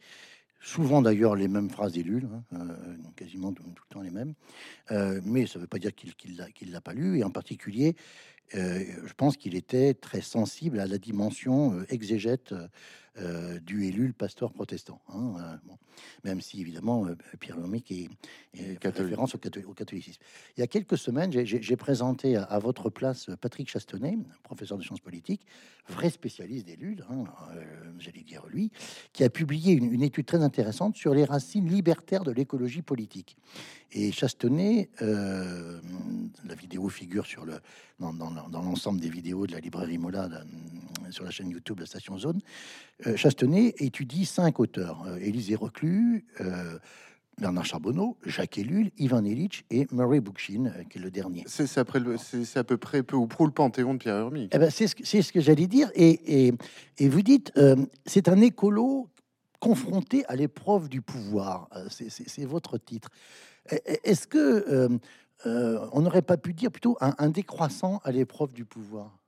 souvent 0.60 1.02
d'ailleurs 1.02 1.36
les 1.36 1.48
mêmes 1.48 1.69
phrases 1.69 1.93
d'Ellul, 1.93 2.28
hein, 2.34 2.43
euh, 2.54 2.95
quasiment 3.15 3.54
tout, 3.54 3.63
le 3.63 3.93
temps 3.93 4.02
les 4.02 4.12
mêmes. 4.12 4.34
Euh, 4.91 5.22
mais 5.24 5.48
ça 5.48 5.60
ne 5.60 5.63
veut 5.63 5.67
pas 5.67 5.80
dire 5.80 5.93
qu'il 5.95 6.13
qu'il 6.15 6.72
l'a 6.72 6.82
pas 6.82 6.93
lu, 6.93 7.19
et 7.19 7.24
en 7.24 7.32
particulier, 7.32 7.95
euh, 8.56 8.84
je 9.06 9.13
pense 9.13 9.38
qu'il 9.38 9.56
était 9.56 9.93
très 9.93 10.22
sensible 10.22 10.80
à 10.80 10.88
la 10.88 10.98
dimension 10.98 11.84
exégète 11.89 12.54
euh, 13.17 13.60
du 13.60 13.88
Ellul 13.88 14.13
pasteur 14.13 14.54
protestant. 14.54 15.02
hein, 15.10 15.34
euh, 15.39 15.56
bon. 15.65 15.78
Même 16.24 16.39
si, 16.41 16.62
évidemment, 16.62 17.06
euh, 17.08 17.15
Pierre 17.39 17.58
Lhermitte 17.58 17.91
est, 17.91 18.10
est 18.54 18.80
Catholique. 18.80 19.10
référence 19.10 19.36
au, 19.36 19.38
catho- 19.38 19.65
au 19.65 19.74
catholicisme. 19.74 20.22
Il 20.56 20.62
y 20.62 20.63
a 20.63 20.67
quelques 20.67 20.98
semaines, 20.98 21.32
j'ai- 21.32 21.76
présenté 21.76 22.36
à, 22.38 22.43
à 22.43 22.60
votre 22.60 22.89
place 22.89 23.30
Patrick 23.41 23.69
Chastonnet, 23.69 24.17
professeur 24.43 24.78
de 24.78 24.84
sciences 24.84 25.00
politiques, 25.02 25.45
vrai 25.88 26.10
spécialiste 26.10 26.65
des 26.67 26.76
Lulles, 26.76 27.04
hein, 27.10 27.24
j'allais 27.98 28.22
dire 28.24 28.45
lui, 28.48 28.72
qui 29.13 29.24
a 29.24 29.30
publié 29.30 29.74
une, 29.74 29.91
une 29.91 30.04
étude 30.04 30.26
très 30.26 30.41
intéressante 30.41 30.95
sur 30.95 31.13
les 31.13 31.26
racines 31.26 31.67
libertaires 31.67 32.24
de 32.24 32.32
l'écologie 32.32 32.82
politique. 32.82 33.36
Et 33.91 34.12
euh, 35.02 35.82
la 36.45 36.56
vidéo 36.56 36.89
figure 36.89 37.26
sur 37.26 37.45
le, 37.45 37.60
dans, 38.00 38.13
dans- 38.13 38.48
dans 38.50 38.62
l'ensemble 38.62 39.00
des 39.02 39.10
vidéos 39.10 39.48
de 39.48 39.52
la 39.54 39.60
librairie 39.60 39.98
Mola 39.98 40.28
là, 40.28 40.43
sur 41.10 41.24
la 41.24 41.32
chaîne 41.32 41.50
YouTube 41.50 41.78
de 41.78 41.82
la 41.82 41.88
Station 41.88 42.17
Zone. 42.17 42.39
Euh, 43.07 43.15
Chastonnet 43.15 43.73
étudie 43.77 44.25
cinq 44.25 44.59
auteurs 44.59 45.03
euh, 45.07 45.17
Élisée 45.17 45.55
Reclus, 45.55 46.25
euh, 46.41 46.77
Bernard 47.39 47.63
Charbonneau, 47.65 48.17
Jacques 48.25 48.57
Ellul, 48.57 48.91
Ivan 48.97 49.23
Illich 49.23 49.63
et 49.69 49.88
Murray 49.91 50.19
Bookchin, 50.19 50.73
qui 50.89 50.97
est 50.97 51.01
le 51.01 51.09
dernier. 51.09 51.45
C'est 51.47 51.77
à 51.77 51.85
peu 52.65 52.77
près 52.77 53.01
peu 53.03 53.15
ou 53.15 53.27
prou 53.27 53.45
le 53.45 53.53
panthéon 53.53 53.93
de 53.93 53.99
Pierre 53.99 54.17
Hermique. 54.17 54.51
Eh 54.53 54.57
ben, 54.59 54.69
c'est 54.69 54.88
ce 54.88 54.95
que, 54.95 55.05
c'est 55.05 55.21
ce 55.21 55.31
que 55.31 55.39
j'allais 55.39 55.67
dire. 55.67 55.89
Et, 55.95 56.47
et, 56.47 56.53
et 56.97 57.07
vous 57.07 57.21
dites, 57.21 57.53
euh, 57.55 57.77
c'est 58.05 58.27
un 58.27 58.41
écolo 58.41 59.09
confronté 59.62 60.25
à 60.25 60.35
l'épreuve 60.35 60.89
du 60.89 61.01
pouvoir. 61.01 61.69
C'est- 61.89 62.45
votre 62.45 62.77
titre. 62.77 63.09
E- 63.71 63.75
e- 63.75 63.97
Est-ce 64.03 64.27
que 64.27 64.38
euh, 64.38 64.89
euh, 65.45 65.88
on 65.93 66.01
n'aurait 66.01 66.21
pas 66.21 66.38
pu 66.38 66.53
dire 66.53 66.71
plutôt 66.71 66.97
un, 66.99 67.13
un 67.17 67.29
décroissant 67.29 68.01
à 68.03 68.12
l'épreuve 68.12 68.51
du 68.53 68.65
pouvoir? 68.65 69.18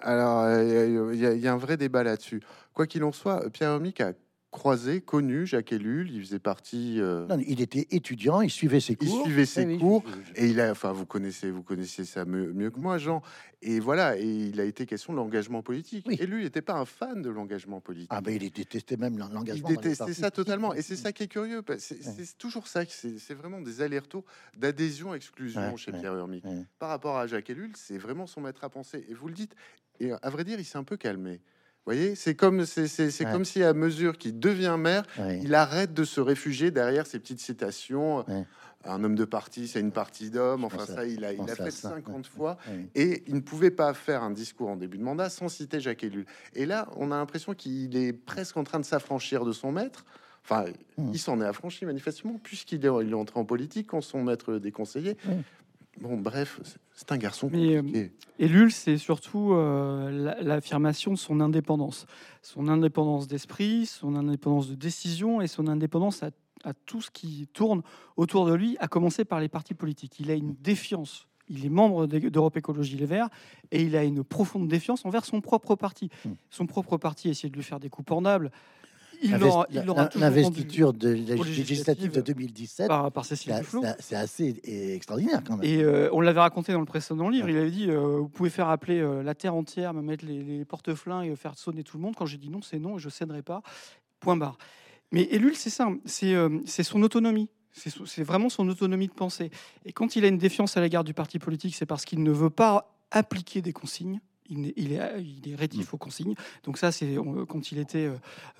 Alors, 0.00 0.40
euh, 0.40 1.10
il 1.14 1.20
y, 1.20 1.26
a- 1.26 1.32
il 1.34 1.40
y 1.40 1.48
a 1.48 1.52
un 1.52 1.56
vrai 1.58 1.76
débat 1.76 2.02
là-dessus. 2.02 2.40
Quoi 2.72 2.86
qu'il 2.86 3.04
en 3.04 3.12
soit, 3.12 3.48
Pierre 3.50 3.70
Hermique 3.70 4.00
a 4.00 4.12
croisé, 4.50 5.00
connu 5.00 5.46
Jacques 5.48 5.72
Ellul. 5.72 6.08
Il 6.12 6.20
faisait 6.22 6.38
partie. 6.38 7.00
euh, 7.00 7.26
Non, 7.26 7.42
Il 7.44 7.60
était 7.60 7.88
étudiant, 7.90 8.40
il 8.40 8.50
suivait 8.50 8.78
ses 8.78 8.92
Il 9.00 9.08
cours. 9.08 9.24
suivait 9.24 9.46
ses 9.46 9.64
oui, 9.66 9.78
cours, 9.80 10.04
Et 10.36 10.46
il 10.46 10.60
a, 10.60 10.70
enfin, 10.70 10.92
vous 10.92 11.06
connaissez, 11.06 11.50
vous 11.50 11.64
connaissez 11.64 12.04
ça 12.04 12.24
mieux, 12.24 12.52
mieux 12.52 12.70
que 12.70 12.78
moi, 12.78 12.98
Jean. 12.98 13.20
Et 13.62 13.80
voilà, 13.80 14.16
et 14.16 14.24
il 14.24 14.60
a 14.60 14.64
été 14.64 14.86
question 14.86 15.12
de 15.12 15.16
l'engagement 15.18 15.62
politique. 15.62 16.04
Oui. 16.06 16.16
Et 16.20 16.26
lui, 16.26 16.42
il 16.42 16.44
n'était 16.44 16.62
pas 16.62 16.74
un 16.74 16.84
fan 16.84 17.20
de 17.20 17.30
l'engagement 17.30 17.80
politique. 17.80 18.10
Ah 18.12 18.20
ben 18.20 18.38
il 18.40 18.48
détestait 18.50 18.96
même 18.96 19.18
l'en- 19.18 19.26
il 19.28 19.34
l'engagement. 19.34 19.68
les 19.70 19.76
détestait 19.76 20.12
ça 20.14 20.30
totalement. 20.30 20.72
Et 20.74 20.82
c'est 20.82 20.96
ça 20.96 21.10
qui 21.12 21.24
est 21.24 21.28
curieux. 21.28 21.62
parce 21.62 21.88
que 21.88 21.94
C'est 22.02 22.38
toujours 22.38 22.68
ça. 22.68 22.82
C'est 22.86 23.34
vraiment 23.34 23.60
des 23.60 23.80
allers-retours 23.80 24.24
d'adhésion-exclusion 24.56 25.60
Ouais, 25.72 25.76
chez 25.76 25.90
ouais, 25.92 25.98
Pierre 25.98 26.14
ouais. 26.28 26.40
Par 26.78 26.90
rapport 26.90 27.16
à 27.16 27.26
Jacques 27.26 27.50
Ellul, 27.50 27.72
c'est 27.74 27.98
vraiment 27.98 28.26
son 28.28 28.40
maître 28.42 28.62
à 28.64 28.68
penser. 28.68 29.04
Et 29.08 29.14
vous 29.14 29.26
le 29.28 29.34
dites. 29.34 29.54
Et 30.00 30.10
à 30.12 30.30
vrai 30.30 30.44
dire, 30.44 30.58
il 30.58 30.64
s'est 30.64 30.78
un 30.78 30.84
peu 30.84 30.96
calmé. 30.96 31.40
voyez, 31.86 32.14
c'est 32.14 32.34
comme, 32.34 32.64
c'est, 32.64 32.86
Ouais. 32.98 33.30
comme 33.30 33.44
si 33.44 33.62
à 33.62 33.74
mesure 33.74 34.16
qu'il 34.16 34.38
devient 34.38 34.76
maire, 34.78 35.02
Ouais. 35.18 35.38
il 35.44 35.54
arrête 35.54 35.92
de 35.92 36.04
se 36.04 36.18
réfugier 36.18 36.70
derrière 36.70 37.06
ces 37.06 37.18
petites 37.18 37.40
citations. 37.40 38.24
Ouais. 38.26 38.46
Un 38.86 39.04
homme 39.04 39.14
de 39.14 39.26
parti, 39.26 39.68
c'est 39.68 39.80
une 39.80 39.92
partie 39.92 40.30
d'hommes. 40.30 40.60
Je 40.62 40.66
Enfin, 40.66 40.82
à- 40.84 40.86
ça, 40.86 41.06
il 41.06 41.22
a, 41.26 41.32
il 41.34 41.46
fait 41.46 41.70
ça. 41.70 41.90
50 41.90 42.26
fois. 42.26 42.56
Et 42.94 43.22
il 43.26 43.34
ne 43.34 43.40
pouvait 43.40 43.70
pas 43.70 43.92
faire 43.92 44.22
un 44.22 44.30
discours 44.30 44.70
en 44.70 44.76
début 44.76 44.96
de 44.96 45.02
mandat 45.02 45.28
sans 45.28 45.48
citer 45.48 45.78
Jacques 45.78 46.04
Ellul. 46.04 46.24
Et 46.54 46.64
là, 46.64 46.88
on 46.96 47.10
a 47.12 47.16
l'impression 47.16 47.52
qu'il 47.54 47.94
est 47.96 48.14
presque 48.14 48.56
en 48.56 48.64
train 48.64 48.80
de 48.80 48.84
s'affranchir 48.86 49.44
de 49.44 49.52
son 49.52 49.70
maître. 49.70 50.06
Enfin, 50.42 50.64
Hmm. 50.96 51.10
il 51.12 51.18
s'en 51.18 51.38
est 51.42 51.46
affranchi 51.46 51.84
manifestement, 51.86 52.38
puisqu'il 52.42 52.84
est, 52.84 52.90
il 53.02 53.10
est 53.10 53.14
entré 53.14 53.38
en 53.40 53.44
politique 53.44 53.88
quand 53.88 54.00
son 54.00 54.22
maître 54.22 54.54
déconseillé. 54.56 55.16
Oui. 55.28 55.34
Bon, 56.00 56.16
bref, 56.16 56.60
c'est- 56.64 57.12
un 57.12 57.16
garçon 57.18 57.48
Mais, 57.52 57.76
euh, 57.76 57.82
compliqué. 57.82 58.12
Et 58.38 58.48
Lul, 58.48 58.72
c'est 58.72 58.98
surtout 58.98 59.52
euh, 59.52 60.10
la- 60.10 60.40
l'affirmation 60.42 61.12
de 61.12 61.16
son 61.18 61.40
indépendance. 61.40 62.06
Son 62.42 62.68
indépendance 62.68 63.26
d'esprit, 63.28 63.86
son 63.86 64.14
indépendance 64.16 64.68
de 64.68 64.74
décision 64.74 65.40
et 65.40 65.46
son 65.46 65.66
indépendance 65.68 66.22
à, 66.22 66.30
à 66.64 66.72
tout 66.72 67.00
ce 67.02 67.10
qui 67.10 67.46
tourne 67.52 67.82
autour 68.16 68.46
de 68.46 68.54
lui, 68.54 68.76
à 68.80 68.88
commencer 68.88 69.24
par 69.24 69.40
les 69.40 69.48
partis 69.48 69.74
politiques. 69.74 70.18
Il 70.20 70.30
a 70.30 70.34
une 70.34 70.54
défiance. 70.60 71.28
Il 71.48 71.66
est 71.66 71.70
membre 71.70 72.06
d'E- 72.06 72.30
d'Europe 72.30 72.56
Écologie 72.56 72.96
Les 72.96 73.04
Verts 73.06 73.28
et 73.70 73.82
il 73.82 73.94
a 73.96 74.02
une 74.04 74.24
profonde 74.24 74.66
défiance 74.66 75.04
envers 75.04 75.24
son 75.26 75.40
propre 75.42 75.74
parti. 75.76 76.08
Hmm. 76.24 76.30
Son 76.48 76.66
propre 76.66 76.96
parti 76.96 77.28
essaie 77.28 77.50
de 77.50 77.54
lui 77.56 77.62
faire 77.62 77.80
des 77.80 77.90
coups 77.90 78.06
pornables. 78.06 78.50
L'investiture 79.22 80.92
de 80.92 81.08
la 81.08 81.34
aux 81.36 81.44
législative 81.44 82.10
de 82.10 82.16
législatives 82.16 82.22
2017, 82.22 82.88
par, 82.88 83.12
par 83.12 83.24
Cécile 83.24 83.54
c'est- 84.00 84.14
assez 84.16 84.60
extraordinaire 84.64 85.42
quand 85.46 85.56
même. 85.56 85.68
Et 85.68 85.82
euh, 85.82 86.08
on 86.12 86.20
l'avait 86.20 86.40
raconté 86.40 86.72
dans 86.72 86.80
le 86.80 86.86
précédent 86.86 87.28
livre. 87.28 87.48
Il 87.48 87.56
avait 87.56 87.70
dit 87.70 87.90
euh, 87.90 88.18
Vous 88.18 88.28
pouvez 88.28 88.50
faire 88.50 88.68
appeler 88.68 89.00
euh, 89.00 89.22
la 89.22 89.34
terre 89.34 89.54
entière, 89.54 89.94
me 89.94 90.02
mettre 90.02 90.24
les, 90.24 90.42
les 90.42 90.64
porte-flingues 90.64 91.30
et 91.30 91.36
faire 91.36 91.56
sonner 91.56 91.82
tout 91.84 91.96
le 91.96 92.02
monde. 92.02 92.14
Quand 92.16 92.26
j'ai 92.26 92.38
dit 92.38 92.50
non, 92.50 92.62
c'est 92.62 92.78
non 92.78 92.96
et 92.96 93.00
je 93.00 93.08
céderai 93.08 93.42
pas. 93.42 93.62
Point 94.20 94.36
barre. 94.36 94.58
Mais 95.12 95.28
Ellul, 95.30 95.54
c'est 95.56 95.70
ça 95.70 95.88
c'est 96.06 96.82
son 96.82 97.02
autonomie. 97.02 97.48
C'est 97.72 98.22
vraiment 98.22 98.48
son 98.48 98.68
autonomie 98.68 99.08
de 99.08 99.12
pensée. 99.12 99.50
Et 99.84 99.92
quand 99.92 100.14
il 100.14 100.24
a 100.24 100.28
une 100.28 100.38
défiance 100.38 100.76
à 100.76 100.80
l'égard 100.80 101.02
du 101.02 101.12
parti 101.12 101.40
politique, 101.40 101.74
c'est 101.74 101.86
parce 101.86 102.04
qu'il 102.04 102.22
ne 102.22 102.30
veut 102.30 102.50
pas 102.50 102.94
appliquer 103.10 103.62
des 103.62 103.72
consignes. 103.72 104.20
Il, 104.50 104.92
est, 104.92 105.00
il 105.20 105.52
est 105.52 105.54
rétif 105.54 105.94
aux 105.94 105.96
consignes. 105.96 106.34
Donc 106.64 106.76
ça, 106.76 106.92
c'est 106.92 107.16
quand 107.48 107.72
il 107.72 107.78
était 107.78 108.10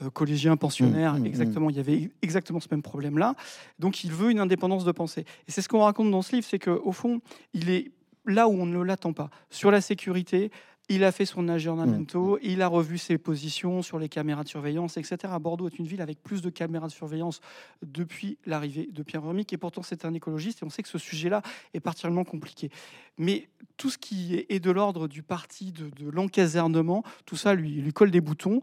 euh, 0.02 0.10
collégien, 0.10 0.56
pensionnaire, 0.56 1.14
Mm, 1.14 1.18
mm, 1.18 1.22
mm. 1.22 1.26
exactement. 1.26 1.70
Il 1.70 1.76
y 1.76 1.80
avait 1.80 2.10
exactement 2.22 2.60
ce 2.60 2.68
même 2.70 2.82
problème-là. 2.82 3.34
Donc 3.78 4.04
il 4.04 4.12
veut 4.12 4.30
une 4.30 4.40
indépendance 4.40 4.84
de 4.84 4.92
pensée. 4.92 5.24
Et 5.46 5.52
c'est 5.52 5.62
ce 5.62 5.68
qu'on 5.68 5.80
raconte 5.80 6.10
dans 6.10 6.22
ce 6.22 6.34
livre, 6.34 6.46
c'est 6.48 6.58
qu'au 6.58 6.92
fond, 6.92 7.20
il 7.52 7.70
est 7.70 7.90
là 8.26 8.48
où 8.48 8.52
on 8.52 8.66
ne 8.66 8.80
l'attend 8.82 9.12
pas. 9.12 9.30
Sur 9.50 9.70
la 9.70 9.80
sécurité, 9.80 10.50
il 10.90 11.02
a 11.04 11.12
fait 11.12 11.24
son 11.24 11.48
aggiornamento, 11.48 12.38
il 12.42 12.60
a 12.60 12.66
revu 12.68 12.98
ses 12.98 13.16
positions 13.16 13.80
sur 13.80 13.98
les 13.98 14.08
caméras 14.10 14.44
de 14.44 14.48
surveillance, 14.48 14.96
etc. 14.98 15.16
Bordeaux 15.40 15.66
est 15.66 15.78
une 15.78 15.86
ville 15.86 16.02
avec 16.02 16.22
plus 16.22 16.42
de 16.42 16.50
caméras 16.50 16.88
de 16.88 16.92
surveillance 16.92 17.40
depuis 17.82 18.36
l'arrivée 18.44 18.88
de 18.92 19.02
Pierre 19.02 19.22
Vermic, 19.22 19.52
et 19.52 19.56
pourtant 19.56 19.82
c'est 19.82 20.04
un 20.04 20.12
écologiste, 20.12 20.62
et 20.62 20.64
on 20.66 20.70
sait 20.70 20.82
que 20.82 20.88
ce 20.90 20.98
sujet-là 20.98 21.40
est 21.72 21.80
particulièrement 21.80 22.24
compliqué. 22.24 22.70
Mais 23.16 23.48
tout 23.78 23.88
ce 23.90 23.96
qui 23.98 24.34
est- 24.34 24.46
est 24.50 24.60
de 24.60 24.70
l'ordre 24.70 25.08
du 25.08 25.22
parti, 25.22 25.72
de, 25.72 25.88
de 25.88 26.10
l'encasernement, 26.10 27.02
tout 27.24 27.36
ça 27.36 27.54
lui, 27.54 27.70
lui 27.80 27.92
colle 27.92 28.10
des 28.10 28.20
boutons, 28.20 28.60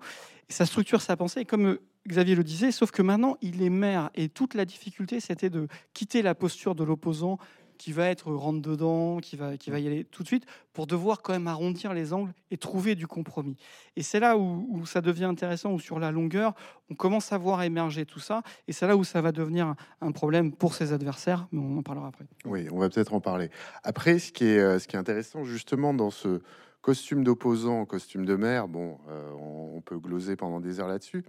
et 0.50 0.54
ça 0.54 0.66
structure 0.66 1.02
sa 1.02 1.18
pensée. 1.18 1.42
Et 1.42 1.46
comme 1.46 1.66
euh, 1.66 1.82
Xavier 2.08 2.36
le 2.36 2.44
disait, 2.44 2.72
sauf 2.72 2.92
que 2.92 3.02
maintenant 3.02 3.38
il 3.42 3.62
est 3.64 3.70
maire, 3.70 4.10
et 4.16 4.28
toute 4.30 4.54
la 4.56 4.66
difficulté 4.66 5.20
c'était 5.20 5.50
de 5.50 5.68
quitter 5.94 6.22
la 6.22 6.36
posture 6.36 6.76
de 6.76 6.84
l'opposant 6.84 7.38
qui 7.82 7.94
va 7.94 8.10
être 8.10 8.32
rentre 8.32 8.62
dedans, 8.62 9.18
qui 9.18 9.36
va, 9.36 9.58
qui 9.58 9.72
va 9.72 9.80
y 9.80 9.88
aller 9.88 10.04
tout 10.04 10.22
de 10.22 10.28
suite, 10.28 10.46
pour 10.72 10.86
devoir 10.86 11.24
quand 11.24 11.34
même 11.34 11.48
arrondir 11.48 11.96
les 11.96 12.14
angles 12.14 12.32
et 12.52 12.58
trouver 12.58 12.94
du 12.94 13.08
compromis. 13.08 13.58
Et 13.96 14.04
c'est 14.04 14.20
là 14.20 14.38
où, 14.38 14.68
où 14.70 14.86
ça 14.86 15.02
devient 15.02 15.24
intéressant, 15.24 15.72
où 15.72 15.80
sur 15.80 15.98
la 15.98 16.12
longueur, 16.12 16.54
on 16.92 16.94
commence 16.94 17.34
à 17.34 17.40
voir 17.40 17.64
émerger 17.64 18.06
tout 18.06 18.20
ça, 18.20 18.44
et 18.68 18.72
c'est 18.72 18.86
là 18.86 18.96
où 18.96 19.04
ça 19.04 19.20
va 19.22 19.32
devenir 19.32 19.74
un, 20.00 20.12
problème 20.12 20.52
pour 20.52 20.76
ses 20.76 20.94
adversaires, 20.94 21.48
mais 21.52 21.60
on 21.60 21.80
en 21.80 21.82
parlera 21.82 22.10
après. 22.10 22.26
Oui, 22.46 22.68
on 22.72 22.78
va 22.78 22.88
peut-être 22.88 23.16
en 23.16 23.20
parler. 23.20 23.50
Après, 23.84 24.20
ce 24.20 24.32
qui 24.32 24.46
est, 24.46 24.60
euh, 24.60 24.78
ce 24.78 24.88
qui 24.88 24.96
est 24.96 25.00
intéressant, 25.00 25.44
justement, 25.44 25.96
dans 25.96 26.12
ce 26.12 26.44
costume 26.82 27.24
d'opposant, 27.24 27.86
costume 27.86 28.28
de 28.28 28.36
maire, 28.36 28.68
bon, 28.68 29.00
euh, 29.10 29.32
on, 29.40 29.78
on 29.78 29.82
peut 29.82 29.98
gloser 29.98 30.36
pendant 30.36 30.60
des 30.60 30.80
heures 30.80 30.88
là-dessus. 30.88 31.24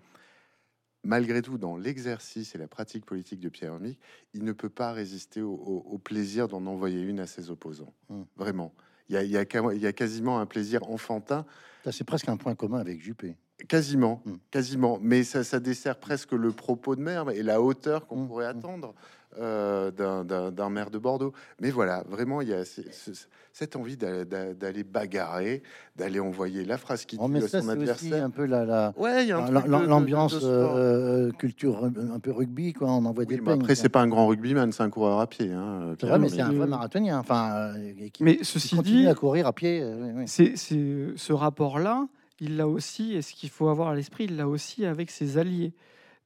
Malgré 1.05 1.43
tout, 1.43 1.59
dans 1.59 1.77
l'exercice 1.77 2.55
et 2.55 2.59
la 2.59 2.69
pratique 2.69 3.05
politique 3.05 3.41
de 3.41 3.49
Pierre 3.49 3.73
Hermic, 3.73 3.99
il 4.35 4.45
ne 4.45 4.53
peut 4.53 4.69
pas 4.69 4.93
résister 4.93 5.43
au, 5.43 5.53
au- 5.55 5.85
au 5.91 5.99
plaisir 5.99 6.47
d'en 6.49 6.65
envoyer 6.67 7.01
une 7.03 7.19
à 7.21 7.27
ses 7.27 7.51
opposants. 7.51 7.93
Mm. 8.09 8.23
Vraiment. 8.37 8.73
Il 9.09 9.15
y, 9.15 9.19
a, 9.19 9.25
il, 9.25 9.31
y 9.31 9.37
a, 9.37 9.45
ca- 9.51 9.73
il 9.75 9.81
y 9.81 9.87
a 9.87 9.93
quasiment 9.93 10.39
un 10.39 10.47
plaisir 10.47 10.89
enfantin, 10.89 11.45
C'est 11.91 12.05
presque 12.05 12.29
un 12.29 12.37
point 12.37 12.55
commun 12.55 12.79
avec 12.79 13.01
Juppé. 13.03 13.37
Quasiment, 13.69 14.23
Mm. 14.25 14.33
quasiment. 14.51 14.99
Mais 15.03 15.23
ça, 15.25 15.45
ça 15.45 15.61
dessert 15.61 15.97
presque 15.97 16.33
le 16.33 16.51
propos 16.53 16.97
de 16.97 17.01
maire 17.03 17.31
et 17.31 17.43
la 17.43 17.61
hauteur 17.61 18.07
qu'on 18.07 18.17
Mm. 18.25 18.29
pourrait 18.29 18.53
Mm. 18.55 18.59
attendre 18.59 18.95
euh, 19.41 19.91
d'un- 19.91 20.69
maire 20.69 20.91
de 20.91 20.99
Bordeaux. 20.99 21.33
Mais 21.59 21.71
voilà, 21.71 22.05
vraiment, 22.07 22.43
il 22.43 22.49
y 22.51 22.53
a 22.53 22.67
ce- 22.67 22.83
ce- 22.93 23.25
cette 23.55 23.77
envie 23.77 23.97
d'a- 23.97 24.27
d'a- 24.27 24.53
d'aller 24.53 24.85
bagarrer, 24.85 25.63
d'aller 25.97 26.21
envoyer 26.21 26.67
la 26.67 26.77
phrase 26.77 27.07
qui 27.07 27.17
Oh, 27.19 27.25
tue 27.29 27.33
mais 27.33 27.43
à 27.45 27.49
ça, 27.49 27.61
son 27.63 27.69
aussi 27.69 27.79
adversaire. 27.79 28.25
un 28.25 28.29
peu 28.29 28.45
la, 28.45 28.93
Ouais, 28.99 29.25
l'ambiance 29.27 30.37
euh, 30.43 31.31
culture 31.39 31.83
un 31.83 32.19
peu 32.21 32.31
rugby, 32.31 32.75
quoi. 32.75 32.89
On 32.91 33.07
envoie 33.07 33.25
Oui, 33.25 33.27
des 33.27 33.37
mais 33.39 33.43
peignes, 33.53 33.61
après, 33.63 33.75
c'est 33.75 33.89
pas 33.89 34.03
un 34.03 34.09
grand 34.09 34.27
rugbyman, 34.27 34.71
c'est 34.71 34.83
un 34.83 34.91
coureur 34.91 35.19
à 35.19 35.27
pied. 35.27 35.51
Hein, 35.51 35.95
C'est 35.99 36.07
vrai, 36.09 36.19
mais 36.19 36.29
c'est 36.29 36.43
un 36.43 36.53
vrai 36.53 36.67
marathonien. 36.67 37.19
Enfin, 37.19 37.73
euh, 37.75 38.09
qui, 38.13 38.23
Mais 38.25 38.37
qui 38.37 38.45
ceci 38.45 38.77
continue 38.77 38.99
dit, 38.99 39.07
à 39.07 39.15
courir 39.15 39.47
à 39.47 39.55
pied. 39.55 39.81
euh, 39.83 39.97
oui, 40.03 40.11
oui. 40.15 40.25
c'est 40.27 40.57
c'est- 40.59 41.13
ce 41.17 41.33
rapport-là, 41.33 42.07
il 42.43 42.57
l'a 42.59 42.67
aussi, 42.69 43.15
et 43.15 43.23
ce 43.23 43.33
qu'il 43.33 43.49
faut 43.49 43.69
avoir 43.69 43.89
à 43.89 43.95
l'esprit, 43.95 44.25
il 44.25 44.37
l'a 44.37 44.47
aussi 44.49 44.85
avec 44.85 45.11
ses 45.11 45.39
alliés. 45.39 45.73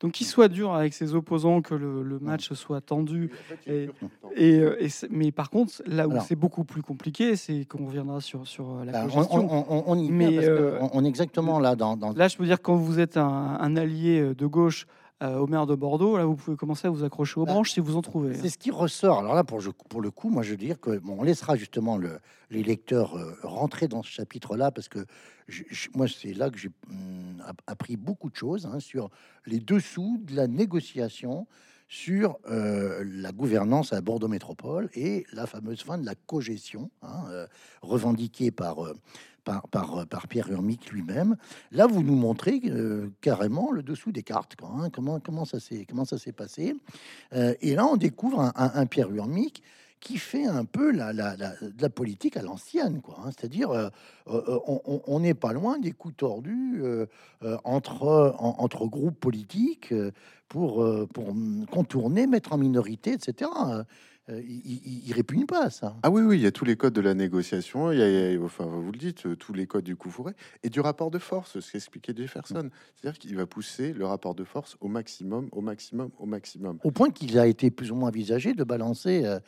Donc 0.00 0.12
qu'il 0.12 0.26
soit 0.26 0.48
dur 0.48 0.74
avec 0.74 0.92
ses 0.92 1.14
opposants, 1.14 1.62
que 1.62 1.74
le, 1.74 2.02
le 2.02 2.18
match 2.18 2.52
soit 2.52 2.80
tendu, 2.82 3.30
Et- 3.66 3.88
euh, 4.60 4.76
et 4.78 4.88
mais 5.10 5.32
par 5.32 5.48
contre, 5.48 5.82
là 5.86 6.06
où 6.06 6.10
Alors. 6.10 6.22
c'est 6.24 6.36
beaucoup 6.36 6.64
plus 6.64 6.82
compliqué, 6.82 7.34
c'est 7.36 7.64
qu'on 7.64 7.86
reviendra 7.86 8.20
sur, 8.20 8.46
sur 8.46 8.66
euh, 8.78 8.84
la 8.84 8.92
Bah, 8.92 9.02
on, 9.04 9.08
cogestion. 9.08 9.48
on- 9.52 9.66
on- 9.78 9.84
on 9.86 9.98
y 9.98 10.02
vient 10.08 10.12
Mais, 10.12 10.34
parce 10.36 10.46
euh, 10.48 10.78
on, 10.82 10.90
on 10.92 11.04
est 11.04 11.08
exactement 11.08 11.58
là 11.60 11.76
dans, 11.76 11.96
dans- 11.96 12.12
Là, 12.12 12.28
je 12.28 12.36
peux 12.36 12.44
dire, 12.44 12.60
quand 12.60 12.76
vous 12.76 12.98
êtes 13.00 13.16
un, 13.16 13.56
un 13.58 13.76
allié 13.76 14.34
de 14.34 14.46
gauche 14.46 14.86
euh, 15.22 15.38
au 15.38 15.46
maire 15.46 15.66
de 15.66 15.74
Bordeaux, 15.74 16.16
là, 16.18 16.24
vous 16.24 16.36
pouvez 16.36 16.56
commencer 16.56 16.86
à 16.86 16.90
vous 16.90 17.02
accrocher 17.04 17.40
aux 17.40 17.46
Bah, 17.46 17.52
branches 17.52 17.72
si 17.72 17.80
vous 17.80 17.96
en 17.96 18.02
trouvez. 18.02 18.34
C'est 18.34 18.48
ce 18.50 18.58
qui 18.58 18.70
ressort. 18.70 19.18
Alors 19.20 19.34
là, 19.34 19.44
pour, 19.44 19.60
le 19.60 20.10
coup, 20.10 20.28
moi, 20.28 20.42
je 20.42 20.50
veux 20.50 20.56
dire 20.56 20.78
que 20.80 20.98
bon, 20.98 21.16
on 21.20 21.22
laissera 21.22 21.56
justement 21.56 21.96
le, 21.96 22.18
les 22.50 22.62
lecteurs 22.62 23.16
euh, 23.16 23.34
rentrer 23.42 23.88
dans 23.88 24.02
ce 24.02 24.10
chapitre-là 24.10 24.70
parce 24.70 24.88
que 24.88 25.06
je- 25.48 25.62
je- 25.70 25.88
moi, 25.94 26.06
c'est 26.08 26.34
là 26.34 26.50
que 26.50 26.58
j'ai 26.58 26.70
hum, 26.90 27.42
app- 27.46 27.62
appris 27.66 27.96
beaucoup 27.96 28.28
de 28.30 28.36
choses 28.36 28.66
hein, 28.66 28.78
sur 28.80 29.10
les 29.46 29.58
dessous 29.60 30.18
de 30.22 30.34
la 30.36 30.46
négociation 30.46 31.46
sur 31.88 32.36
euh, 32.50 33.04
la 33.06 33.30
gouvernance 33.30 33.92
à 33.92 34.00
Bordeaux 34.00 34.26
Métropole 34.28 34.90
et 34.94 35.24
la 35.32 35.46
fameuse 35.46 35.82
fin 35.82 35.98
de 35.98 36.04
la 36.04 36.16
cogestion 36.16 36.90
hein, 37.02 37.24
euh, 37.30 37.46
revendiquée 37.80 38.50
par, 38.50 38.84
euh, 38.84 38.92
par, 39.46 39.68
par, 39.68 39.98
euh, 40.00 40.04
par 40.04 40.26
Pierre 40.28 40.50
Urmic 40.50 40.90
lui-même. 40.92 41.36
Là, 41.70 41.86
vous 41.86 42.02
nous 42.02 42.16
montrez 42.16 42.60
euh, 42.66 43.08
carrément 43.22 43.70
le 43.72 43.82
dessous 43.82 44.12
des 44.12 44.22
cartes. 44.22 44.56
quoi, 44.56 44.70
hein, 44.76 44.90
comment, 44.90 45.20
comment 45.20 45.46
ça 45.46 45.58
s'est 45.60 46.32
passé. 46.32 46.74
Euh, 47.32 47.54
et 47.62 47.74
là, 47.74 47.86
on 47.86 47.96
découvre 47.96 48.52
un, 48.54 48.86
Pierre 48.86 49.10
Urmic 49.10 49.62
qui 50.00 50.18
fait 50.18 50.44
un 50.44 50.64
peu 50.64 50.90
la, 50.92 51.12
la- 51.12 51.36
la- 51.36 51.88
politique 51.88 52.36
à 52.36 52.42
l'ancienne, 52.42 53.00
quoi. 53.00 53.16
hein. 53.24 53.30
C'est-à-dire, 53.30 53.70
on- 54.26 55.20
n'est 55.20 55.34
pas 55.34 55.52
loin 55.52 55.78
des 55.78 55.92
coups 55.92 56.16
tordus 56.16 56.82
entre, 57.64 58.34
en- 58.38 58.56
entre 58.58 58.86
groupes 58.86 59.18
politiques 59.18 59.94
pour, 60.48 60.84
pour 61.14 61.34
mm, 61.34 61.66
contourner, 61.72 62.26
mettre 62.26 62.52
en 62.52 62.58
minorité, 62.58 63.12
etc. 63.12 63.50
Euh, 64.28 64.42
il, 64.44 64.80
il- 64.84 65.02
il 65.06 65.12
répugne 65.12 65.46
pas 65.46 65.66
à 65.66 65.70
ça. 65.70 65.94
Ah 66.02 66.10
oui, 66.10 66.20
oui, 66.22 66.36
il 66.38 66.42
y 66.42 66.46
a 66.46 66.50
tous 66.50 66.64
les 66.64 66.74
codes 66.74 66.92
de 66.94 67.00
la 67.00 67.14
négociation, 67.14 67.92
il 67.92 67.98
y 68.00 68.02
a, 68.02 68.08
il 68.32 68.34
y 68.34 68.36
a- 68.36 68.42
enfin, 68.44 68.64
vous 68.66 68.90
le 68.90 68.98
dites, 68.98 69.38
tous 69.38 69.52
les 69.52 69.68
codes 69.68 69.84
du 69.84 69.94
coup 69.94 70.10
fourré, 70.10 70.32
et 70.64 70.68
du 70.68 70.80
rapport 70.80 71.12
de 71.12 71.18
force, 71.20 71.60
ce 71.60 71.70
qu'expliquait 71.72 72.12
Jefferson. 72.16 72.68
C'est-à-dire 72.96 73.20
qu'il 73.20 73.36
va 73.36 73.46
pousser 73.46 73.92
le 73.92 74.04
rapport 74.04 74.34
de 74.34 74.42
force 74.42 74.76
au 74.80 74.88
maximum, 74.88 75.48
au 75.52 75.60
maximum, 75.60 76.10
au 76.18 76.26
maximum. 76.26 76.78
Au 76.82 76.90
point 76.90 77.10
qu'il 77.10 77.38
a 77.38 77.46
été 77.46 77.70
plus 77.70 77.92
ou 77.92 77.94
moins 77.94 78.08
envisagé 78.08 78.52
de 78.54 78.64
balancer 78.64 79.22
euh, 79.24 79.38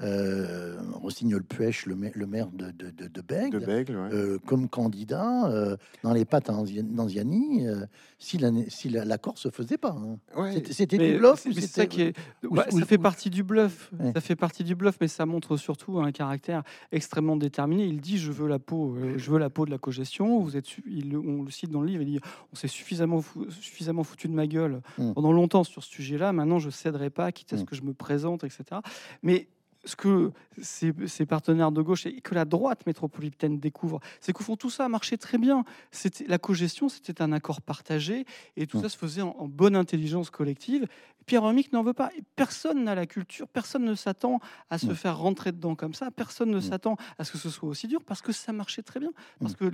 euh, 0.00 0.78
Rossignol-Puech, 0.94 1.86
le, 1.86 1.94
ma- 1.94 2.10
le 2.12 2.26
maire 2.26 2.48
de, 2.52 2.72
de, 2.72 2.90
de, 2.90 3.06
de 3.06 3.20
Bègue, 3.20 3.52
De 3.52 3.58
Bègle, 3.64 3.96
ouais. 3.96 4.08
euh, 4.12 4.38
comme 4.46 4.68
candidat 4.68 5.48
euh, 5.48 5.76
dans 6.02 6.12
les 6.12 6.24
pattes 6.24 6.50
d'Anziani 6.50 7.68
euh, 7.68 7.86
si 8.18 8.38
la- 8.38 8.50
si 8.68 8.88
la- 8.88 9.04
l'accord 9.04 9.38
se 9.38 9.50
faisait 9.50 9.78
pas. 9.78 9.96
hein. 9.96 10.18
Ouais. 10.36 10.62
C'était- 10.72 10.98
du 10.98 11.18
bluff 11.18 11.42
c'est- 11.42 11.60
ça 11.66 11.86
qui 11.86 12.02
est. 12.02 12.16
ou- 12.44 12.54
bah, 12.54 12.66
ou- 12.72 12.80
ça 12.80 12.86
fait 12.86 12.98
ou- 12.98 13.02
partie 13.02 13.30
du 13.30 13.42
bluff. 13.44 13.92
Ouais. 14.00 14.12
Ça 14.14 14.20
fait 14.24 14.36
partie 14.36 14.64
du 14.64 14.74
bluff, 14.74 14.96
mais 15.00 15.08
ça 15.08 15.26
montre 15.26 15.56
surtout 15.56 15.98
un 16.00 16.12
caractère 16.12 16.62
extrêmement 16.92 17.36
déterminé. 17.36 17.84
Il 17.86 18.00
dit 18.00 18.18
je 18.18 18.32
veux 18.32 18.48
la 18.48 18.58
peau, 18.58 18.96
euh, 18.96 19.14
je 19.16 19.30
veux 19.30 19.38
la 19.38 19.50
peau 19.50 19.66
de 19.66 19.70
la 19.70 19.78
cogestion. 19.78 20.40
Vous 20.40 20.56
êtes, 20.56 20.66
il, 20.86 21.16
on 21.16 21.42
le 21.42 21.50
cite 21.50 21.70
dans 21.70 21.80
le 21.80 21.86
livre. 21.88 22.02
Il 22.02 22.08
dit 22.08 22.20
on 22.52 22.56
s'est 22.56 22.68
suffisamment 22.68 23.20
fou- 23.20 23.50
suffisamment 23.50 24.02
foutu 24.04 24.28
de 24.28 24.34
ma 24.34 24.46
gueule 24.46 24.80
Mm. 24.98 25.12
pendant 25.14 25.32
longtemps 25.32 25.64
sur 25.64 25.82
ce 25.82 25.90
sujet-là. 25.90 26.32
Maintenant 26.32 26.58
je 26.58 26.70
céderai 26.70 27.10
pas, 27.10 27.30
quitte 27.32 27.52
à 27.52 27.56
ce 27.58 27.62
Mm. 27.62 27.66
que 27.66 27.76
je 27.76 27.82
me 27.82 27.94
présente, 27.94 28.44
etc. 28.44 28.64
Mais 29.22 29.48
ce 29.86 29.96
que 29.96 30.32
ses, 30.62 30.94
partenaires 31.26 31.70
de 31.70 31.82
gauche 31.82 32.06
et 32.06 32.20
que 32.22 32.34
la 32.34 32.46
droite 32.46 32.86
métropolitaine 32.86 33.58
découvre, 33.60 34.00
c'est 34.18 34.32
qu'au 34.32 34.42
fond 34.42 34.56
tout 34.56 34.70
ça 34.70 34.88
marchait 34.88 35.18
très 35.18 35.36
bien. 35.36 35.64
La 36.26 36.38
cogestion, 36.38 36.88
c'était 36.88 37.20
un 37.20 37.32
accord 37.32 37.60
partagé 37.60 38.24
et 38.56 38.66
tout 38.66 38.78
mmh. 38.78 38.82
ça 38.82 38.88
se 38.88 38.96
faisait 38.96 39.20
en, 39.20 39.46
bonne 39.46 39.76
intelligence 39.76 40.30
collective. 40.30 40.86
Pierre 41.26 41.44
Hermic 41.44 41.72
n'en 41.72 41.82
veut 41.82 41.92
pas. 41.92 42.10
Personne 42.36 42.84
n'a 42.84 42.94
la 42.94 43.06
culture, 43.06 43.48
personne 43.48 43.84
ne 43.84 43.94
s'attend 43.94 44.40
à 44.70 44.78
se 44.78 44.86
mmh. 44.86 44.94
faire 44.94 45.18
rentrer 45.18 45.52
dedans 45.52 45.74
comme 45.74 45.94
ça, 45.94 46.10
personne 46.10 46.50
ne 46.50 46.58
mmh. 46.58 46.62
s'attend 46.62 46.96
à 47.18 47.24
ce 47.24 47.32
que 47.32 47.38
ce 47.38 47.50
soit 47.50 47.68
aussi 47.68 47.88
dur 47.88 48.02
parce 48.04 48.22
que 48.22 48.32
ça 48.32 48.52
marchait 48.52 48.82
très 48.82 49.00
bien, 49.00 49.10
parce 49.40 49.54
que 49.54 49.64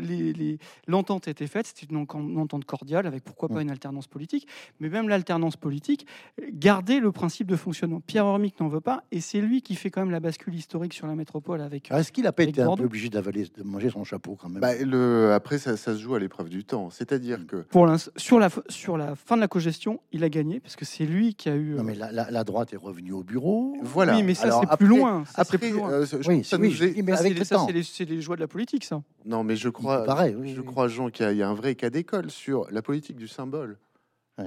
l'entente 0.87 1.27
les, 1.27 1.33
était 1.33 1.47
faite, 1.47 1.67
c'était 1.67 1.93
une, 1.93 1.99
entente 2.39 2.65
cordiale 2.65 3.07
avec 3.07 3.25
pourquoi 3.25 3.49
pas 3.49 3.63
une 3.63 3.71
alternance 3.71 4.07
politique, 4.07 4.47
mais 4.81 4.89
même 4.89 5.09
l'alternance 5.09 5.57
politique 5.57 6.07
gardait 6.53 7.01
le 7.01 7.13
principe 7.13 7.47
de 7.47 7.57
fonctionnement. 7.57 8.01
Pierre 8.01 8.27
Hermic 8.27 8.59
n'en 8.61 8.69
veut 8.69 8.81
pas 8.81 9.05
et 9.11 9.21
c'est 9.21 9.41
lui 9.41 9.63
qui 9.63 9.75
fait 9.75 9.91
quand 9.91 10.01
même 10.01 10.11
la 10.11 10.21
bascule 10.21 10.55
historique 10.55 10.95
sur 10.95 11.07
la 11.07 11.15
métropole 11.15 11.61
avec. 11.61 11.91
Est-ce 11.91 12.13
qu'il 12.13 12.27
a 12.27 12.33
pas 12.33 12.45
été 12.45 12.63
un 12.63 12.75
peu 12.75 12.85
obligé 12.85 13.09
d'avaler, 13.09 13.47
de 13.57 13.63
manger 13.63 13.91
son 13.91 14.05
chapeau 14.05 14.37
quand 14.37 14.49
même? 14.49 14.61
Bah, 14.61 14.75
le, 14.77 15.33
Après, 15.33 15.59
ça, 15.59 15.77
se 15.77 15.97
joue 15.97 16.15
à 16.15 16.19
l'épreuve 16.19 16.49
du 16.49 16.65
temps. 16.65 16.91
C'est-à-dire 16.91 17.47
que. 17.47 17.57
Pour 17.57 17.89
sur, 18.17 18.39
la, 18.39 18.49
sur 18.69 18.97
la 18.97 19.15
fin 19.15 19.37
de 19.37 19.41
la 19.41 19.49
cogestion, 19.49 20.01
il 20.13 20.25
a 20.25 20.29
gagné 20.29 20.61
parce 20.61 20.77
que 20.77 20.85
c'est 20.85 21.07
lui 21.07 21.35
qui 21.41 21.49
a 21.49 21.57
eu. 21.57 21.75
Non, 21.75 21.83
mais 21.83 21.95
la, 21.95 22.13
la, 22.13 22.45
droite 22.45 22.73
est 22.73 22.77
revenue 22.77 23.13
au 23.13 23.23
bureau. 23.23 23.75
Voilà. 23.83 24.15
Oui, 24.15 24.23
mais 24.23 24.35
ça, 24.35 24.61
c'est 24.61 24.77
plus 24.77 24.87
loin. 24.87 25.25
Ça, 25.25 25.43
après, 25.43 25.59
plus 25.59 25.73
loin. 25.73 25.91
Euh, 25.91 26.07
oui, 26.27 26.45
ça 26.45 26.59
oui, 26.59 27.03
mais 27.03 27.13
avec 27.13 27.39
le 27.39 27.47
temps. 27.47 27.67
C'est 27.67 28.05
les, 28.05 28.21
joies 28.21 28.37
de 28.37 28.41
la 28.41 28.49
politique, 28.49 28.85
ça. 28.85 29.03
Non, 29.25 29.43
mais 29.43 29.57
je 29.57 29.71
crois, 29.71 30.05
pareil, 30.05 30.37
je 30.55 30.61
crois 30.61 30.89
Jean, 30.89 31.11
qu'il 31.11 31.33
y, 31.33 31.43
a 31.43 31.49
un 31.49 31.55
vrai 31.55 31.75
cas 31.75 31.91
d'école 31.91 32.31
sur 32.31 32.71
la 32.71 32.83
politique 32.83 33.17
du 33.17 33.29
symbole. 33.29 33.79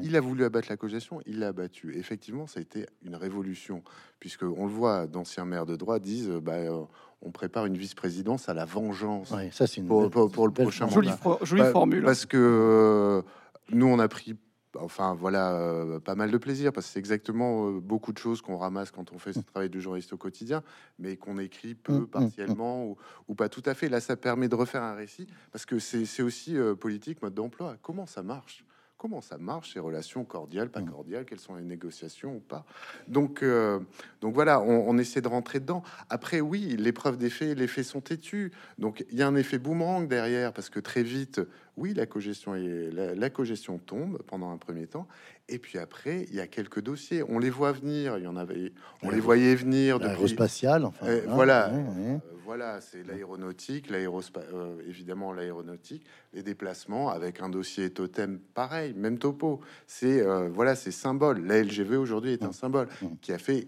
Il 0.01 0.15
a 0.15 0.21
voulu 0.21 0.43
abattre 0.43 0.69
la 0.71 0.77
cogestion, 0.77 1.21
il 1.27 1.37
l'a 1.37 1.49
abattu. 1.49 1.95
Effectivement, 1.95 2.47
ça 2.47 2.59
a 2.59 2.61
été 2.63 2.87
une 3.03 3.15
révolution, 3.15 3.83
puisque 4.19 4.41
on 4.41 4.65
le 4.65 4.71
voit, 4.71 5.05
d'anciens 5.05 5.45
maires 5.45 5.67
de 5.67 5.75
droite 5.75 6.01
disent, 6.01 6.29
bah, 6.41 6.53
euh, 6.53 6.83
on 7.21 7.29
prépare 7.29 7.67
une 7.67 7.77
vice-présidence 7.77 8.49
à 8.49 8.55
la 8.55 8.65
vengeance. 8.65 9.31
ça, 9.51 9.67
c'est 9.67 9.83
pour, 9.83 10.09
pour, 10.09 10.47
le 10.47 10.53
prochain 10.53 10.89
jolie, 10.89 11.11
jolie 11.43 11.61
bah, 11.61 11.71
formule. 11.71 12.03
Parce 12.03 12.25
que 12.25 12.37
euh, 12.37 13.21
nous, 13.69 13.85
on 13.85 13.99
a 13.99 14.07
pris 14.07 14.35
enfin 14.79 15.13
voilà, 15.13 15.53
euh, 15.53 15.99
pas 15.99 16.15
mal 16.15 16.31
de 16.31 16.37
plaisir 16.37 16.71
parce 16.73 16.87
que 16.87 16.93
c'est 16.93 16.99
exactement 16.99 17.71
beaucoup 17.71 18.13
de 18.13 18.17
choses 18.17 18.41
qu'on 18.41 18.57
ramasse 18.57 18.91
quand 18.91 19.11
on 19.11 19.19
fait 19.19 19.33
ce 19.33 19.39
mmh. 19.39 19.43
travail 19.43 19.69
de 19.69 19.79
journaliste 19.79 20.13
au 20.13 20.17
quotidien, 20.17 20.63
mais 20.99 21.17
qu'on 21.17 21.37
écrit 21.37 21.75
peu, 21.75 21.93
mmh, 21.93 22.01
mmh, 22.01 22.07
partiellement 22.07 22.85
ou, 22.85 22.97
ou, 23.27 23.35
pas 23.35 23.49
tout 23.49 23.63
à 23.65 23.73
fait. 23.73 23.89
Là, 23.89 23.99
ça 23.99 24.15
permet 24.15 24.47
de 24.47 24.55
refaire 24.55 24.83
un 24.83 24.95
récit 24.95 25.27
parce 25.51 25.65
que 25.65 25.79
c'est 25.79 26.23
aussi 26.23 26.55
politique, 26.79 27.21
mode 27.21 27.33
d'emploi. 27.33 27.77
Comment 27.81 28.05
ça 28.05 28.23
marche? 28.23 28.65
Comment 29.03 29.19
ça 29.19 29.37
marche, 29.37 29.73
ces 29.73 29.81
relations 29.81 30.23
cordiales, 30.23 30.69
pas 30.69 30.81
cordiales, 30.81 31.25
quelles 31.25 31.41
sont 31.41 31.55
les 31.55 31.65
négociations 31.65 32.37
ou 32.37 32.39
pas? 32.39 32.63
Donc, 33.09 33.43
euh, 33.43 33.81
donc 34.21 34.33
voilà, 34.33 34.61
on, 34.61 34.97
essaie 34.97 35.19
de 35.19 35.27
rentrer 35.27 35.59
dedans. 35.59 35.83
Après, 36.09 36.39
oui, 36.39 36.77
l'épreuve 36.79 37.17
des 37.17 37.29
faits, 37.29 37.57
les 37.57 37.67
faits 37.67 37.83
sont 37.83 37.99
têtus. 37.99 38.53
Donc 38.77 39.05
il 39.11 39.17
y 39.17 39.21
a 39.21 39.27
un 39.27 39.35
effet 39.35 39.59
boomerang 39.59 40.07
derrière, 40.07 40.53
parce 40.53 40.69
que 40.69 40.79
très 40.79 41.03
vite, 41.03 41.41
oui, 41.75 41.93
la 41.93 42.05
cogestion, 42.05 42.55
est, 42.55 42.91
la, 42.91 43.29
cogestion 43.29 43.79
tombe 43.79 44.21
pendant 44.27 44.51
un 44.51 44.57
premier 44.57 44.85
temps, 44.85 45.07
et 45.49 45.57
puis 45.57 45.79
après, 45.79 46.27
il 46.29 46.35
y 46.35 46.39
a 46.39 46.47
quelques 46.47 46.81
dossiers. 46.81 47.23
On 47.27 47.39
les 47.39 47.49
voit 47.49 47.71
venir. 47.71 48.17
Il 48.17 48.23
y 48.23 48.27
en 48.27 48.35
avait, 48.35 48.73
on 49.01 49.09
les 49.09 49.19
voyait 49.19 49.55
venir. 49.55 49.97
L'aérospatial, 49.97 50.85
enfin. 50.85 51.07
Euh, 51.07 51.21
voilà. 51.27 51.69
Euh, 51.69 52.17
voilà, 52.45 52.81
c'est 52.81 53.03
l'aéronautique, 53.07 53.89
euh, 53.91 54.75
évidemment 54.87 55.31
l'aéronautique, 55.31 56.05
les 56.33 56.43
déplacements 56.43 57.09
avec 57.09 57.41
un 57.41 57.49
dossier 57.49 57.89
totem 57.89 58.39
pareil, 58.53 58.93
même 58.93 59.17
topo. 59.17 59.61
C'est 59.87 60.21
voilà, 60.49 60.75
c'est 60.75 60.91
symbole. 60.91 61.45
La 61.45 61.63
LGV 61.63 61.95
aujourd'hui 61.95 62.33
est 62.33 62.43
un 62.43 62.49
mmh. 62.49 62.53
symbole 62.53 62.87
mmh. 63.01 63.07
qui 63.21 63.31
a 63.31 63.39
fait, 63.39 63.67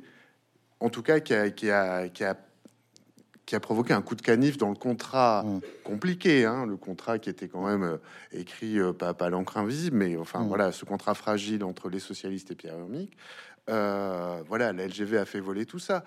en 0.79 0.89
tout 0.89 1.01
cas, 1.01 1.19
qui 1.21 1.33
a, 1.33 1.49
qui 1.49 1.71
a, 1.71 2.09
qui 2.09 2.23
a 2.23 2.37
qui 3.45 3.55
a 3.55 3.59
provoqué 3.59 3.93
un 3.93 4.01
coup 4.01 4.15
de 4.15 4.21
canif 4.21 4.57
dans 4.57 4.69
le 4.69 4.75
contrat 4.75 5.43
mmh. 5.43 5.61
compliqué, 5.83 6.45
hein, 6.45 6.65
le 6.65 6.77
contrat 6.77 7.19
qui 7.19 7.29
était 7.29 7.47
quand 7.47 7.65
même 7.65 7.83
euh, 7.83 7.97
écrit 8.31 8.79
euh, 8.79 8.93
pas, 8.93 9.13
pas 9.13 9.29
l'encre 9.29 9.57
invisible, 9.57 9.97
mais 9.97 10.17
enfin 10.17 10.43
mmh. 10.43 10.47
voilà, 10.47 10.71
ce 10.71 10.85
contrat 10.85 11.13
fragile 11.13 11.63
entre 11.63 11.89
les 11.89 11.99
socialistes 11.99 12.51
et 12.51 12.55
Pierre 12.55 12.75
Hermic. 12.75 13.15
Euh, 13.69 14.41
voilà, 14.47 14.73
la 14.73 14.87
LGV 14.87 15.17
a 15.17 15.25
fait 15.25 15.39
voler 15.39 15.65
tout 15.65 15.79
ça. 15.79 16.03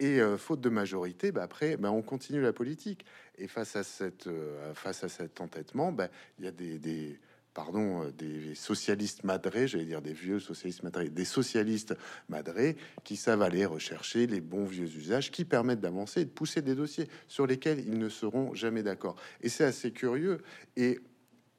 Et 0.00 0.20
faute 0.38 0.60
de 0.60 0.68
majorité, 0.70 1.30
bah, 1.30 1.44
après, 1.44 1.76
bah, 1.76 1.92
on 1.92 2.02
continue 2.02 2.42
la 2.42 2.52
politique. 2.52 3.06
Et 3.38 3.46
face 3.46 3.76
à, 3.76 3.84
cette, 3.84 4.28
face 4.74 5.04
à 5.04 5.08
cet 5.08 5.40
entêtement, 5.40 5.92
bah, 5.92 6.08
il 6.38 6.44
y 6.44 6.48
a 6.48 6.50
des 6.50 7.20
pardon, 7.54 8.02
euh, 8.02 8.10
des 8.10 8.54
socialistes 8.54 9.24
madrés, 9.24 9.68
j'allais 9.68 9.84
dire 9.84 10.02
des 10.02 10.12
vieux 10.12 10.40
socialistes 10.40 10.82
madrés, 10.82 11.08
des 11.08 11.24
socialistes 11.24 11.94
madrés 12.28 12.76
qui 13.04 13.16
savent 13.16 13.42
aller 13.42 13.64
rechercher 13.64 14.26
les 14.26 14.40
bons 14.40 14.64
vieux 14.64 14.88
usages 14.96 15.30
qui 15.30 15.44
permettent 15.44 15.80
d'avancer 15.80 16.22
et 16.22 16.24
de 16.24 16.30
pousser 16.30 16.60
des 16.60 16.74
dossiers 16.74 17.08
sur 17.28 17.46
lesquels 17.46 17.80
ils 17.80 17.98
ne 17.98 18.08
seront 18.08 18.54
jamais 18.54 18.82
d'accord. 18.82 19.16
Et 19.40 19.48
c'est 19.48 19.64
assez 19.64 19.92
curieux. 19.92 20.42
Et 20.76 21.00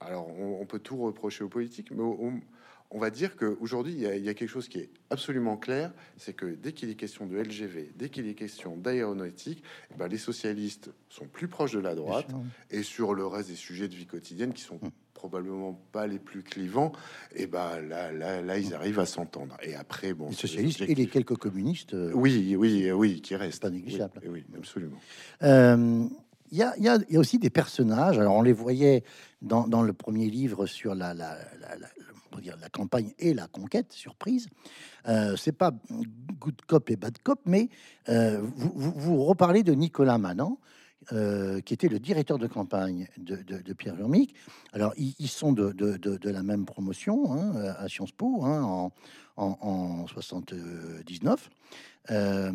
alors, 0.02 0.28
on, 0.28 0.66
peut 0.66 0.80
tout 0.80 0.98
reprocher 0.98 1.44
aux 1.44 1.50
politiques, 1.50 1.90
mais 1.92 2.04
on, 2.04 3.00
va 3.00 3.10
dire 3.10 3.38
qu'aujourd'hui, 3.38 3.94
il, 3.94 4.04
il 4.04 4.24
y, 4.24 4.30
a 4.30 4.34
quelque 4.34 4.50
chose 4.50 4.68
qui 4.68 4.80
est 4.80 4.90
absolument 5.10 5.58
clair, 5.58 5.94
c'est 6.18 6.34
que 6.34 6.46
dès 6.46 6.74
qu'il 6.74 6.90
est 6.90 6.96
question 6.96 7.26
de 7.26 7.38
LGV, 7.38 7.94
dès 7.96 8.10
qu'il 8.10 8.28
est 8.28 8.36
question 8.36 8.76
d'aéronautique, 8.76 9.64
eh 9.92 9.98
ben, 9.98 10.08
les 10.08 10.18
socialistes 10.18 10.92
sont 11.10 11.28
plus 11.28 11.48
proches 11.48 11.72
de 11.72 11.80
la 11.80 11.96
droite, 11.96 12.30
et 12.70 12.84
sur 12.84 13.14
le 13.14 13.26
reste 13.26 13.50
des 13.50 13.56
sujets 13.56 13.88
de 13.88 13.96
vie 13.96 14.06
quotidienne 14.06 14.54
qui 14.54 14.62
sont 14.62 14.80
hum 14.84 14.92
probablement 15.16 15.74
pas 15.92 16.06
les 16.06 16.20
plus 16.20 16.44
clivants, 16.44 16.92
et 17.36 17.48
ben 17.48 17.82
là, 17.82 18.12
là, 18.12 18.42
là, 18.42 18.60
ils 18.60 18.76
arrivent 18.76 19.00
à 19.00 19.08
s'entendre. 19.08 19.58
Et 19.64 19.74
après, 19.74 20.14
bon, 20.14 20.30
les 20.30 20.36
socialistes 20.36 20.82
et 20.82 20.94
les 20.94 21.08
quelques 21.08 21.38
communistes. 21.38 21.96
Euh, 21.96 22.12
oui, 22.14 22.56
oui, 22.56 22.92
oui, 22.92 23.22
qui 23.22 23.36
restent. 23.36 23.64
Pas 23.64 23.72
négligeable. 23.72 24.22
Oui, 24.28 24.46
absolument. 24.56 24.98
Euh, 25.42 26.06
il 26.52 26.60
y, 26.60 26.64
a, 26.64 26.78
y, 26.78 26.88
a, 26.88 27.00
y, 27.10 27.18
a, 27.18 27.20
aussi 27.20 27.40
des 27.40 27.50
personnages. 27.50 28.20
Alors, 28.20 28.36
on 28.36 28.44
les 28.44 28.54
voyait 28.54 29.04
dans, 29.42 29.68
dans 29.68 29.82
le 29.82 29.94
premier 29.94 30.30
livre 30.30 30.68
sur 30.68 30.94
la, 30.94 31.16
la, 31.16 31.38
la, 31.60 31.88
dire, 32.40 32.58
la, 32.62 32.70
campagne 32.70 33.14
et 33.18 33.34
la 33.34 33.48
conquête, 33.48 33.92
surprise. 33.94 34.48
Euh, 35.08 35.36
c'est 35.36 35.52
pas 35.52 35.72
good 36.40 36.62
cop 36.68 36.90
et 36.90 36.96
bad 36.96 37.18
cop, 37.24 37.40
mais 37.46 37.70
euh, 38.10 38.42
vous, 38.42 38.72
vous, 38.76 38.92
vous, 38.96 39.24
reparlez 39.24 39.64
de 39.64 39.74
Nicolas 39.74 40.18
Manan, 40.18 40.60
euh, 41.14 41.62
qui 41.62 41.74
était 41.76 41.88
le 41.88 42.00
directeur 42.00 42.40
de 42.40 42.48
campagne 42.48 43.08
de, 43.18 43.74
Pierre 43.74 43.96
Vermic. 43.96 44.34
Alors, 44.74 44.92
ils, 44.98 45.28
sont 45.28 45.52
de, 45.52 46.18
la 46.24 46.42
même 46.42 46.66
promotion 46.66 47.32
hein, 47.32 47.76
à 47.78 47.88
Sciences 47.88 48.12
Po 48.12 48.44
hein, 48.44 48.90
en, 49.38 50.08
79. 50.08 51.50
Euh, 52.10 52.52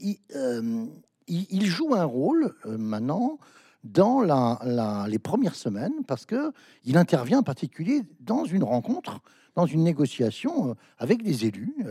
il, 0.00 0.18
euh, 0.34 0.86
joue 1.60 1.94
un 1.94 2.04
rôle 2.04 2.54
maintenant 2.64 3.38
dans 3.84 4.58
les 5.06 5.18
premières 5.20 5.54
semaines 5.54 6.04
parce 6.08 6.26
que 6.26 6.52
il 6.84 6.96
intervient 6.96 7.38
en 7.38 7.44
particulier 7.44 8.02
dans 8.18 8.44
une 8.44 8.64
rencontre, 8.64 9.20
dans 9.54 9.66
une 9.66 9.84
négociation 9.84 10.76
avec 10.98 11.22
des 11.22 11.46
élus, 11.46 11.86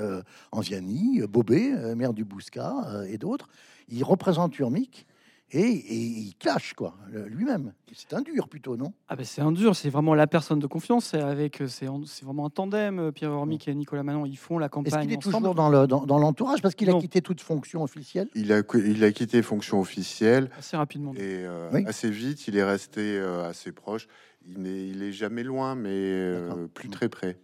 Anziani, 0.52 1.22
Bobé, 1.22 1.74
maire 1.96 2.14
du 2.14 2.26
Bouscat 2.26 3.06
et 3.08 3.18
d'autres. 3.18 3.48
Il 3.88 4.04
représente 4.04 4.58
Urmic 4.60 5.06
et, 5.52 5.94
il 5.94 6.34
clash 6.40 6.74
quoi 6.74 6.96
lui-même. 7.28 7.74
C'est 7.94 8.14
un 8.14 8.22
dur 8.22 8.48
plutôt, 8.48 8.78
non? 8.78 8.94
Ah 9.10 9.16
ben 9.16 9.26
c'est 9.26 9.42
un 9.42 9.52
dur, 9.52 9.76
c'est 9.76 9.90
vraiment 9.90 10.16
la 10.16 10.28
personne 10.28 10.60
de 10.60 10.68
confiance. 10.68 11.08
C'est 11.08 11.22
avec, 11.22 11.62
c'est 11.68 11.86
vraiment 12.24 12.46
un 12.46 12.50
tandem. 12.50 13.00
Euh, 13.00 13.12
Pierre 13.12 13.32
Hormic 13.32 13.68
et 13.68 13.76
Nicolas 13.76 14.04
Manon, 14.04 14.26
ils 14.26 14.38
font 14.38 14.58
la 14.58 14.70
campagne. 14.70 14.94
Est-ce 14.94 15.08
qu'il 15.08 15.14
est 15.14 15.22
toujours 15.22 15.54
dans 15.54 15.70
le 15.70 15.88
dans, 15.88 16.18
l'entourage? 16.18 16.62
Parce 16.62 16.76
qu'il 16.76 16.90
a 16.90 16.94
quitté 16.94 17.22
toute 17.22 17.42
fonction 17.42 17.84
officielle? 17.84 18.30
Il 18.36 18.54
a 18.54 18.62
il 18.76 19.04
a 19.04 19.12
quitté 19.12 19.42
fonction 19.42 19.80
officielle 19.80 20.50
assez 20.58 20.78
rapidement 20.78 21.14
et 21.16 21.46
euh, 21.46 21.84
assez 21.86 22.10
vite. 22.10 22.48
Il 22.48 22.56
est 22.56 22.64
resté 22.64 23.02
euh, 23.02 23.50
assez 23.50 23.72
proche. 23.72 24.08
Il 24.48 24.62
n'est 24.62 24.88
il 24.88 25.04
est 25.04 25.12
jamais 25.12 25.44
loin, 25.44 25.76
mais 25.76 26.32
plus 26.74 26.90
très 26.90 27.10
près. 27.10 27.38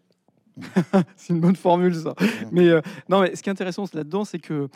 c'est 1.16 1.34
une 1.34 1.40
bonne 1.40 1.56
formule, 1.56 1.96
ça. 1.96 2.14
mais 2.52 2.70
non, 3.10 3.22
mais 3.22 3.36
ce 3.36 3.44
qui 3.44 3.50
est 3.50 3.52
intéressant 3.52 3.86
là-dedans, 3.94 4.26
c'est 4.26 4.40
que 4.40 4.68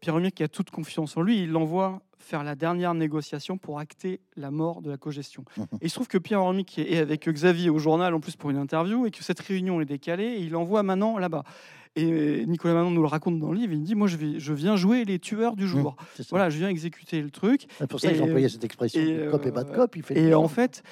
Pierre 0.00 0.14
Hormic, 0.14 0.34
qui 0.34 0.42
a 0.42 0.48
toute 0.48 0.70
confiance 0.70 1.16
en 1.16 1.22
lui, 1.22 1.42
il 1.42 1.50
l'envoie 1.50 2.02
faire 2.20 2.44
la 2.44 2.54
dernière 2.54 2.94
négociation 2.94 3.58
pour 3.58 3.78
acter 3.78 4.20
la 4.36 4.50
mort 4.50 4.82
de 4.82 4.90
la 4.90 4.96
cogestion. 4.96 5.44
Mhm. 5.56 5.64
Et 5.80 5.86
il 5.86 5.90
se 5.90 5.94
trouve 5.94 6.08
que 6.08 6.18
Pierre 6.18 6.40
Hormic 6.40 6.78
est 6.78 6.98
avec 6.98 7.28
Xavier 7.28 7.70
au 7.70 7.78
journal 7.78 8.14
en 8.14 8.20
plus 8.20 8.36
pour 8.36 8.50
une 8.50 8.56
interview 8.56 9.06
et 9.06 9.10
que 9.10 9.24
cette 9.24 9.40
réunion 9.40 9.80
est 9.80 9.86
décalée 9.86 10.26
et 10.26 10.40
il 10.40 10.54
envoie 10.54 10.82
maintenant 10.82 11.18
là-bas. 11.18 11.42
Et 11.96 12.46
Nicolas 12.46 12.74
Manon 12.74 12.92
nous 12.92 13.02
le 13.02 13.08
raconte 13.08 13.40
dans 13.40 13.50
le 13.50 13.58
livre. 13.58 13.72
Il 13.72 13.82
dit 13.82 13.96
Moi, 13.96 14.06
je, 14.06 14.16
vais, 14.16 14.38
je 14.38 14.52
viens 14.52 14.76
jouer 14.76 15.04
les 15.04 15.18
tueurs 15.18 15.56
du 15.56 15.66
jour. 15.66 15.96
Mhm, 16.18 16.24
voilà, 16.30 16.48
je 16.48 16.58
viens 16.58 16.68
exécuter 16.68 17.20
le 17.20 17.30
truc. 17.30 17.66
C'est 17.78 17.88
pour 17.88 17.98
ça 17.98 18.10
que 18.10 18.14
j'ai 18.14 18.22
employé 18.22 18.48
cette 18.48 18.62
expression 18.62 19.02
cop 19.30 19.44
et 19.44 19.50
bad 19.50 19.74
cop. 19.74 19.96
Il 19.96 20.04
fait 20.04 20.16
et 20.16 20.34
en 20.34 20.46
fait, 20.46 20.84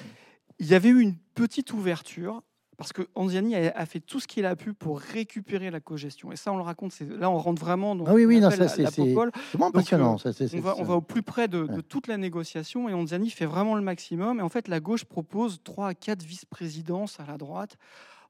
il 0.59 0.67
y 0.67 0.73
avait 0.73 0.89
eu 0.89 0.99
une 0.99 1.15
petite 1.35 1.71
ouverture 1.71 2.41
parce 2.79 2.93
que 2.93 3.01
Anziani 3.13 3.57
a, 3.57 3.85
fait 3.85 3.99
tout 3.99 4.21
ce 4.21 4.25
qu'il 4.25 4.45
a 4.45 4.55
pu 4.55 4.73
pour 4.73 5.01
récupérer 5.01 5.69
la 5.69 5.81
cogestion. 5.81 6.31
Et 6.31 6.37
ça, 6.37 6.53
on 6.53 6.55
le 6.55 6.63
raconte. 6.63 6.97
Là, 7.01 7.29
on 7.29 7.37
rentre 7.37 7.59
vraiment 7.61 7.93
dans 7.93 8.05
ah 8.05 8.13
oui, 8.13 8.23
oui, 8.23 8.39
non, 8.39 8.49
ça, 8.51 8.69
c'est 8.69 8.85
impressionnant. 8.85 10.15
Euh, 10.25 10.47
on, 10.53 10.59
va, 10.61 10.75
on 10.77 10.83
va 10.83 10.93
au 10.95 11.01
plus 11.01 11.21
près 11.21 11.49
de, 11.49 11.81
toute 11.81 12.07
la 12.07 12.15
négociation 12.15 12.87
et 12.87 12.93
Anziani 12.93 13.31
fait 13.31 13.45
vraiment 13.45 13.75
le 13.75 13.81
maximum. 13.81 14.39
Et 14.39 14.41
en 14.41 14.47
fait, 14.47 14.69
la 14.69 14.79
gauche 14.79 15.03
propose 15.03 15.61
3 15.61 15.89
à 15.89 15.93
4 15.93 16.23
vice-présidences 16.23 17.19
à 17.19 17.25
la 17.25 17.37
droite 17.37 17.75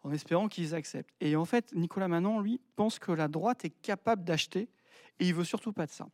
en 0.04 0.12
espérant 0.12 0.48
qu'ils 0.48 0.74
acceptent. 0.74 1.14
Et 1.22 1.36
en 1.36 1.46
fait, 1.46 1.72
Nicolas 1.76 2.08
Manon, 2.08 2.40
lui, 2.40 2.60
pense 2.76 2.98
que 2.98 3.12
la 3.12 3.28
droite 3.28 3.66
est 3.66 3.74
capable 3.84 4.24
d'acheter 4.24 4.68
Et 5.20 5.28
il 5.28 5.36
veut 5.36 5.44
surtout 5.44 5.74
pas 5.74 5.86
de 5.86 5.92
ça. 5.92 6.08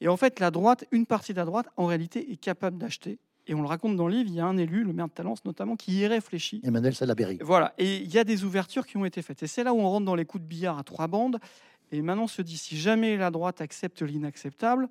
Et 0.00 0.08
en 0.08 0.16
fait, 0.16 0.40
la 0.40 0.50
droite, 0.50 0.86
une 0.90 1.04
partie 1.04 1.34
de 1.34 1.38
la 1.38 1.44
droite, 1.44 1.68
en 1.76 1.84
réalité, 1.84 2.32
est 2.32 2.38
capable 2.38 2.78
d'acheter. 2.78 3.18
Et 3.46 3.54
on 3.54 3.60
le 3.60 3.68
raconte 3.68 3.96
dans 3.96 4.08
le 4.08 4.14
livre, 4.14 4.30
il 4.30 4.36
y 4.36 4.40
a 4.40 4.46
un 4.46 4.56
élu, 4.56 4.84
le 4.84 4.92
maire 4.92 5.08
de 5.08 5.12
Talence 5.12 5.44
notamment, 5.44 5.76
qui 5.76 5.98
y 5.98 6.06
réfléchit. 6.06 6.60
Emmanuel 6.64 6.94
Salaberry. 6.94 7.38
Voilà, 7.42 7.74
et 7.78 7.98
il 7.98 8.12
y 8.12 8.18
a 8.18 8.24
des 8.24 8.44
ouvertures 8.44 8.86
qui 8.86 8.96
ont 8.96 9.04
été 9.04 9.20
faites. 9.22 9.42
Et 9.42 9.46
c'est 9.46 9.64
là 9.64 9.74
où 9.74 9.78
on 9.78 9.88
rentre 9.88 10.06
dans 10.06 10.14
les 10.14 10.24
coups 10.24 10.42
de 10.42 10.48
billard 10.48 10.78
à 10.78 10.82
trois 10.82 11.06
bandes. 11.06 11.38
Et 11.92 12.00
maintenant, 12.00 12.24
on 12.24 12.28
se 12.28 12.42
dit, 12.42 12.56
si 12.56 12.76
jamais 12.76 13.16
la 13.16 13.30
droite 13.30 13.60
accepte 13.60 14.02
l'inacceptable, 14.02 14.88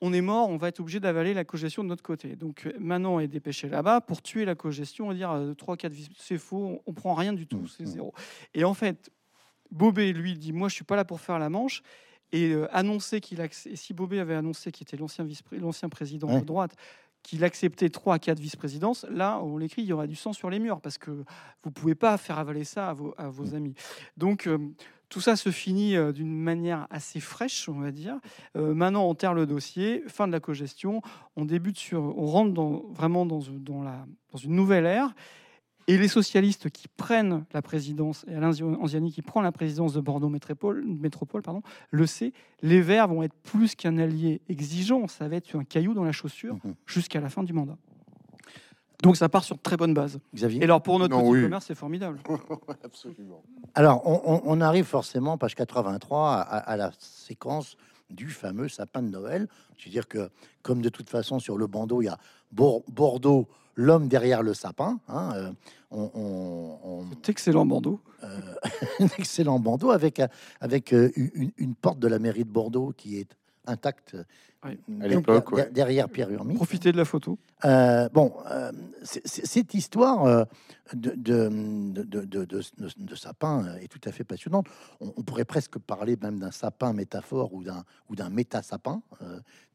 on 0.00 0.12
est 0.12 0.20
mort, 0.20 0.48
on 0.48 0.56
va 0.56 0.68
être 0.68 0.80
obligé 0.80 1.00
d'avaler 1.00 1.34
la 1.34 1.44
cogestion 1.44 1.82
de 1.82 1.88
notre 1.88 2.02
côté. 2.02 2.36
Donc 2.36 2.66
euh, 2.66 2.72
Manon 2.78 3.20
est 3.20 3.28
dépêché 3.28 3.68
là-bas 3.68 4.00
pour 4.00 4.22
tuer 4.22 4.44
la 4.44 4.54
cogestion 4.54 5.10
et 5.10 5.14
dire 5.16 5.30
3, 5.56 5.74
euh, 5.74 5.76
4, 5.76 5.92
c'est 6.16 6.38
faux, 6.38 6.82
on 6.86 6.92
prend 6.92 7.14
rien 7.14 7.32
du 7.32 7.46
tout, 7.46 7.66
c'est 7.66 7.82
mmh, 7.82 7.86
mmh. 7.86 7.92
zéro. 7.92 8.14
Et 8.54 8.64
en 8.64 8.74
fait, 8.74 9.10
Bobé, 9.70 10.12
lui, 10.12 10.34
dit 10.34 10.52
Moi, 10.52 10.68
je 10.68 10.74
suis 10.74 10.84
pas 10.84 10.96
là 10.96 11.04
pour 11.04 11.20
faire 11.20 11.38
la 11.38 11.50
manche. 11.50 11.82
Et 12.30 12.52
euh, 12.52 12.68
annoncer 12.76 13.20
qu'il 13.20 13.40
et 13.40 13.48
si 13.50 13.94
Bobé 13.94 14.20
avait 14.20 14.34
annoncé, 14.34 14.70
qui 14.70 14.82
était 14.82 14.98
l'ancien 14.98 15.26
l'ancien 15.52 15.88
président 15.88 16.38
de 16.38 16.44
droite, 16.44 16.76
qu'il 17.22 17.44
acceptait 17.44 17.90
3 17.90 18.14
à 18.14 18.18
4 18.18 18.38
vice-présidences, 18.38 19.06
là, 19.10 19.40
on 19.42 19.58
l'écrit, 19.58 19.82
il 19.82 19.88
y 19.88 19.92
aura 19.92 20.06
du 20.06 20.16
sang 20.16 20.32
sur 20.32 20.50
les 20.50 20.58
murs, 20.58 20.80
parce 20.80 20.98
que 20.98 21.24
vous 21.62 21.70
pouvez 21.70 21.94
pas 21.94 22.16
faire 22.16 22.38
avaler 22.38 22.64
ça 22.64 22.88
à 22.88 22.94
vos, 22.94 23.14
à 23.18 23.28
vos 23.28 23.52
mmh. 23.52 23.54
amis. 23.54 23.74
Donc, 24.16 24.48
tout 25.08 25.20
ça 25.20 25.36
se 25.36 25.50
finit 25.50 25.96
euh, 25.96 26.12
d'une 26.12 26.34
manière 26.34 26.86
assez 26.90 27.20
fraîche, 27.20 27.68
on 27.68 27.80
va 27.80 27.90
dire. 27.90 28.18
Euh, 28.56 28.74
maintenant, 28.74 29.08
on 29.08 29.14
terre 29.14 29.34
le 29.34 29.46
dossier, 29.46 30.02
fin 30.06 30.26
de 30.26 30.32
la 30.32 30.40
cogestion, 30.40 31.02
on 31.36 31.44
débute 31.44 31.78
sur, 31.78 32.02
on 32.02 32.26
rentre 32.26 32.52
dans, 32.52 32.84
vraiment 32.90 33.24
dans, 33.24 33.40
dans, 33.50 33.82
la, 33.82 34.06
dans 34.32 34.38
une 34.38 34.54
nouvelle 34.54 34.86
ère. 34.86 35.14
Et 35.88 35.96
les 35.96 36.06
socialistes 36.06 36.68
qui 36.68 36.86
prennent 36.86 37.46
la 37.54 37.62
présidence, 37.62 38.26
et 38.28 38.34
Alain 38.34 38.52
Anziani 38.78 39.10
qui 39.10 39.22
prend 39.22 39.40
la 39.40 39.52
présidence 39.52 39.94
de 39.94 40.00
Bordeaux 40.00 40.28
Métropole, 40.28 40.84
métropole 40.86 41.40
pardon, 41.40 41.62
le 41.90 42.06
sait, 42.06 42.34
les 42.60 42.82
Verts 42.82 43.08
vont 43.08 43.22
être 43.22 43.34
plus 43.42 43.74
qu'un 43.74 43.96
allié 43.96 44.42
exigeant, 44.50 45.08
ça 45.08 45.28
va 45.28 45.36
être 45.36 45.56
un 45.56 45.64
caillou 45.64 45.94
dans 45.94 46.04
la 46.04 46.12
chaussure 46.12 46.56
mmh 46.56 46.74
jusqu'à 46.86 47.20
la 47.20 47.30
fin 47.30 47.42
du 47.42 47.54
mandat. 47.54 47.78
Donc 49.02 49.16
ça 49.16 49.28
part 49.28 49.44
sur 49.44 49.56
de 49.56 49.62
très 49.62 49.76
bonnes 49.76 49.94
bases. 49.94 50.18
Xavier 50.34 50.60
Et 50.60 50.64
alors 50.64 50.82
pour 50.82 50.98
notre 50.98 51.16
petit 51.16 51.42
commerce, 51.42 51.66
c'est 51.66 51.74
formidable. 51.74 52.18
Absolument. 52.84 53.42
Alors 53.74 54.02
on, 54.04 54.60
arrive 54.60 54.84
forcément, 54.84 55.38
page 55.38 55.54
83, 55.54 56.32
à, 56.32 56.76
la 56.76 56.90
séquence 56.98 57.76
du 58.10 58.28
fameux 58.28 58.68
sapin 58.68 59.02
de 59.02 59.08
Noël. 59.08 59.48
C'est-à-dire 59.78 60.08
que, 60.08 60.30
comme 60.62 60.82
de 60.82 60.88
toute 60.88 61.08
façon 61.08 61.38
sur 61.38 61.56
le 61.56 61.66
bandeau, 61.66 62.02
il 62.02 62.06
y 62.06 62.08
a 62.08 62.18
Bordeaux, 62.50 63.48
l'homme 63.78 64.08
derrière 64.08 64.42
le 64.42 64.52
sapin. 64.52 64.98
Hein, 65.08 65.32
euh, 65.36 65.52
on, 65.90 67.06
excellent 67.26 67.64
bandeau. 67.64 68.00
Euh, 68.24 68.40
un 69.00 69.06
excellent 69.18 69.60
bandeau 69.60 69.90
avec, 69.90 70.20
avec 70.60 70.92
euh, 70.92 71.10
une, 71.14 71.74
porte 71.74 71.98
de 72.00 72.08
la 72.08 72.18
mairie 72.18 72.44
de 72.44 72.50
Bordeaux 72.50 72.92
qui 72.96 73.18
est 73.18 73.36
intacte 73.68 74.16
derrière 75.70 76.08
Pierre 76.08 76.30
Urmi. 76.30 76.54
Profitez 76.54 76.92
de 76.92 76.96
la 76.96 77.04
photo. 77.04 77.38
Euh, 77.64 78.08
bon, 78.08 78.34
euh, 78.50 78.72
cette 79.02 79.74
histoire 79.74 80.24
euh, 80.24 80.44
de, 80.94 81.12
de, 81.14 81.48
de, 81.92 82.44
de, 82.44 83.14
sapin 83.14 83.76
est 83.76 83.88
tout 83.88 84.00
à 84.04 84.12
fait 84.12 84.24
passionnante. 84.24 84.66
On, 85.00 85.22
pourrait 85.22 85.44
presque 85.44 85.78
parler 85.78 86.16
même 86.20 86.38
d'un 86.38 86.50
sapin 86.50 86.92
métaphore 86.92 87.52
ou 87.52 87.62
d'un 87.62 87.84
ou 88.08 88.16
d'un 88.16 88.30
méta-sapin, 88.30 89.02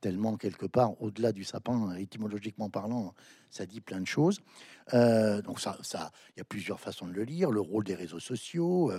tellement 0.02 0.38
quelque 0.38 0.66
part, 0.66 1.02
au-delà 1.02 1.32
du 1.32 1.44
sapin, 1.44 1.96
étymologiquement 1.96 2.70
parlant, 2.70 3.14
ça 3.50 3.66
dit 3.66 3.80
plein 3.80 4.02
de 4.02 4.08
choses. 4.08 4.40
donc 4.92 5.60
ça, 5.60 5.78
ça, 5.82 6.12
il 6.36 6.40
y 6.40 6.42
a 6.42 6.46
plusieurs 6.46 6.80
façons 6.80 7.08
de 7.08 7.14
le 7.14 7.24
lire. 7.24 7.52
Le 7.52 7.62
rôle 7.62 7.84
des 7.84 7.96
réseaux 7.96 8.20
sociaux, 8.20 8.92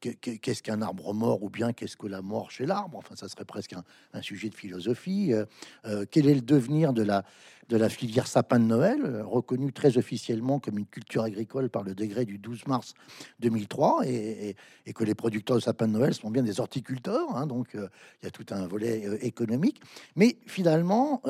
qu'est-ce 0.00 0.62
qu'un 0.62 0.82
arbre 0.82 1.12
mort 1.14 1.42
ou 1.42 1.50
bien 1.50 1.72
qu'est-ce 1.72 1.96
que 1.96 2.06
la 2.06 2.22
mort 2.22 2.50
chez 2.50 2.66
l'arbre? 2.66 2.98
Enfin, 2.98 3.14
ça 3.16 3.28
serait 3.28 3.44
presque 3.44 3.74
un, 4.12 4.22
sujet 4.22 4.48
de 4.48 4.54
philosophie. 4.54 5.32
Euh, 5.32 5.44
euh, 5.86 6.04
quel 6.10 6.28
est 6.28 6.34
le 6.34 6.40
devenir 6.40 6.92
de 6.92 7.02
la, 7.02 7.88
filière 7.88 8.26
sapin 8.26 8.58
de 8.58 8.64
Noël, 8.64 9.00
euh, 9.04 9.24
reconnue 9.24 9.72
très 9.72 9.96
officiellement 9.98 10.58
comme 10.58 10.78
une 10.78 10.86
culture 10.86 11.22
agricole 11.22 11.68
par 11.68 11.82
le 11.82 11.94
décret 11.94 12.24
du 12.24 12.38
12 12.38 12.66
mars 12.66 12.94
2003, 13.40 14.06
et, 14.06 14.56
que 14.94 15.04
les 15.04 15.14
producteurs 15.14 15.56
de 15.56 15.62
sapin 15.62 15.86
de 15.86 15.92
Noël 15.92 16.14
sont 16.14 16.30
bien 16.30 16.42
des 16.42 16.58
horticulteurs, 16.60 17.36
hein, 17.36 17.46
donc 17.46 17.68
il 17.74 18.24
y 18.24 18.26
a 18.26 18.30
tout 18.30 18.46
un 18.50 18.66
volet 18.66 19.18
économique. 19.22 19.80
Mais 20.16 20.36
finalement, 20.46 21.22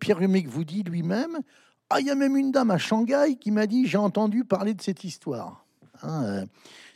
Pierre 0.00 0.20
Humic 0.20 0.48
vous 0.48 0.64
dit 0.64 0.82
lui-même, 0.82 1.38
ah, 1.90 2.00
il 2.00 2.06
y 2.06 2.10
a 2.10 2.14
même 2.14 2.36
une 2.36 2.50
dame 2.50 2.70
à 2.70 2.78
Shanghai 2.78 3.36
qui 3.40 3.50
m'a 3.50 3.66
dit, 3.66 3.86
j'ai 3.86 3.96
entendu 3.96 4.44
parler 4.44 4.74
de 4.74 4.82
cette 4.82 5.04
histoire. 5.04 5.64
Hein, 6.02 6.44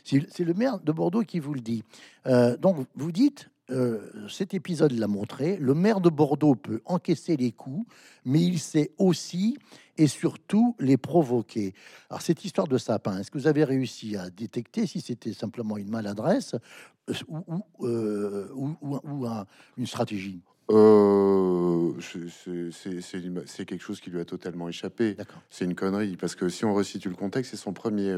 c'est 0.03 0.43
le 0.43 0.53
maire 0.53 0.79
de 0.79 0.91
Bordeaux 0.91 1.23
qui 1.23 1.39
vous 1.39 1.53
le 1.53 1.61
dit. 1.61 1.83
Euh, 2.27 2.57
donc, 2.57 2.87
vous 2.95 3.11
dites, 3.11 3.49
euh, 3.69 4.27
cet 4.29 4.53
épisode 4.53 4.91
l'a 4.91 5.07
montré, 5.07 5.57
le 5.57 5.73
maire 5.73 6.01
de 6.01 6.09
Bordeaux 6.09 6.55
peut 6.55 6.81
encaisser 6.85 7.37
les 7.37 7.51
coups, 7.51 7.85
mais 8.25 8.41
il 8.41 8.59
sait 8.59 8.91
aussi 8.97 9.57
et 9.97 10.07
surtout 10.07 10.75
les 10.79 10.97
provoquer. 10.97 11.73
Alors, 12.09 12.21
cette 12.21 12.43
histoire 12.43 12.67
de 12.67 12.77
sapin, 12.77 13.19
est-ce 13.19 13.31
que 13.31 13.37
vous 13.37 13.47
avez 13.47 13.63
réussi 13.63 14.17
à 14.17 14.29
détecter 14.29 14.85
si 14.85 14.99
c'était 14.99 15.33
simplement 15.33 15.77
une 15.77 15.89
maladresse 15.89 16.55
euh, 17.81 18.47
ou, 18.53 19.27
une 19.77 19.87
stratégie? 19.87 20.41
C'est 22.01 23.65
quelque 23.65 23.81
chose 23.81 23.99
qui 23.99 24.09
lui 24.09 24.19
a 24.19 24.25
totalement 24.25 24.69
échappé. 24.69 25.17
C'est 25.49 25.65
une 25.65 25.75
connerie, 25.75 26.17
parce 26.17 26.35
que 26.35 26.49
si 26.49 26.65
on 26.65 26.73
resitue 26.73 27.09
le 27.09 27.15
contexte, 27.15 27.51
c'est 27.51 27.57
son 27.57 27.73
premier 27.73 28.15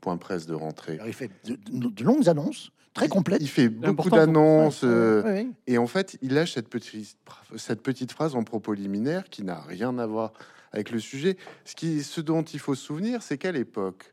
point 0.00 0.18
presse 0.18 0.46
de 0.46 0.54
rentrée. 0.54 0.98
il 1.06 1.12
fait 1.14 1.30
de, 1.44 2.04
longues 2.04 2.28
annonces, 2.28 2.72
très 2.92 3.08
complètes. 3.08 3.40
Il 3.40 3.48
fait 3.48 3.68
beaucoup 3.68 4.10
d'annonces, 4.10 4.82
euh, 4.84 5.44
et 5.66 5.78
en 5.78 5.86
fait, 5.86 6.18
il 6.20 6.34
lâche 6.34 6.52
cette 6.52 6.68
petite, 6.68 7.16
cette 7.56 7.82
petite 7.82 8.12
phrase 8.12 8.34
en 8.34 8.44
propos 8.44 8.74
liminaire 8.74 9.24
qui 9.30 9.42
n'a 9.42 9.60
rien 9.60 9.98
à 9.98 10.06
voir 10.06 10.32
avec 10.72 10.90
le 10.90 10.98
sujet. 10.98 11.36
Ce, 11.64 11.74
qui, 11.74 12.02
ce 12.02 12.20
dont 12.20 12.42
il 12.42 12.58
faut 12.58 12.74
se 12.74 12.84
souvenir, 12.84 13.22
c'est 13.22 13.38
qu'à 13.38 13.52
l'époque, 13.52 14.12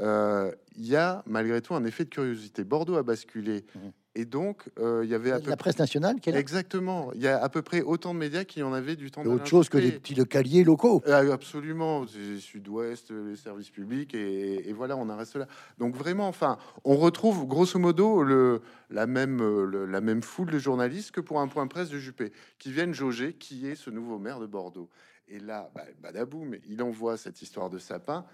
euh, 0.00 0.52
il 0.76 0.86
y 0.86 0.96
a 0.96 1.22
malgré 1.26 1.60
tout 1.60 1.74
un 1.74 1.84
effet 1.84 2.04
de 2.04 2.10
curiosité. 2.10 2.64
Bordeaux 2.64 2.96
a 2.96 3.02
basculé 3.02 3.64
mmh. 3.74 3.78
Et 4.16 4.24
donc, 4.24 4.68
euh, 4.80 5.02
il 5.04 5.10
y 5.10 5.14
avait 5.14 5.30
la 5.30 5.56
presse 5.56 5.78
nationale 5.78 6.16
est 6.26 6.34
Exactement. 6.34 7.12
Il 7.14 7.22
y 7.22 7.28
a 7.28 7.40
à 7.40 7.48
peu 7.48 7.62
près 7.62 7.80
autant 7.80 8.12
de 8.12 8.18
médias 8.18 8.42
qui 8.42 8.60
en 8.62 8.72
avaient 8.72 8.96
du 8.96 9.10
temps. 9.12 9.24
Autre 9.24 9.46
chose 9.46 9.68
que 9.68 9.78
les 9.78 9.92
petits 9.92 10.16
localiers 10.16 10.64
locaux. 10.64 11.00
Euh, 11.06 11.32
absolument. 11.32 12.04
Sud-Ouest, 12.06 13.12
les 13.12 13.36
services 13.36 13.70
publics, 13.70 14.14
et, 14.14 14.72
voilà, 14.72 14.96
on 14.96 15.08
en 15.08 15.16
reste 15.16 15.36
là. 15.36 15.46
Donc 15.78 15.94
vraiment, 15.94 16.26
enfin, 16.26 16.58
on 16.84 16.96
retrouve 16.96 17.46
grosso 17.46 17.78
modo 17.78 18.24
le, 18.24 18.62
la, 18.90 19.06
même, 19.06 19.42
la 19.86 20.00
même 20.00 20.22
foule 20.22 20.50
de 20.50 20.58
journalistes 20.58 21.12
que 21.12 21.20
pour 21.20 21.40
un 21.40 21.46
point 21.46 21.68
presse 21.68 21.90
de 21.90 21.98
Juppé, 21.98 22.32
qui 22.58 22.72
viennent 22.72 22.94
jauger 22.94 23.34
qui 23.34 23.68
est 23.68 23.76
ce 23.76 23.90
nouveau 23.90 24.18
maire 24.18 24.40
de 24.40 24.46
Bordeaux. 24.46 24.88
Et 25.28 25.38
là, 25.38 25.70
bah, 25.74 25.84
badaboum, 26.02 26.56
il 26.68 26.82
envoie 26.82 27.16
cette 27.16 27.40
histoire 27.42 27.70
de 27.70 27.78
sapin. 27.78 28.24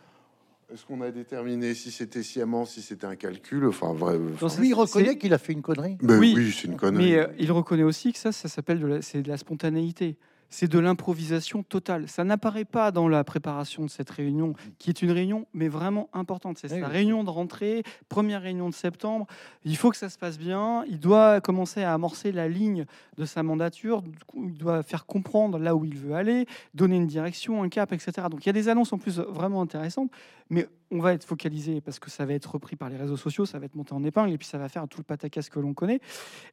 Est-ce 0.73 0.85
qu'on 0.85 1.01
a 1.01 1.13
déterminé 1.13 1.75
si 1.75 1.93
c'était 1.93 2.25
sciemment, 2.25 2.65
si 2.65 2.83
c'était 2.83 3.07
un 3.07 3.15
calcul 3.15 3.67
Enfin, 3.67 3.93
vrai. 3.93 4.19
il 4.63 4.75
reconnaît 4.75 5.17
qu'il 5.17 5.33
a 5.33 5.39
fait 5.39 5.53
une 5.53 5.63
connerie. 5.63 5.97
Ben 6.03 6.19
oui, 6.19 6.53
c'est 6.53 6.67
une 6.67 6.77
connerie. 6.77 7.13
Mais 7.13 7.19
euh, 7.19 7.27
il 7.39 7.53
reconnaît 7.53 7.85
aussi 7.85 8.13
que 8.13 8.19
ça, 8.19 8.33
ça 8.33 8.49
s'appelle 8.49 8.81
de 8.81 9.01
c'est 9.01 9.23
de 9.23 9.29
la 9.29 9.37
spontanéité 9.37 10.17
c'est 10.51 10.69
de 10.69 10.79
l'improvisation 10.79 11.63
totale. 11.63 12.09
Ça 12.09 12.25
n'apparaît 12.25 12.65
pas 12.65 12.91
dans 12.91 13.09
la 13.09 13.25
préparation 13.25 13.85
de 13.85 13.91
cette 13.91 14.11
réunion, 14.11 14.55
qui 14.79 14.91
est 14.91 15.03
une 15.03 15.11
réunion, 15.11 15.47
mais 15.53 15.69
vraiment 15.69 16.09
importante. 16.13 16.59
C'est 16.59 16.69
sa 16.69 16.89
réunion 16.89 17.25
de 17.25 17.31
rentrée, 17.31 17.83
première 18.09 18.43
réunion 18.43 18.69
de 18.69 18.75
septembre. 18.75 19.27
Il 19.65 19.77
faut 19.77 19.91
que 19.91 19.97
ça 19.97 20.09
se 20.09 20.19
passe 20.19 20.39
bien. 20.39 20.85
Il 20.89 21.01
doit 21.01 21.41
commencer 21.41 21.83
à 21.83 21.93
amorcer 21.93 22.33
la 22.33 22.49
ligne 22.49 22.87
de 23.17 23.25
sa 23.25 23.43
mandature. 23.43 24.03
Il 24.35 24.55
doit 24.55 24.83
faire 24.83 25.07
comprendre 25.07 25.59
là 25.59 25.75
où 25.75 25.85
il 25.85 25.97
veut 25.97 26.15
aller, 26.15 26.47
donner 26.75 26.97
une 26.97 27.07
direction, 27.07 27.63
un 27.63 27.69
cap, 27.69 27.93
etc. 27.93 28.13
Donc 28.31 28.45
il 28.45 28.49
y 28.49 28.51
a 28.51 28.55
des 28.55 28.69
annonces 28.69 28.93
en 28.93 28.99
plus 28.99 29.19
vraiment 29.19 29.63
intéressantes, 29.63 30.11
mais 30.51 30.69
on 30.91 31.01
va 31.01 31.15
être 31.15 31.25
focalisé 31.25 31.81
parce 31.81 31.99
que 31.99 32.11
ça 32.11 32.25
va 32.25 32.35
être 32.35 32.47
repris 32.53 32.77
par 32.77 32.89
les 32.89 32.97
réseaux 32.97 33.17
sociaux, 33.17 33.47
ça 33.47 33.59
va 33.59 33.67
être 33.67 33.75
monté 33.75 33.93
en 33.93 34.05
épingle, 34.05 34.33
et 34.33 34.39
puis 34.39 34.47
ça 34.47 34.59
va 34.59 34.69
faire 34.69 34.87
tout 34.89 34.99
le 34.99 35.05
pataquès 35.05 35.49
que 35.49 35.59
l'on 35.59 35.75
connaît. 35.75 36.01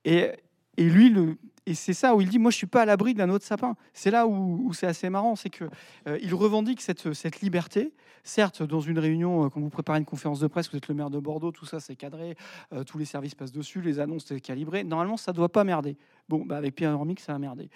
Et 0.05 0.31
et 0.77 0.89
lui, 0.89 1.09
le, 1.09 1.37
et 1.65 1.73
c'est 1.73 1.93
ça 1.93 2.15
où 2.15 2.21
il 2.21 2.29
dit 2.29 2.39
Moi, 2.39 2.51
je 2.51 2.57
suis 2.57 2.67
pas 2.67 2.81
à 2.81 2.85
l'abri 2.85 3.13
d'un 3.13 3.29
autre 3.29 3.45
sapin. 3.45 3.75
C'est 3.93 4.11
là 4.11 4.27
où, 4.27 4.71
c'est 4.73 4.87
assez 4.87 5.09
marrant 5.09 5.35
c'est 5.35 5.49
que 5.49 5.65
euh, 6.07 6.17
il 6.21 6.33
revendique 6.33 6.81
cette, 6.81 7.13
cette 7.13 7.41
liberté. 7.41 7.93
Certes, 8.23 8.63
dans 8.63 8.79
une 8.79 8.99
réunion, 8.99 9.45
euh, 9.45 9.49
quand 9.49 9.59
vous 9.59 9.69
préparez 9.69 9.99
une 9.99 10.05
conférence 10.05 10.39
de 10.39 10.47
presse, 10.47 10.69
vous 10.71 10.77
êtes 10.77 10.87
le 10.87 10.95
maire 10.95 11.09
de 11.09 11.19
Bordeaux, 11.19 11.51
tout 11.51 11.65
ça 11.65 11.79
c'est 11.79 11.95
cadré, 11.95 12.35
euh, 12.71 12.83
tous 12.83 12.97
les 12.97 13.05
services 13.05 13.35
passent 13.35 13.51
dessus, 13.51 13.81
les 13.81 13.99
annonces 13.99 14.25
c'est 14.27 14.39
calibré. 14.39 14.83
Normalement, 14.83 15.17
ça 15.17 15.33
doit 15.33 15.49
pas 15.49 15.63
merder. 15.63 15.97
Bon, 16.29 16.45
bah 16.45 16.55
avec 16.55 16.75
Pierre 16.75 16.93
Hormic, 16.93 17.19
ça 17.19 17.35
a 17.35 17.37
merdé. 17.37 17.69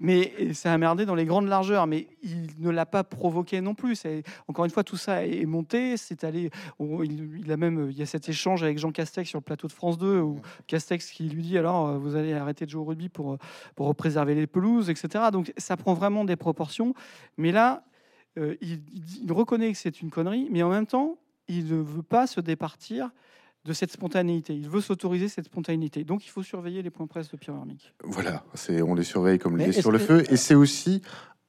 Mais 0.00 0.52
ça 0.54 0.72
a 0.72 0.78
merdé 0.78 1.06
dans 1.06 1.14
les 1.14 1.24
grandes 1.24 1.46
largeurs, 1.46 1.86
mais 1.86 2.08
il 2.22 2.48
ne 2.58 2.70
l'a 2.70 2.84
pas 2.84 3.04
provoqué 3.04 3.60
non 3.60 3.74
plus. 3.74 4.02
Encore 4.48 4.64
une 4.64 4.72
fois, 4.72 4.82
tout 4.82 4.96
ça 4.96 5.24
est 5.24 5.46
monté, 5.46 5.96
c'est 5.96 6.24
allé. 6.24 6.50
il, 6.80 7.52
a 7.52 7.56
même, 7.56 7.88
il 7.90 7.96
y 7.96 8.02
a 8.02 8.06
cet 8.06 8.28
échange 8.28 8.64
avec 8.64 8.78
Jean 8.78 8.90
Castex 8.90 9.28
sur 9.28 9.38
le 9.38 9.44
plateau 9.44 9.68
de 9.68 9.72
France 9.72 9.98
2, 9.98 10.18
où 10.18 10.40
Castex 10.66 11.10
qui 11.12 11.28
lui 11.28 11.42
dit 11.42 11.56
alors, 11.56 11.96
vous 12.00 12.16
allez 12.16 12.32
arrêter 12.32 12.66
de 12.66 12.70
jouer 12.70 12.82
au 12.82 12.86
rugby 12.86 13.08
pour 13.08 13.38
pour, 13.74 13.94
préserver 13.94 14.34
les 14.34 14.46
pelouses, 14.46 14.90
etc. 14.90 15.24
Donc 15.32 15.52
ça 15.56 15.76
prend 15.76 15.94
vraiment 15.94 16.24
des 16.24 16.36
proportions. 16.36 16.94
Mais 17.36 17.52
là, 17.52 17.84
euh, 18.38 18.56
il, 18.60 19.32
reconnaît 19.32 19.72
que 19.72 19.78
c'est 19.78 20.00
une 20.00 20.10
connerie, 20.10 20.48
mais 20.50 20.62
en 20.62 20.70
même 20.70 20.86
temps, 20.86 21.16
il 21.48 21.66
ne 21.66 21.82
veut 21.82 22.02
pas 22.02 22.26
se 22.26 22.40
départir 22.40 23.10
de 23.64 23.72
cette 23.72 23.92
spontanéité. 23.92 24.54
Il 24.54 24.68
veut 24.68 24.80
s'autoriser 24.80 25.28
cette 25.28 25.44
spontanéité. 25.46 26.04
Donc 26.04 26.24
il 26.26 26.30
faut 26.30 26.42
surveiller 26.42 26.82
les 26.82 26.90
points 26.90 27.06
presse 27.06 27.30
de 27.30 27.36
Pierre 27.36 27.56
Hermic. 27.56 27.92
Voilà, 28.02 28.42
c'est 28.54 28.82
on 28.82 28.94
les 28.94 29.04
surveille 29.04 29.38
comme 29.38 29.56
les 29.56 29.72
sur 29.72 29.92
le 29.92 29.98
feu. 29.98 30.24
Et 30.30 30.36
c'est 30.36 30.54
aussi 30.54 31.02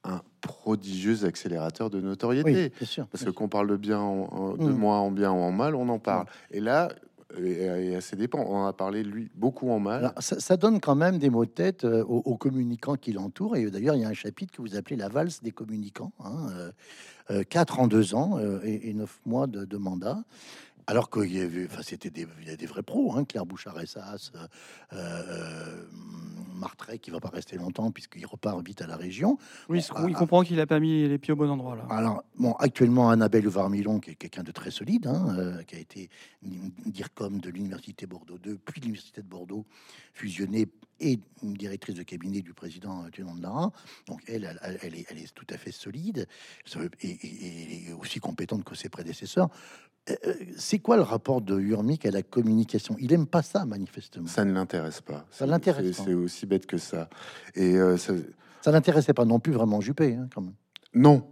un 0.04 0.20
prodigieux 0.40 1.24
accélérateur 1.24 1.90
de 1.90 2.00
notoriété. 2.00 2.72
sûr, 2.82 3.06
Parce 3.08 3.24
que 3.24 3.30
qu'on 3.30 3.48
parle 3.48 3.68
de 3.68 3.76
bien, 3.76 3.98
de 4.58 4.70
mm. 4.70 4.76
moi 4.76 4.96
en 4.96 5.10
bien 5.10 5.32
ou 5.32 5.38
en 5.38 5.50
mal, 5.50 5.74
on 5.74 5.88
en 5.88 5.98
parle. 5.98 6.24
Mm. 6.24 6.56
Et 6.56 6.60
là, 6.60 6.92
et 7.38 7.96
à 7.96 8.00
ses 8.00 8.16
dépens. 8.16 8.44
On 8.46 8.66
a 8.66 8.72
parlé, 8.72 9.02
lui, 9.02 9.30
beaucoup 9.34 9.70
en 9.70 9.80
mal. 9.80 10.12
ça, 10.18 10.56
donne 10.56 10.80
quand 10.80 10.94
même 10.94 11.18
des 11.18 11.30
mots 11.30 11.44
de 11.44 11.50
tête 11.50 11.84
euh, 11.84 12.04
aux, 12.04 12.36
communicants 12.36 12.96
qui 12.96 13.12
l'entourent. 13.12 13.56
Et 13.56 13.70
d'ailleurs, 13.70 13.96
il 13.96 14.02
y 14.02 14.04
a 14.04 14.08
un 14.08 14.14
chapitre 14.14 14.52
que 14.52 14.62
vous 14.62 14.76
appelez 14.76 14.96
la 14.96 15.08
valse 15.08 15.42
des 15.42 15.52
communicants. 15.52 16.12
Hein, 16.20 16.48
euh, 16.50 16.72
euh, 17.30 17.42
quatre 17.42 17.80
en 17.80 17.86
deux 17.86 18.14
ans 18.14 18.38
et, 18.62 18.92
neuf 18.92 19.20
mois 19.24 19.46
de 19.46 19.76
mandat. 19.76 20.22
Alors 20.86 21.08
qu'il 21.08 21.34
y 21.34 21.40
avait, 21.40 21.66
enfin, 21.66 21.82
c'était 21.82 22.10
des, 22.10 22.26
il 22.42 22.48
y 22.48 22.50
a 22.50 22.56
des 22.56 22.66
vrais 22.66 22.82
pros, 22.82 23.16
hein, 23.16 23.24
Claire 23.24 23.46
Bouchard-Essas, 23.46 24.32
euh, 24.34 24.46
euh, 24.92 25.84
Martret, 26.54 26.98
qui 26.98 27.10
va 27.10 27.20
pas 27.20 27.30
rester 27.30 27.56
longtemps 27.56 27.90
puisqu'il 27.90 28.26
repart 28.26 28.64
vite 28.64 28.82
à 28.82 28.86
la 28.86 28.96
région. 28.96 29.38
Oui, 29.70 29.82
il 30.08 30.14
comprend 30.14 30.42
qu'il 30.42 30.60
a 30.60 30.66
pas 30.66 30.80
mis 30.80 31.08
les 31.08 31.18
pieds 31.18 31.32
au 31.32 31.36
bon 31.36 31.48
endroit. 31.48 31.76
Là. 31.76 31.86
Alors, 31.88 32.22
bon, 32.38 32.52
actuellement, 32.52 33.08
Annabelle 33.08 33.48
Varmilon, 33.48 33.98
qui 33.98 34.10
est 34.10 34.14
quelqu'un 34.14 34.42
de 34.42 34.52
très 34.52 34.70
solide, 34.70 35.06
hein, 35.06 35.34
euh, 35.38 35.62
qui 35.62 35.76
a 35.76 35.78
été 35.78 36.10
comme 37.14 37.40
de 37.40 37.48
l'Université 37.50 38.06
Bordeaux 38.06 38.38
2, 38.38 38.58
puis 38.58 38.80
l'Université 38.82 39.22
de 39.22 39.26
Bordeaux, 39.26 39.64
fusionnée 40.12 40.68
et 41.00 41.18
directrice 41.42 41.94
de 41.94 42.02
cabinet 42.02 42.40
du 42.40 42.52
président 42.52 43.08
Thierry 43.10 43.40
Dara. 43.40 43.72
Donc, 44.06 44.22
elle, 44.26 44.58
elle, 44.62 44.94
est, 44.94 45.06
elle, 45.10 45.18
est, 45.18 45.34
tout 45.34 45.46
à 45.50 45.56
fait 45.56 45.72
solide 45.72 46.26
et, 47.00 47.88
et 47.88 47.92
aussi 47.94 48.20
compétente 48.20 48.64
que 48.64 48.74
ses 48.74 48.88
prédécesseurs. 48.88 49.48
Euh, 50.10 50.14
euh, 50.26 50.34
c'est 50.56 50.78
quoi 50.80 50.96
le 50.96 51.02
rapport 51.02 51.40
de 51.40 51.58
Urmic 51.58 52.04
à 52.04 52.10
la 52.10 52.22
communication? 52.22 52.96
Il 52.98 53.12
aime 53.12 53.26
pas 53.26 53.42
ça, 53.42 53.64
manifestement. 53.64 54.26
Ça 54.26 54.44
ne 54.44 54.52
l'intéresse 54.52 55.00
pas. 55.00 55.24
Ça 55.30 55.46
l'intéresse. 55.46 56.02
C'est 56.04 56.14
aussi 56.14 56.46
bête 56.46 56.66
que 56.66 56.76
ça. 56.76 57.08
Et 57.54 57.76
euh, 57.76 57.96
ça, 57.96 58.12
ça 58.60 58.70
l'intéressait 58.70 59.14
pas 59.14 59.24
non 59.24 59.40
plus 59.40 59.52
vraiment 59.52 59.80
Juppé, 59.80 60.14
hein, 60.14 60.28
quand 60.34 60.42
même. 60.42 60.54
Non. 60.92 61.26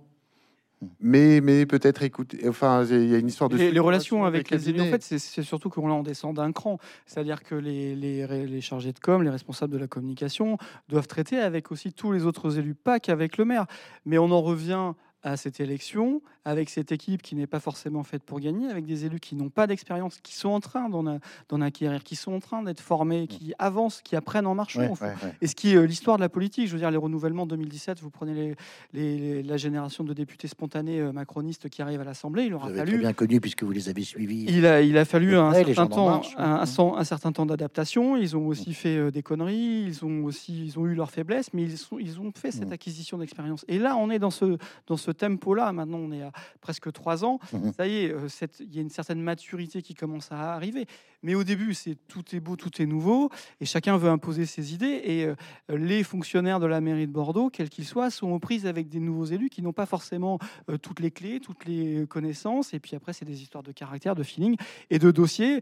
Hmm. 0.80 0.86
Mais, 1.00 1.40
mais 1.42 1.66
peut-être 1.66 2.02
écouter. 2.02 2.48
Enfin, 2.48 2.84
il 2.88 3.10
y 3.10 3.14
a 3.14 3.18
une 3.18 3.28
histoire 3.28 3.50
de. 3.50 3.58
Les, 3.58 3.78
relations 3.78 4.24
avec, 4.24 4.48
les 4.48 4.70
élus, 4.70 4.80
en 4.80 4.86
fait, 4.86 5.02
c'est 5.02 5.42
surtout 5.42 5.68
que 5.68 5.78
là, 5.80 5.92
on 5.92 6.02
descend 6.02 6.34
d'un 6.34 6.50
cran. 6.52 6.78
C'est-à-dire 7.04 7.42
que 7.42 7.54
les, 7.54 7.94
les, 7.94 8.26
les, 8.46 8.60
chargés 8.62 8.94
de 8.94 8.98
com, 8.98 9.22
les 9.22 9.30
responsables 9.30 9.72
de 9.72 9.78
la 9.78 9.86
communication, 9.86 10.56
doivent 10.88 11.08
traiter 11.08 11.38
avec 11.38 11.70
aussi 11.72 11.92
tous 11.92 12.10
les 12.10 12.24
autres 12.24 12.58
élus, 12.58 12.74
pas 12.74 13.00
qu'avec 13.00 13.36
le 13.36 13.44
maire. 13.44 13.66
Mais 14.06 14.16
on 14.16 14.30
en 14.30 14.40
revient 14.40 14.94
à 15.22 15.36
cette 15.36 15.60
élection, 15.60 16.22
avec 16.44 16.68
cette 16.68 16.92
équipe 16.92 17.22
qui 17.22 17.34
n'est 17.36 17.46
pas 17.46 17.60
forcément 17.60 18.02
faite 18.02 18.22
pour 18.22 18.40
gagner, 18.40 18.68
avec 18.68 18.84
des 18.84 19.04
élus 19.04 19.20
qui 19.20 19.36
n'ont 19.36 19.50
pas 19.50 19.66
d'expérience, 19.66 20.18
qui 20.22 20.34
sont 20.34 20.48
en 20.48 20.60
train 20.60 20.88
d'en 20.88 21.60
acquérir, 21.60 22.02
qui 22.02 22.16
sont 22.16 22.32
en 22.32 22.40
train 22.40 22.62
d'être 22.62 22.80
formés, 22.80 23.26
qui 23.26 23.54
avancent, 23.58 24.02
qui 24.02 24.16
apprennent 24.16 24.46
en 24.46 24.54
marchant. 24.54 24.94
Et 25.40 25.46
ce 25.46 25.54
qui 25.54 25.72
est 25.72 25.76
euh, 25.76 25.86
l'histoire 25.86 26.16
de 26.16 26.22
la 26.22 26.28
politique, 26.28 26.66
je 26.66 26.72
veux 26.72 26.78
dire, 26.78 26.90
les 26.90 26.96
renouvellements 26.96 27.46
2017, 27.46 28.00
vous 28.00 28.10
prenez 28.10 28.54
les, 28.92 29.42
la 29.42 29.56
génération 29.56 30.04
de 30.04 30.12
députés 30.12 30.48
spontanés 30.48 31.00
euh, 31.00 31.12
macronistes 31.12 31.68
qui 31.68 31.82
arrivent 31.82 32.00
à 32.00 32.04
l'Assemblée, 32.04 32.44
il 32.44 32.54
aura 32.54 32.68
vous 32.68 32.76
fallu... 32.76 32.98
bien 32.98 33.12
connu 33.12 33.40
puisque 33.40 33.62
vous 33.62 33.72
les 33.72 33.88
avez 33.88 34.02
suivis. 34.02 34.46
Il 34.48 34.66
a, 34.66 34.82
il 34.82 34.98
a 34.98 35.04
fallu 35.04 35.36
un, 35.36 35.52
certain 35.52 35.86
temps, 35.86 36.22
un, 36.36 36.62
un, 36.62 37.04
certain 37.04 37.32
temps 37.32 37.46
d'adaptation, 37.46 38.16
ils 38.16 38.36
ont 38.36 38.46
aussi 38.46 38.74
fait 38.74 38.96
euh, 38.96 39.10
des 39.10 39.22
conneries, 39.22 39.84
ils 39.86 40.04
ont 40.04 40.24
aussi 40.24 40.64
ils 40.64 40.78
ont 40.78 40.86
eu 40.86 40.94
leurs 40.94 41.10
faiblesses, 41.10 41.52
mais 41.52 41.62
ils, 41.62 41.78
sont, 41.78 41.98
ils 41.98 42.20
ont 42.20 42.32
fait 42.34 42.50
cette 42.50 42.72
acquisition 42.72 43.18
d'expérience. 43.18 43.64
Et 43.68 43.78
là, 43.78 43.96
on 43.96 44.10
est 44.10 44.18
dans 44.18 44.30
ce, 44.30 44.56
dans 44.86 44.96
ce 44.96 45.11
tempo-là. 45.12 45.72
Maintenant, 45.72 45.98
on 45.98 46.12
est 46.12 46.22
à 46.22 46.32
presque 46.60 46.92
trois 46.92 47.24
ans. 47.24 47.38
Mmh 47.52 47.72
Ça 47.76 47.86
y 47.86 48.04
est, 48.04 48.12
euh, 48.12 48.28
il 48.60 48.74
y 48.74 48.78
a 48.78 48.82
une 48.82 48.90
certaine 48.90 49.20
maturité 49.20 49.82
qui 49.82 49.94
commence 49.94 50.30
à 50.32 50.54
arriver. 50.54 50.86
Mais 51.22 51.34
au 51.34 51.44
début, 51.44 51.74
c'est 51.74 51.96
tout 52.08 52.24
est 52.34 52.40
beau, 52.40 52.56
tout 52.56 52.82
est 52.82 52.86
nouveau, 52.86 53.30
et 53.60 53.64
chacun 53.64 53.96
veut 53.96 54.08
imposer 54.08 54.46
ses 54.46 54.74
idées. 54.74 55.00
Et 55.04 55.24
euh, 55.24 55.34
les 55.68 56.02
fonctionnaires 56.02 56.60
de 56.60 56.66
la 56.66 56.80
mairie 56.80 57.06
de 57.06 57.12
Bordeaux, 57.12 57.50
quels 57.50 57.70
qu'ils 57.70 57.86
soient, 57.86 58.10
sont 58.10 58.30
aux 58.30 58.38
prises 58.38 58.66
avec 58.66 58.88
des 58.88 59.00
nouveaux 59.00 59.24
élus 59.24 59.48
qui 59.48 59.62
n'ont 59.62 59.72
pas 59.72 59.86
forcément 59.86 60.38
euh, 60.68 60.78
toutes 60.78 61.00
les 61.00 61.10
clés, 61.10 61.40
toutes 61.40 61.64
les 61.64 62.06
connaissances. 62.08 62.74
Et 62.74 62.80
puis 62.80 62.96
après, 62.96 63.12
c'est 63.12 63.24
des 63.24 63.42
histoires 63.42 63.62
de 63.62 63.72
caractère, 63.72 64.14
de 64.14 64.22
feeling 64.22 64.56
et 64.90 64.98
de 64.98 65.10
dossiers 65.10 65.60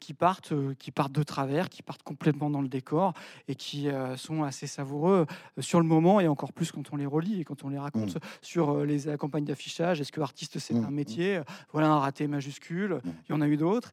qui 0.00 0.14
partent, 0.14 0.52
qui 0.78 0.90
partent 0.90 1.12
de 1.12 1.22
travers, 1.22 1.68
qui 1.68 1.82
partent 1.82 2.02
complètement 2.02 2.50
dans 2.50 2.60
le 2.60 2.68
décor 2.68 3.14
et 3.48 3.54
qui 3.54 3.88
sont 4.16 4.42
assez 4.42 4.66
savoureux 4.66 5.26
sur 5.58 5.80
le 5.80 5.86
moment 5.86 6.20
et 6.20 6.28
encore 6.28 6.52
plus 6.52 6.72
quand 6.72 6.92
on 6.92 6.96
les 6.96 7.06
relit 7.06 7.40
et 7.40 7.44
quand 7.44 7.64
on 7.64 7.68
les 7.68 7.78
raconte 7.78 8.16
mmh. 8.16 8.20
sur 8.40 8.84
les 8.84 9.02
la 9.06 9.16
campagne 9.16 9.44
d'affichage. 9.44 10.00
Est-ce 10.00 10.12
que 10.12 10.20
artiste 10.20 10.58
c'est 10.58 10.74
mmh, 10.74 10.84
un 10.84 10.90
métier? 10.90 11.40
Voilà 11.72 11.88
un 11.88 11.98
raté 11.98 12.26
majuscule. 12.26 12.94
Mmh. 12.94 13.10
Il 13.28 13.32
y 13.32 13.34
en 13.34 13.40
a 13.40 13.48
eu 13.48 13.56
d'autres. 13.56 13.92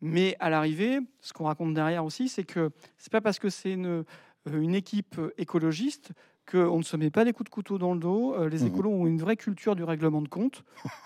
Mais 0.00 0.36
à 0.40 0.50
l'arrivée, 0.50 1.00
ce 1.20 1.32
qu'on 1.32 1.44
raconte 1.44 1.74
derrière 1.74 2.04
aussi, 2.04 2.28
c'est 2.28 2.44
que 2.44 2.70
c'est 2.98 3.12
pas 3.12 3.20
parce 3.20 3.38
que 3.38 3.50
c'est 3.50 3.72
une, 3.72 3.86
euh, 3.86 4.60
une 4.60 4.74
équipe 4.74 5.20
écologiste 5.36 6.12
qu'on 6.50 6.78
ne 6.78 6.82
se 6.82 6.96
met 6.96 7.10
pas 7.10 7.24
des 7.24 7.32
coups 7.32 7.48
de 7.48 7.54
couteau 7.54 7.78
dans 7.78 7.94
le 7.94 8.00
dos. 8.00 8.34
Euh, 8.34 8.48
les 8.48 8.64
écolos 8.64 8.90
ont 8.90 9.06
une 9.06 9.18
vraie 9.18 9.36
culture 9.36 9.76
du 9.76 9.84
règlement 9.84 10.20
de 10.20 10.28
compte. 10.28 10.64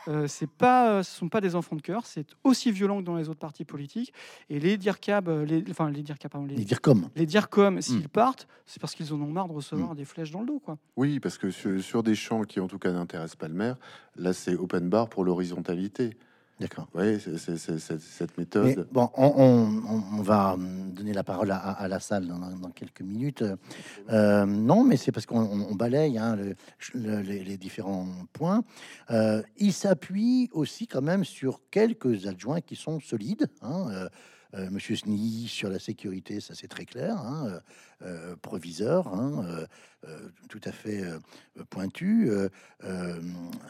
Euh, 0.08 0.26
pas, 0.58 1.02
ce 1.02 1.16
sont 1.16 1.28
pas 1.28 1.40
des 1.40 1.54
enfants 1.54 1.76
de 1.76 1.82
cœur. 1.82 2.06
C'est 2.06 2.34
aussi 2.44 2.70
violent 2.70 3.00
que 3.00 3.04
dans 3.04 3.16
les 3.16 3.28
autres 3.28 3.40
partis 3.40 3.64
politiques. 3.64 4.12
Et 4.48 4.60
les 4.60 4.76
DIRCAB, 4.76 5.28
les, 5.46 5.64
enfin 5.70 5.90
les 5.90 6.02
DIRCAB, 6.02 6.30
pardon, 6.30 6.46
les, 6.46 6.56
les 6.56 6.64
DIRCOM, 6.64 7.08
les 7.16 7.26
DIRCOM, 7.26 7.80
s'ils 7.80 8.08
partent, 8.08 8.46
c'est 8.64 8.80
parce 8.80 8.94
qu'ils 8.94 9.12
en 9.12 9.20
ont 9.20 9.30
marre 9.30 9.48
de 9.48 9.54
recevoir 9.54 9.94
des 9.94 10.04
flèches 10.04 10.30
dans 10.30 10.40
le 10.40 10.46
dos, 10.46 10.60
quoi. 10.60 10.78
Oui, 10.96 11.20
parce 11.20 11.36
que 11.36 11.50
sur, 11.50 11.82
sur 11.82 12.02
des 12.02 12.14
champs 12.14 12.42
qui 12.42 12.60
en 12.60 12.68
tout 12.68 12.78
cas 12.78 12.92
n'intéressent 12.92 13.36
pas 13.36 13.48
le 13.48 13.54
maire, 13.54 13.76
là 14.16 14.32
c'est 14.32 14.54
open 14.54 14.88
bar 14.88 15.08
pour 15.08 15.24
l'horizontalité. 15.24 16.16
D'accord. 16.60 16.86
Oui, 16.94 17.18
c'est 17.20 17.58
cette 17.58 18.38
méthode. 18.38 18.86
bon, 18.92 19.10
on, 19.16 20.22
va 20.22 20.56
donner 20.56 21.12
la 21.12 21.24
parole 21.24 21.50
à, 21.50 21.86
la 21.88 21.98
salle 21.98 22.28
dans, 22.28 22.70
quelques 22.70 23.00
minutes. 23.00 23.44
Euh, 24.10 24.46
non, 24.46 24.84
mais 24.84 24.96
c'est 24.96 25.10
parce 25.10 25.26
qu'on 25.26 25.74
balaye 25.74 26.16
hein, 26.16 26.38
les, 26.94 27.56
différents 27.56 28.06
points. 28.32 28.62
Euh, 29.10 29.42
il 29.56 29.72
s'appuie 29.72 30.48
aussi 30.52 30.86
quand 30.86 31.02
même 31.02 31.24
sur 31.24 31.60
quelques 31.72 32.26
adjoints 32.26 32.60
qui 32.60 32.76
sont 32.76 33.00
solides. 33.00 33.48
Hein, 33.62 33.88
euh, 33.90 34.08
euh, 34.54 34.68
Monsieur 34.70 34.94
Sny 34.94 35.48
sur 35.48 35.68
la 35.68 35.78
sécurité, 35.78 36.40
ça 36.40 36.54
c'est 36.54 36.68
très 36.68 36.84
clair, 36.84 37.16
hein, 37.18 37.46
euh, 37.46 37.60
euh, 38.02 38.36
proviseur, 38.36 39.08
hein, 39.08 39.66
tout 40.48 40.60
à 40.64 40.72
fait 40.72 41.02
pointu. 41.70 42.30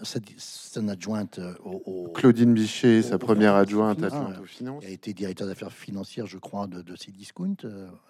son 0.03 0.89
adjointe 0.89 1.41
au, 1.63 2.09
Claudine 2.15 2.53
Bichet, 2.53 3.03
sa 3.03 3.19
première 3.19 3.55
adjointe, 3.55 4.03
adjointe 4.03 4.39
aux 4.41 4.45
finances, 4.45 4.85
a 4.85 4.89
été 4.89 5.15
directeur 5.15 5.47
d'affaires 5.47 5.73
financières, 5.73 6.27
je 6.27 6.39
crois, 6.39 6.67
de, 6.67 6.83
de 6.83 6.97
Cdiscount. 6.97 7.57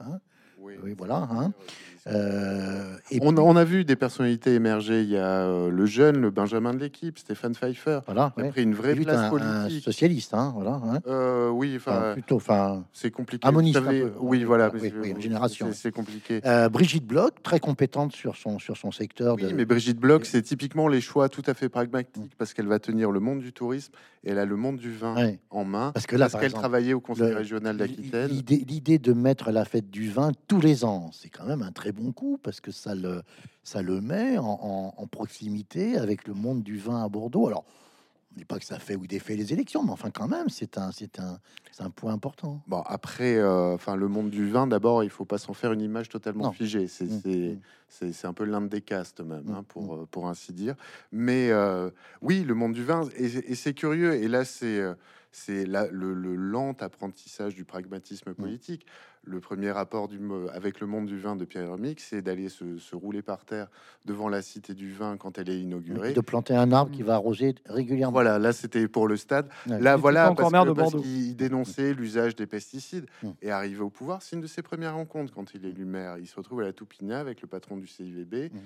Hein. 0.00 0.20
Oui, 0.64 0.94
voilà. 0.96 1.28
Hein. 1.30 1.52
Euh, 2.06 2.96
et 3.10 3.18
on, 3.22 3.36
on, 3.38 3.56
a 3.56 3.64
vu 3.64 3.84
des 3.84 3.96
personnalités 3.96 4.54
émerger. 4.54 5.02
Il 5.02 5.08
y 5.08 5.16
a 5.16 5.46
euh, 5.46 5.70
le 5.70 5.86
jeune, 5.86 6.20
le 6.20 6.30
Benjamin 6.30 6.74
de 6.74 6.78
l'équipe, 6.78 7.18
Stéphane 7.18 7.54
Pfeiffer, 7.54 8.00
voilà, 8.04 8.32
qui 8.36 8.42
a 8.42 8.48
pris 8.50 8.62
une 8.62 8.74
vraie 8.74 8.94
place 8.94 9.30
politique. 9.30 9.82
Un 9.82 9.84
socialiste, 9.84 10.34
hein, 10.34 10.52
voilà. 10.54 10.80
Hein. 10.84 11.00
Euh, 11.06 11.48
oui, 11.48 11.74
enfin, 11.76 12.12
plutôt, 12.12 12.36
enfin, 12.36 12.84
c'est 12.92 13.10
compliqué. 13.10 13.48
Oui, 14.20 14.44
voilà, 14.44 14.70
oui, 14.74 14.92
oui, 15.02 15.14
génération. 15.18 15.70
C'est 15.72 15.92
compliqué. 15.92 16.40
Brigitte 16.70 17.06
Bloch, 17.06 17.34
très 17.42 17.60
compétente 17.60 18.12
sur 18.12 18.36
son 18.36 18.58
sur 18.58 18.76
son 18.76 18.90
secteur. 18.90 19.36
Oui, 19.36 19.54
mais 19.54 19.64
Brigitte 19.64 19.98
Bloch, 19.98 20.24
c'est 20.24 20.42
typiquement 20.42 20.88
les 20.88 21.00
choix 21.00 21.28
tout 21.28 21.42
à 21.46 21.54
fait 21.54 21.68
pragmatiques 21.68 22.36
parce 22.36 22.52
qu'elle 22.52 22.68
va 22.68 22.78
tenir 22.78 23.10
le 23.10 23.20
monde 23.20 23.40
du 23.40 23.52
tourisme 23.52 23.92
et 24.24 24.30
elle 24.30 24.38
a 24.38 24.44
le 24.44 24.56
monde 24.56 24.76
du 24.76 24.92
vin 24.92 25.14
en 25.50 25.64
main. 25.64 25.92
Parce 25.92 26.06
que 26.06 26.16
là, 26.16 26.28
parce 26.28 26.42
qu'elle 26.42 26.52
travaillait 26.52 26.94
au 26.94 27.00
Conseil 27.00 27.32
régional 27.32 27.76
d'Aquitaine. 27.76 28.30
L'idée 28.30 28.98
de 28.98 29.12
mettre 29.12 29.50
la 29.50 29.64
fête 29.64 29.90
du 29.90 30.10
vin 30.10 30.32
tous 30.54 30.60
les 30.60 30.84
ans, 30.84 31.10
c'est 31.12 31.30
quand 31.30 31.46
même 31.46 31.62
un 31.62 31.72
très 31.72 31.90
bon 31.90 32.12
coup 32.12 32.38
parce 32.40 32.60
que 32.60 32.70
ça 32.70 32.94
le, 32.94 33.22
ça 33.64 33.82
le 33.82 34.00
met 34.00 34.38
en, 34.38 34.92
proximité 35.10 35.96
avec 35.96 36.28
le 36.28 36.34
monde 36.34 36.62
du 36.62 36.78
vin 36.78 37.04
à 37.04 37.08
Bordeaux. 37.08 37.48
Alors, 37.48 37.64
on 38.32 38.38
dit 38.38 38.44
pas 38.44 38.60
que 38.60 38.64
ça 38.64 38.78
fait 38.78 38.94
ou 38.94 39.06
défait 39.06 39.34
les 39.34 39.52
élections, 39.52 39.82
mais 39.82 39.90
enfin 39.90 40.10
quand 40.10 40.28
même, 40.28 40.48
c'est 40.48 40.78
un, 40.78 40.92
c'est 40.92 41.18
un, 41.18 41.40
un 41.80 41.90
point 41.90 42.12
important. 42.12 42.62
Bon, 42.68 42.82
après, 42.86 43.36
euh, 43.36 43.74
enfin 43.74 43.96
le 43.96 44.06
monde 44.06 44.30
du 44.30 44.48
vin, 44.48 44.68
d'abord, 44.68 45.02
il 45.02 45.10
faut 45.10 45.24
pas 45.24 45.38
s'en 45.38 45.54
faire 45.54 45.72
une 45.72 45.80
image 45.80 46.08
totalement 46.08 46.52
figée. 46.52 46.86
C'est, 46.86 47.04
mmh, 47.04 47.58
c'est, 47.88 48.24
un 48.24 48.32
peu 48.32 48.44
l'un 48.44 48.60
des 48.60 48.80
castes 48.80 49.22
même, 49.22 49.50
hein, 49.50 49.64
pour, 49.66 49.96
mmh. 49.96 50.02
euh, 50.02 50.06
pour 50.08 50.28
ainsi 50.28 50.52
dire. 50.52 50.76
Mais 51.10 51.50
euh, 51.50 51.90
oui, 52.22 52.44
le 52.44 52.54
monde 52.54 52.74
du 52.74 52.84
vin, 52.84 53.08
et, 53.16 53.24
et 53.24 53.54
c'est 53.56 53.74
curieux. 53.74 54.14
Et 54.14 54.28
là, 54.28 54.44
c'est 54.44 54.80
c'est 55.34 55.66
le, 55.66 56.14
le, 56.14 56.36
lent 56.36 56.76
apprentissage 56.80 57.54
du 57.54 57.64
pragmatisme 57.64 58.30
mmh. 58.30 58.34
politique. 58.34 58.86
Le 59.24 59.40
premier 59.40 59.70
rapport 59.70 60.06
du, 60.06 60.20
avec 60.52 60.80
le 60.80 60.86
monde 60.86 61.06
du 61.06 61.18
vin 61.18 61.34
de 61.34 61.44
Pierre 61.44 61.64
Hermic, 61.64 62.00
c'est 62.00 62.22
d'aller 62.22 62.48
se, 62.48 62.94
rouler 62.94 63.22
par 63.22 63.44
terre 63.44 63.68
devant 64.04 64.28
la 64.28 64.42
cité 64.42 64.74
du 64.74 64.92
vin 64.92 65.16
quand 65.16 65.38
elle 65.38 65.48
est 65.48 65.58
inaugurée. 65.58 66.12
De 66.12 66.20
planter 66.20 66.54
un 66.54 66.70
arbre 66.72 66.92
qui 66.92 67.02
va 67.02 67.14
arroser 67.14 67.54
régulièrement. 67.66 68.12
Voilà, 68.12 68.38
là 68.38 68.52
c'était 68.52 68.86
pour 68.86 69.08
le 69.08 69.16
stade. 69.16 69.48
là, 69.66 69.96
voilà, 69.96 70.30
encore 70.30 70.52
parce, 70.52 70.66
de 70.66 70.72
parce 70.72 70.94
qu'il 70.94 71.34
dénonçait 71.36 71.94
l'usage 71.94 72.36
des 72.36 72.46
pesticides. 72.46 73.06
Mmh. 73.22 73.30
Et 73.42 73.50
arrivé 73.50 73.80
au 73.80 73.90
pouvoir, 73.90 74.22
c'est 74.22 74.36
une 74.36 74.42
de 74.42 74.46
ses 74.46 74.62
premières 74.62 74.94
rencontres 74.94 75.32
quand 75.32 75.54
il 75.54 75.64
est 75.64 75.70
élu 75.70 75.84
maire. 75.84 76.18
Il 76.18 76.26
se 76.26 76.36
retrouve 76.36 76.60
à 76.60 76.64
la 76.64 76.72
Toupina 76.72 77.18
avec 77.18 77.40
le 77.40 77.48
patron 77.48 77.76
du 77.76 77.86
CIVB, 77.86 78.52
mmh. 78.52 78.58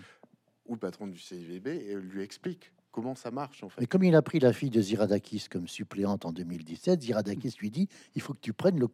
ou 0.67 0.75
le 0.75 0.81
patron 0.81 1.07
du 1.07 1.19
CIVB, 1.19 1.69
et 1.69 1.95
lui 1.95 2.23
explique 2.23 2.73
comment 2.99 3.15
ça 3.15 3.31
marche 3.31 3.63
en 3.63 3.69
fait. 3.69 3.81
Mais 3.81 3.87
comme 3.87 4.03
il 4.03 4.17
a 4.17 4.23
pris 4.23 4.41
la 4.41 4.53
fille 4.53 4.71
de 4.71 4.81
Ziradakis 4.81 5.47
comme 5.49 5.69
suppléante 5.69 6.25
en 6.25 6.33
2017, 6.33 7.03
Ziradakis 7.03 7.55
lui 7.61 7.71
dit 7.71 7.89
il 8.17 8.23
faut 8.23 8.35
que 8.35 8.41
tu 8.41 8.53
prennes 8.53 8.79
le 8.79 8.89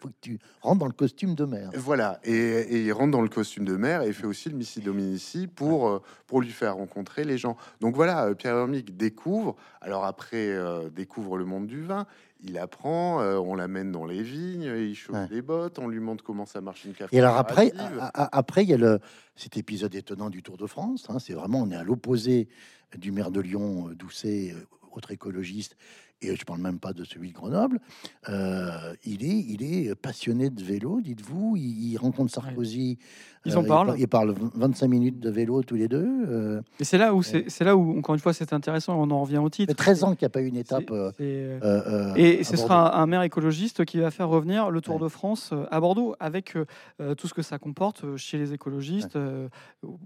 faut 0.00 0.08
que 0.08 0.14
tu 0.22 0.38
rentres 0.62 0.78
dans 0.78 0.86
le 0.86 0.92
costume 0.92 1.34
de 1.34 1.44
mère. 1.44 1.70
Voilà, 1.74 2.20
et, 2.24 2.32
et 2.32 2.82
il 2.84 2.92
rentre 2.92 3.10
dans 3.10 3.20
le 3.20 3.28
costume 3.28 3.66
de 3.66 3.76
mère 3.76 4.00
et 4.00 4.14
fait 4.14 4.26
aussi 4.26 4.48
le 4.48 4.56
Missy 4.56 4.80
Dominici 4.80 5.46
pour, 5.46 5.88
euh, 5.88 6.02
pour 6.26 6.40
lui 6.40 6.48
faire 6.48 6.76
rencontrer 6.76 7.24
les 7.24 7.36
gens. 7.36 7.58
Donc 7.82 7.96
voilà, 7.96 8.24
euh, 8.24 8.34
Pierre 8.34 8.56
Hermic 8.56 8.96
découvre, 8.96 9.56
alors 9.82 10.06
après, 10.06 10.48
euh, 10.48 10.88
découvre 10.88 11.36
le 11.36 11.44
monde 11.44 11.66
du 11.66 11.82
vin, 11.82 12.06
il 12.42 12.58
apprend, 12.58 13.20
euh, 13.20 13.36
on 13.38 13.54
l'amène 13.54 13.92
dans 13.92 14.04
les 14.06 14.22
vignes, 14.22 14.62
il 14.76 14.94
chauffe 14.94 15.14
Ouais. 15.16 15.26
les 15.30 15.42
bottes, 15.42 15.78
on 15.78 15.88
lui 15.88 16.00
montre 16.00 16.24
comment 16.24 16.46
ça 16.46 16.60
marche 16.60 16.84
une 16.84 16.94
café. 16.94 17.14
Et 17.14 17.20
alors 17.20 17.36
après, 17.36 17.72
a- 17.78 18.06
a- 18.08 18.36
après 18.38 18.62
il 18.64 18.70
y 18.70 18.74
a 18.74 18.78
le, 18.78 18.98
cet 19.36 19.56
épisode 19.56 19.94
étonnant 19.94 20.30
du 20.30 20.42
Tour 20.42 20.56
de 20.56 20.66
France. 20.66 21.06
hein, 21.08 21.18
c'est 21.18 21.34
vraiment, 21.34 21.60
on 21.60 21.70
est 21.70 21.76
à 21.76 21.84
l'opposé 21.84 22.48
du 22.96 23.12
maire 23.12 23.30
de 23.30 23.40
Lyon, 23.40 23.88
euh, 23.90 23.94
Doucet, 23.94 24.52
euh, 24.54 24.66
autre 24.92 25.10
écologiste, 25.12 25.76
et 26.22 26.36
je 26.36 26.44
parle 26.44 26.60
même 26.60 26.78
pas 26.78 26.92
de 26.92 27.04
celui 27.04 27.28
de 27.28 27.34
Grenoble. 27.34 27.80
Euh, 28.28 28.94
il 29.04 29.24
est, 29.24 29.38
il 29.48 29.62
est 29.62 29.94
passionné 29.94 30.50
de 30.50 30.62
vélo, 30.62 31.00
dites-vous. 31.00 31.56
Il, 31.56 31.92
il 31.92 31.96
rencontre 31.96 32.30
Sarkozy. 32.32 32.98
Ils 33.46 33.56
en 33.56 33.64
parlent. 33.64 33.86
par- 33.88 33.96
Ils 33.96 34.06
parlent 34.08 34.34
25 34.54 34.86
minutes 34.88 35.18
de 35.20 35.30
vélo 35.30 35.62
tous 35.62 35.74
les 35.76 35.88
deux. 35.88 36.06
euh, 36.28 36.60
Et 36.78 36.84
c'est 36.84 36.98
là 36.98 37.14
où 37.14 37.22
c'est 37.22 37.60
là 37.64 37.74
où 37.74 37.98
encore 37.98 38.14
une 38.14 38.20
fois 38.20 38.34
c'est 38.34 38.52
intéressant. 38.52 39.00
On 39.00 39.10
en 39.10 39.22
revient 39.22 39.38
au 39.38 39.48
titre. 39.48 39.70
fait 39.70 39.74
13 39.76 40.04
ans 40.04 40.14
qu'il 40.14 40.24
n'y 40.24 40.26
a 40.26 40.30
pas 40.30 40.42
eu 40.42 40.46
une 40.46 40.56
étape. 40.56 40.90
Euh, 40.90 41.10
euh, 41.22 41.58
euh, 41.62 41.82
euh, 41.86 42.14
Et 42.16 42.44
ce 42.44 42.50
Bordeaux. 42.52 42.62
sera 42.68 43.00
un 43.00 43.06
maire 43.06 43.22
écologiste 43.22 43.86
qui 43.86 43.98
va 43.98 44.10
faire 44.10 44.28
revenir 44.28 44.70
le 44.70 44.80
Tour 44.82 44.96
Ouais. 44.96 45.00
de 45.02 45.08
France 45.08 45.50
euh, 45.54 45.64
à 45.70 45.80
Bordeaux 45.80 46.14
avec 46.20 46.54
euh, 46.54 46.66
euh, 47.00 47.14
tout 47.14 47.28
ce 47.28 47.34
que 47.34 47.40
ça 47.42 47.58
comporte 47.58 48.04
euh, 48.04 48.16
chez 48.18 48.36
les 48.36 48.52
écologistes, 48.52 49.16
euh, 49.16 49.48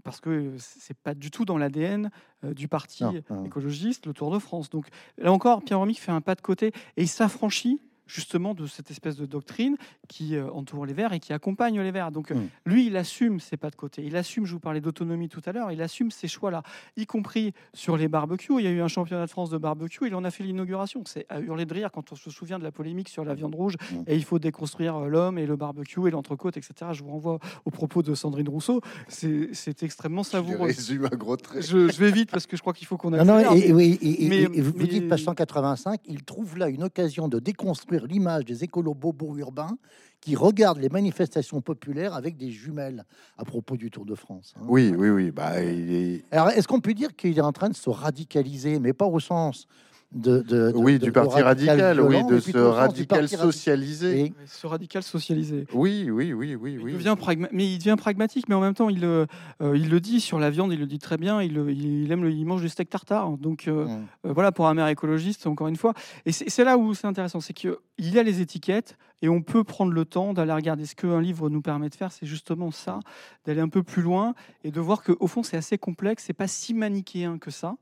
parce 0.04 0.20
que 0.20 0.30
euh, 0.30 0.50
c'est 0.58 0.96
pas 0.96 1.14
du 1.14 1.32
tout 1.32 1.44
dans 1.44 1.58
l'ADN 1.58 2.10
euh, 2.44 2.54
du 2.54 2.68
parti 2.68 3.02
Non, 3.02 3.14
non. 3.30 3.44
écologiste, 3.46 4.06
le 4.06 4.12
Tour 4.12 4.30
de 4.32 4.38
France. 4.38 4.70
Donc 4.70 4.86
là 5.18 5.32
encore, 5.32 5.62
Pierre 5.62 5.80
Romic 5.80 5.98
fait 6.04 6.12
un 6.12 6.20
pas 6.20 6.34
de 6.34 6.40
côté 6.40 6.68
et 6.96 7.02
il 7.02 7.08
s'affranchit 7.08 7.80
justement 8.06 8.54
de 8.54 8.66
cette 8.66 8.90
espèce 8.90 9.16
de 9.16 9.26
doctrine 9.26 9.76
qui 10.08 10.36
euh, 10.36 10.50
entoure 10.50 10.84
les 10.86 10.92
Verts 10.92 11.12
et 11.12 11.20
qui 11.20 11.32
accompagne 11.32 11.80
les 11.80 11.90
Verts. 11.90 12.10
Donc 12.12 12.30
euh, 12.30 12.34
Mm. 12.34 12.48
lui, 12.66 12.86
il 12.86 12.96
assume 12.96 13.40
ses 13.40 13.56
pas 13.56 13.70
de 13.70 13.76
côté. 13.76 14.02
Il 14.04 14.16
assume, 14.16 14.44
je 14.46 14.52
vous 14.52 14.60
parlais 14.60 14.80
d'autonomie 14.80 15.28
tout 15.28 15.40
à 15.46 15.52
l'heure, 15.52 15.70
il 15.72 15.80
assume 15.82 16.10
ces 16.10 16.28
choix-là, 16.28 16.62
y 16.96 17.06
compris 17.06 17.52
sur 17.72 17.96
les 17.96 18.08
barbecues. 18.08 18.52
Il 18.58 18.64
y 18.64 18.68
a 18.68 18.70
eu 18.70 18.80
un 18.82 18.88
championnat 18.88 19.26
de 19.26 19.30
France 19.30 19.50
de 19.50 19.58
barbecue, 19.58 20.06
il 20.06 20.14
en 20.14 20.24
a 20.24 20.30
fait 20.30 20.44
l'inauguration. 20.44 21.02
C'est 21.06 21.26
à 21.28 21.40
hurler 21.40 21.64
de 21.66 21.72
rire 21.74 21.90
quand 21.92 22.12
on 22.12 22.16
se 22.16 22.30
souvient 22.30 22.58
de 22.58 22.64
la 22.64 22.72
polémique 22.72 23.08
sur 23.08 23.24
la 23.24 23.34
viande 23.34 23.54
rouge 23.54 23.76
Mm. 23.92 24.02
et 24.06 24.16
il 24.16 24.24
faut 24.24 24.38
déconstruire 24.38 24.96
euh, 24.96 25.08
l'homme 25.08 25.38
et 25.38 25.46
le 25.46 25.56
barbecue 25.56 26.06
et 26.06 26.10
l'entrecôte, 26.10 26.56
etc. 26.56 26.90
Je 26.92 27.02
vous 27.02 27.10
renvoie 27.10 27.38
aux 27.64 27.70
propos 27.70 28.02
de 28.02 28.14
Sandrine 28.14 28.48
Rousseau. 28.48 28.80
C'est 29.08 29.82
extrêmement 29.82 30.22
Je 30.22 30.30
savoureux. 30.30 30.66
résume 30.66 31.06
à 31.06 31.10
gros 31.10 31.36
traits. 31.36 31.62
Je, 31.66 31.88
je 31.90 31.98
vais 31.98 32.10
vite 32.10 32.30
parce 32.30 32.46
que 32.46 32.56
je 32.56 32.60
crois 32.62 32.72
qu'il 32.72 32.86
faut 32.86 32.96
qu'on 32.96 33.10
Non, 33.10 33.18
aille. 33.20 33.26
non, 33.26 33.38
faire, 33.38 33.52
et, 33.52 33.68
mais- 33.68 33.72
oui, 33.72 33.98
et- 34.02 34.24
et- 34.24 34.28
mais- 34.28 34.42
et 34.42 34.60
vous, 34.60 34.72
vous 34.76 34.86
dites 34.86 35.08
page 35.08 35.22
185, 35.24 36.00
il 36.06 36.22
trouve 36.24 36.58
là 36.58 36.68
une 36.68 36.82
occasion 36.82 37.28
de 37.28 37.38
déconstruire 37.38 37.93
l'image 37.96 38.44
des 38.44 38.64
écolos 38.64 38.94
bobos 38.94 39.36
urbains 39.38 39.76
qui 40.20 40.36
regardent 40.36 40.78
les 40.78 40.88
manifestations 40.88 41.60
populaires 41.60 42.14
avec 42.14 42.36
des 42.36 42.50
jumelles 42.50 43.04
à 43.36 43.44
propos 43.44 43.76
du 43.76 43.90
Tour 43.90 44.06
de 44.06 44.14
France. 44.14 44.54
hein. 44.56 44.64
Oui, 44.66 44.92
oui, 44.96 45.10
oui. 45.10 45.30
Bah, 45.30 45.62
il 45.62 45.92
est... 45.92 46.24
Alors, 46.30 46.50
est-ce 46.50 46.66
qu'on 46.66 46.80
peut 46.80 46.94
dire 46.94 47.14
qu'il 47.14 47.36
est 47.36 47.42
en 47.42 47.52
train 47.52 47.68
de 47.68 47.74
se 47.74 47.90
radicaliser, 47.90 48.78
mais 48.78 48.92
pas 48.92 49.06
au 49.06 49.20
sens 49.20 49.66
de, 50.14 50.38
de- 50.42 50.70
de- 50.70 50.72
Oui, 50.76 50.98
de- 50.98 51.04
du 51.04 51.12
parti 51.12 51.40
radical, 51.42 52.00
oui, 52.00 52.08
violent, 52.14 52.28
de 52.28 52.38
ce 52.40 52.56
radical 52.58 53.28
socialisé. 53.28 54.20
Et- 54.26 54.34
Ce 54.46 54.66
radical 54.66 55.02
socialisé. 55.02 55.66
Oui, 55.72 56.08
oui, 56.10 56.32
oui, 56.32 56.54
oui, 56.54 56.72
Il 56.74 56.80
oui. 56.84 56.92
devient 56.92 57.16
pragma- 57.18 57.48
mais 57.52 57.66
il 57.72 57.78
devient 57.78 57.96
pragmatique, 57.98 58.48
mais 58.48 58.54
en 58.54 58.60
même 58.60 58.74
temps, 58.74 58.88
il, 58.88 59.04
euh, 59.04 59.26
il 59.60 59.90
le 59.90 60.00
dit 60.00 60.20
sur 60.20 60.38
la 60.38 60.50
viande, 60.50 60.72
il 60.72 60.78
le 60.80 60.86
dit 60.86 60.98
très 60.98 61.16
bien. 61.16 61.42
Il, 61.42 61.56
il 61.68 62.10
aime, 62.12 62.22
le, 62.24 62.30
il 62.30 62.44
mange 62.46 62.62
du 62.62 62.68
steak 62.68 62.88
tartare. 62.90 63.30
Donc 63.38 63.66
euh, 63.68 63.84
Hum. 63.86 64.06
euh, 64.26 64.32
voilà, 64.32 64.52
pour 64.52 64.68
un 64.68 64.74
maire 64.74 64.88
écologiste, 64.88 65.46
encore 65.46 65.68
une 65.68 65.76
fois. 65.76 65.94
Et 66.26 66.32
c'est 66.32 66.48
c'est 66.48 66.64
là 66.64 66.78
où 66.78 66.94
c'est 66.94 67.06
intéressant, 67.06 67.40
c'est 67.40 67.52
qu'il 67.52 67.74
y 67.98 68.18
a 68.18 68.22
les 68.22 68.40
étiquettes 68.40 68.96
et 69.22 69.28
on 69.28 69.42
peut 69.42 69.64
prendre 69.64 69.92
le 69.92 70.04
temps 70.04 70.32
d'aller 70.34 70.52
regarder 70.52 70.84
ce 70.86 70.94
qu'un 70.94 71.20
livre 71.20 71.48
nous 71.50 71.62
permet 71.62 71.88
de 71.88 71.94
faire. 71.94 72.12
C'est 72.12 72.26
justement 72.26 72.70
ça, 72.70 73.00
d'aller 73.46 73.60
un 73.60 73.68
peu 73.68 73.82
plus 73.82 74.02
loin 74.02 74.34
et 74.62 74.70
de 74.70 74.80
voir 74.80 75.02
qu'au 75.02 75.26
fond, 75.26 75.42
c'est 75.42 75.56
assez 75.56 75.78
complexe. 75.78 76.24
C'est 76.26 76.32
pas 76.34 76.46
si 76.48 76.72
manichéen 76.74 77.38
que 77.38 77.50
ça. 77.50 77.76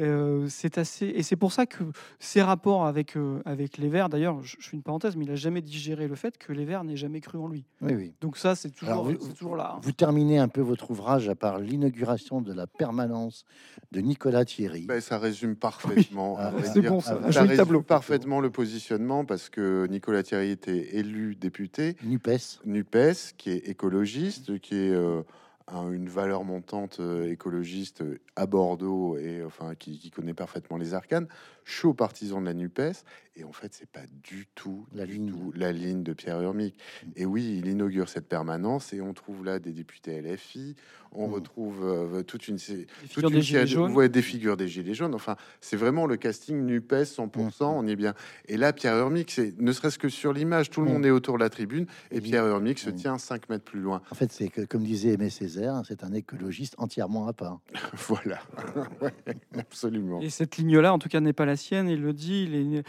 Euh, 0.00 0.46
c'est 0.48 0.76
assez 0.78 1.06
et 1.06 1.22
c'est 1.22 1.36
pour 1.36 1.52
ça 1.52 1.66
que 1.66 1.84
ses 2.18 2.42
rapports 2.42 2.84
avec 2.84 3.16
euh, 3.16 3.40
avec 3.44 3.78
les 3.78 3.88
Verts 3.88 4.08
d'ailleurs 4.08 4.42
je, 4.42 4.56
je 4.58 4.68
fais 4.68 4.76
une 4.76 4.82
parenthèse 4.82 5.14
mais 5.14 5.24
il 5.24 5.30
a 5.30 5.36
jamais 5.36 5.60
digéré 5.62 6.08
le 6.08 6.16
fait 6.16 6.36
que 6.36 6.52
les 6.52 6.64
Verts 6.64 6.82
n'aient 6.82 6.96
jamais 6.96 7.20
cru 7.20 7.38
en 7.38 7.46
lui 7.46 7.64
Oui, 7.80 7.94
oui. 7.94 8.12
donc 8.20 8.36
ça 8.36 8.56
c'est 8.56 8.70
toujours 8.70 8.88
Alors, 8.92 9.04
vous- 9.04 9.16
c'est 9.20 9.34
toujours 9.34 9.54
là 9.54 9.74
hein. 9.76 9.80
Vous 9.84 9.92
terminez 9.92 10.38
un 10.38 10.48
peu 10.48 10.62
votre 10.62 10.90
ouvrage 10.90 11.28
à 11.28 11.36
part 11.36 11.60
l'inauguration 11.60 12.40
de 12.42 12.52
la 12.52 12.66
permanence 12.66 13.44
de 13.92 14.00
Nicolas 14.00 14.44
Thierry. 14.44 14.84
Ben, 14.86 15.00
ça 15.00 15.16
résume 15.16 15.54
parfaitement. 15.54 16.34
Ah, 16.40 16.52
c'est 16.64 16.80
bon 16.82 16.98
ça 17.00 17.14
un 17.18 17.22
Ça 17.26 17.30
joli 17.30 17.50
résume 17.50 17.56
tableau 17.64 17.82
parfaitement 17.82 18.40
le 18.40 18.50
positionnement 18.50 19.24
parce 19.24 19.48
que 19.48 19.86
Nicolas 19.88 20.24
Thierry 20.24 20.50
était 20.50 20.96
élu 20.96 21.36
député, 21.36 21.96
Nupes. 22.02 22.30
NUPES, 22.64 23.34
qui 23.36 23.50
est 23.50 23.68
écologiste, 23.68 24.58
qui 24.58 24.74
est 24.74 24.90
euh, 24.90 25.22
un- 25.68 25.90
une 25.90 26.08
valeur 26.08 26.44
montante 26.44 26.98
euh, 27.00 27.30
écologiste 27.30 28.02
euh, 28.02 28.18
à 28.36 28.46
Bordeaux 28.46 29.16
et 29.16 29.42
enfin 29.42 29.74
qui, 29.74 29.98
qui 29.98 30.10
connaît 30.10 30.34
parfaitement 30.34 30.76
les 30.76 30.92
arcanes, 30.94 31.26
chaud 31.64 31.94
partisan 31.94 32.40
de 32.40 32.46
la 32.46 32.54
NUPES. 32.54 33.04
Et 33.36 33.42
en 33.42 33.52
fait, 33.52 33.74
c'est 33.74 33.88
pas 33.88 34.04
du 34.22 34.46
tout 34.54 34.86
La 34.92 35.06
du 35.06 35.14
ligne. 35.14 35.30
tout 35.32 35.52
la 35.56 35.72
ligne 35.72 36.02
de 36.04 36.12
Pierre 36.12 36.40
Urmic. 36.40 36.78
Et 37.16 37.24
oui, 37.26 37.56
il 37.58 37.66
inaugure 37.66 38.08
cette 38.08 38.28
permanence 38.28 38.92
et 38.92 39.00
on 39.00 39.12
trouve 39.12 39.44
là 39.44 39.58
des 39.58 39.72
députés 39.72 40.20
LFI. 40.22 40.76
On 41.10 41.28
Mm. 41.28 41.32
retrouve 41.32 41.80
euh, 41.84 42.22
toute 42.22 42.46
une 42.46 42.56
toute 42.58 42.86
figures 43.08 43.28
une 43.30 43.34
des 43.36 43.40
gilets 43.42 43.66
jaunes. 43.66 43.92
ouais, 43.92 44.08
des 44.08 44.22
figures 44.22 44.56
des 44.56 44.68
gilets 44.68 44.94
jaunes. 44.94 45.14
Enfin, 45.14 45.34
c'est 45.60 45.76
vraiment 45.76 46.06
le 46.06 46.16
casting 46.16 46.64
Nupes 46.64 46.92
100%. 47.04 47.72
Mm. 47.72 47.76
On 47.76 47.86
est 47.88 47.96
bien. 47.96 48.14
Et 48.46 48.56
là, 48.56 48.72
Pierre 48.72 48.98
Urmic, 48.98 49.30
c'est 49.32 49.58
ne 49.58 49.72
serait-ce 49.72 49.98
que 49.98 50.08
sur 50.08 50.32
l'image, 50.32 50.70
tout 50.70 50.80
le 50.82 50.88
Mm. 50.88 50.92
monde 50.92 51.06
est 51.06 51.10
autour 51.10 51.34
de 51.38 51.42
la 51.42 51.50
tribune 51.50 51.86
et. 52.12 52.20
Pierre 52.20 52.46
Urmic 52.46 52.78
se 52.78 52.90
Mm. 52.90 52.94
tient 52.94 53.18
5 53.18 53.48
mètres 53.48 53.64
plus 53.64 53.80
loin. 53.80 54.00
En 54.10 54.14
fait, 54.14 54.30
c'est 54.30 54.48
comme 54.68 54.82
disait 54.84 55.14
Aimé 55.14 55.28
Césaire, 55.30 55.53
c'est 55.86 56.04
un 56.04 56.12
écologiste 56.12 56.74
entièrement 56.78 57.26
à 57.28 57.32
part. 57.32 57.60
voilà, 58.08 58.40
Ouais, 59.00 59.14
absolument. 59.58 60.20
Et 60.20 60.30
cette 60.30 60.56
ligne-là, 60.56 60.92
en 60.92 60.98
tout 60.98 61.08
cas, 61.08 61.20
n'est 61.20 61.32
pas 61.32 61.44
la 61.46 61.56
sienne. 61.56 61.88
Il 61.88 62.00
le 62.00 62.12
dit, 62.12 62.44
il 62.44 62.54
est, 62.76 62.84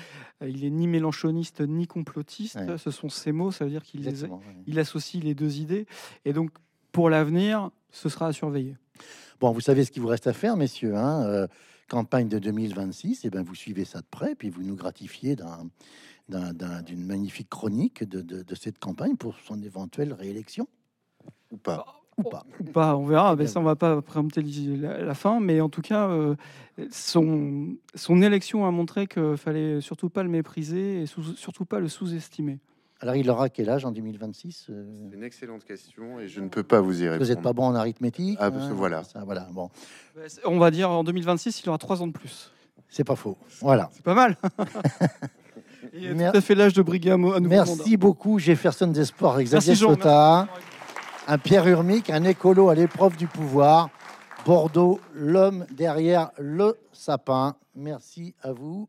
il 0.47 0.63
est 0.65 0.69
ni 0.69 0.87
mélanchoniste 0.87 1.61
ni 1.61 1.87
complotiste. 1.87 2.55
Ouais. 2.55 2.77
Ce 2.77 2.91
sont 2.91 3.09
ses 3.09 3.31
mots. 3.31 3.51
Ça 3.51 3.65
veut 3.65 3.71
dire 3.71 3.83
qu'il 3.83 4.01
les- 4.03 4.23
ouais. 4.23 4.39
il 4.67 4.79
associe 4.79 5.23
les 5.23 5.35
deux 5.35 5.59
idées. 5.59 5.85
Et 6.25 6.33
donc, 6.33 6.51
pour 6.91 7.09
l'avenir, 7.09 7.71
ce 7.91 8.09
sera 8.09 8.27
à 8.27 8.33
surveiller. 8.33 8.77
Bon, 9.39 9.51
vous 9.51 9.61
savez 9.61 9.83
ce 9.83 9.91
qu'il 9.91 10.01
vous 10.01 10.07
reste 10.07 10.27
à 10.27 10.33
faire, 10.33 10.55
messieurs. 10.57 10.95
hein, 10.95 11.23
euh, 11.25 11.47
campagne 11.87 12.27
de 12.29 12.39
2026, 12.39 13.25
et 13.25 13.29
ben 13.29 13.43
vous 13.43 13.53
suivez 13.53 13.85
ça 13.85 13.99
de 13.99 14.07
près, 14.09 14.33
puis 14.33 14.49
vous 14.49 14.63
nous 14.63 14.75
gratifiez 14.75 15.35
d'un- 15.35 15.69
d'un- 16.29 16.51
d'un- 16.51 16.81
d'une 16.81 17.05
magnifique 17.05 17.47
chronique 17.49 18.03
de, 18.03 18.21
de- 18.21 18.41
de 18.41 18.55
cette 18.55 18.79
campagne 18.79 19.15
pour 19.17 19.35
son 19.45 19.61
éventuelle 19.61 20.11
réélection, 20.13 20.67
Ou 21.51 21.57
pas? 21.57 21.85
Ou 22.17 22.23
pas. 22.23 22.45
Ou 22.59 22.63
pas, 22.63 22.95
on 22.95 23.05
verra. 23.05 23.35
Ben, 23.35 23.45
ça, 23.47 23.59
on 23.59 23.63
va 23.63 23.75
pas 23.75 24.01
préempter 24.01 24.41
la, 24.41 24.99
la 25.01 25.13
fin. 25.13 25.39
Mais 25.39 25.59
en 25.61 25.69
tout 25.69 25.81
cas, 25.81 26.07
euh, 26.09 26.35
son, 26.91 27.75
son 27.93 28.21
élection 28.21 28.65
a 28.65 28.71
montré 28.71 29.07
qu'il 29.07 29.37
fallait 29.37 29.81
surtout 29.81 30.09
pas 30.09 30.23
le 30.23 30.29
mépriser 30.29 31.01
et 31.01 31.05
sous- 31.05 31.35
surtout 31.35 31.65
pas 31.65 31.79
le 31.79 31.87
sous-estimer. 31.87 32.59
Alors, 33.01 33.17
il 33.17 33.29
aura 33.29 33.49
quel 33.49 33.69
âge 33.69 33.83
en 33.83 33.91
2026 33.91 34.67
euh, 34.69 34.85
C'est 35.09 35.17
une 35.17 35.23
excellente 35.23 35.65
question 35.65 36.19
et 36.21 36.27
je 36.29 36.39
ne 36.39 36.47
peux 36.47 36.63
pas 36.63 36.79
vous 36.79 37.01
y 37.01 37.07
répondre. 37.09 37.23
Vous 37.25 37.29
n'êtes 37.29 37.41
pas 37.43 37.51
bon 37.53 37.65
en 37.65 37.75
arithmétique 37.75 38.37
Ah, 38.41 38.49
parce 38.49 38.67
que 38.69 38.73
voilà. 38.73 39.03
Ça, 39.03 39.21
voilà. 39.25 39.47
Bon, 39.51 39.69
c'est- 40.27 40.39
On 40.45 40.57
va 40.57 40.71
dire 40.71 40.89
en 40.89 41.03
2026, 41.03 41.61
il 41.63 41.69
aura 41.69 41.77
trois 41.77 42.01
ans 42.01 42.07
de 42.07 42.13
plus. 42.13 42.51
c'est 42.89 43.03
pas 43.03 43.17
faux. 43.17 43.37
Voilà. 43.61 43.89
C'est 43.91 44.03
pas 44.03 44.13
mal. 44.13 44.37
Il 45.93 46.09
a 46.09 46.13
Mer- 46.13 46.31
tout 46.31 46.37
à 46.37 46.41
fait 46.41 46.55
l'âge 46.55 46.73
de 46.73 46.81
nouveau 46.81 47.17
mandat. 47.17 47.39
Merci 47.47 47.95
beaucoup, 47.95 48.39
Jefferson 48.39 48.87
Desports, 48.87 49.35
Xavier 49.41 49.53
Merci, 49.53 49.75
Jean. 49.75 49.89
Sota, 49.89 50.47
un 51.27 51.37
Pierre 51.37 51.67
Urmic, 51.67 52.09
un 52.09 52.23
écolo 52.23 52.69
à 52.69 52.75
l'épreuve 52.75 53.17
du 53.17 53.27
pouvoir. 53.27 53.89
Bordeaux, 54.45 54.99
l'homme 55.13 55.65
derrière 55.71 56.31
le 56.37 56.77
sapin. 56.91 57.55
Merci 57.75 58.35
à 58.41 58.51
vous 58.51 58.87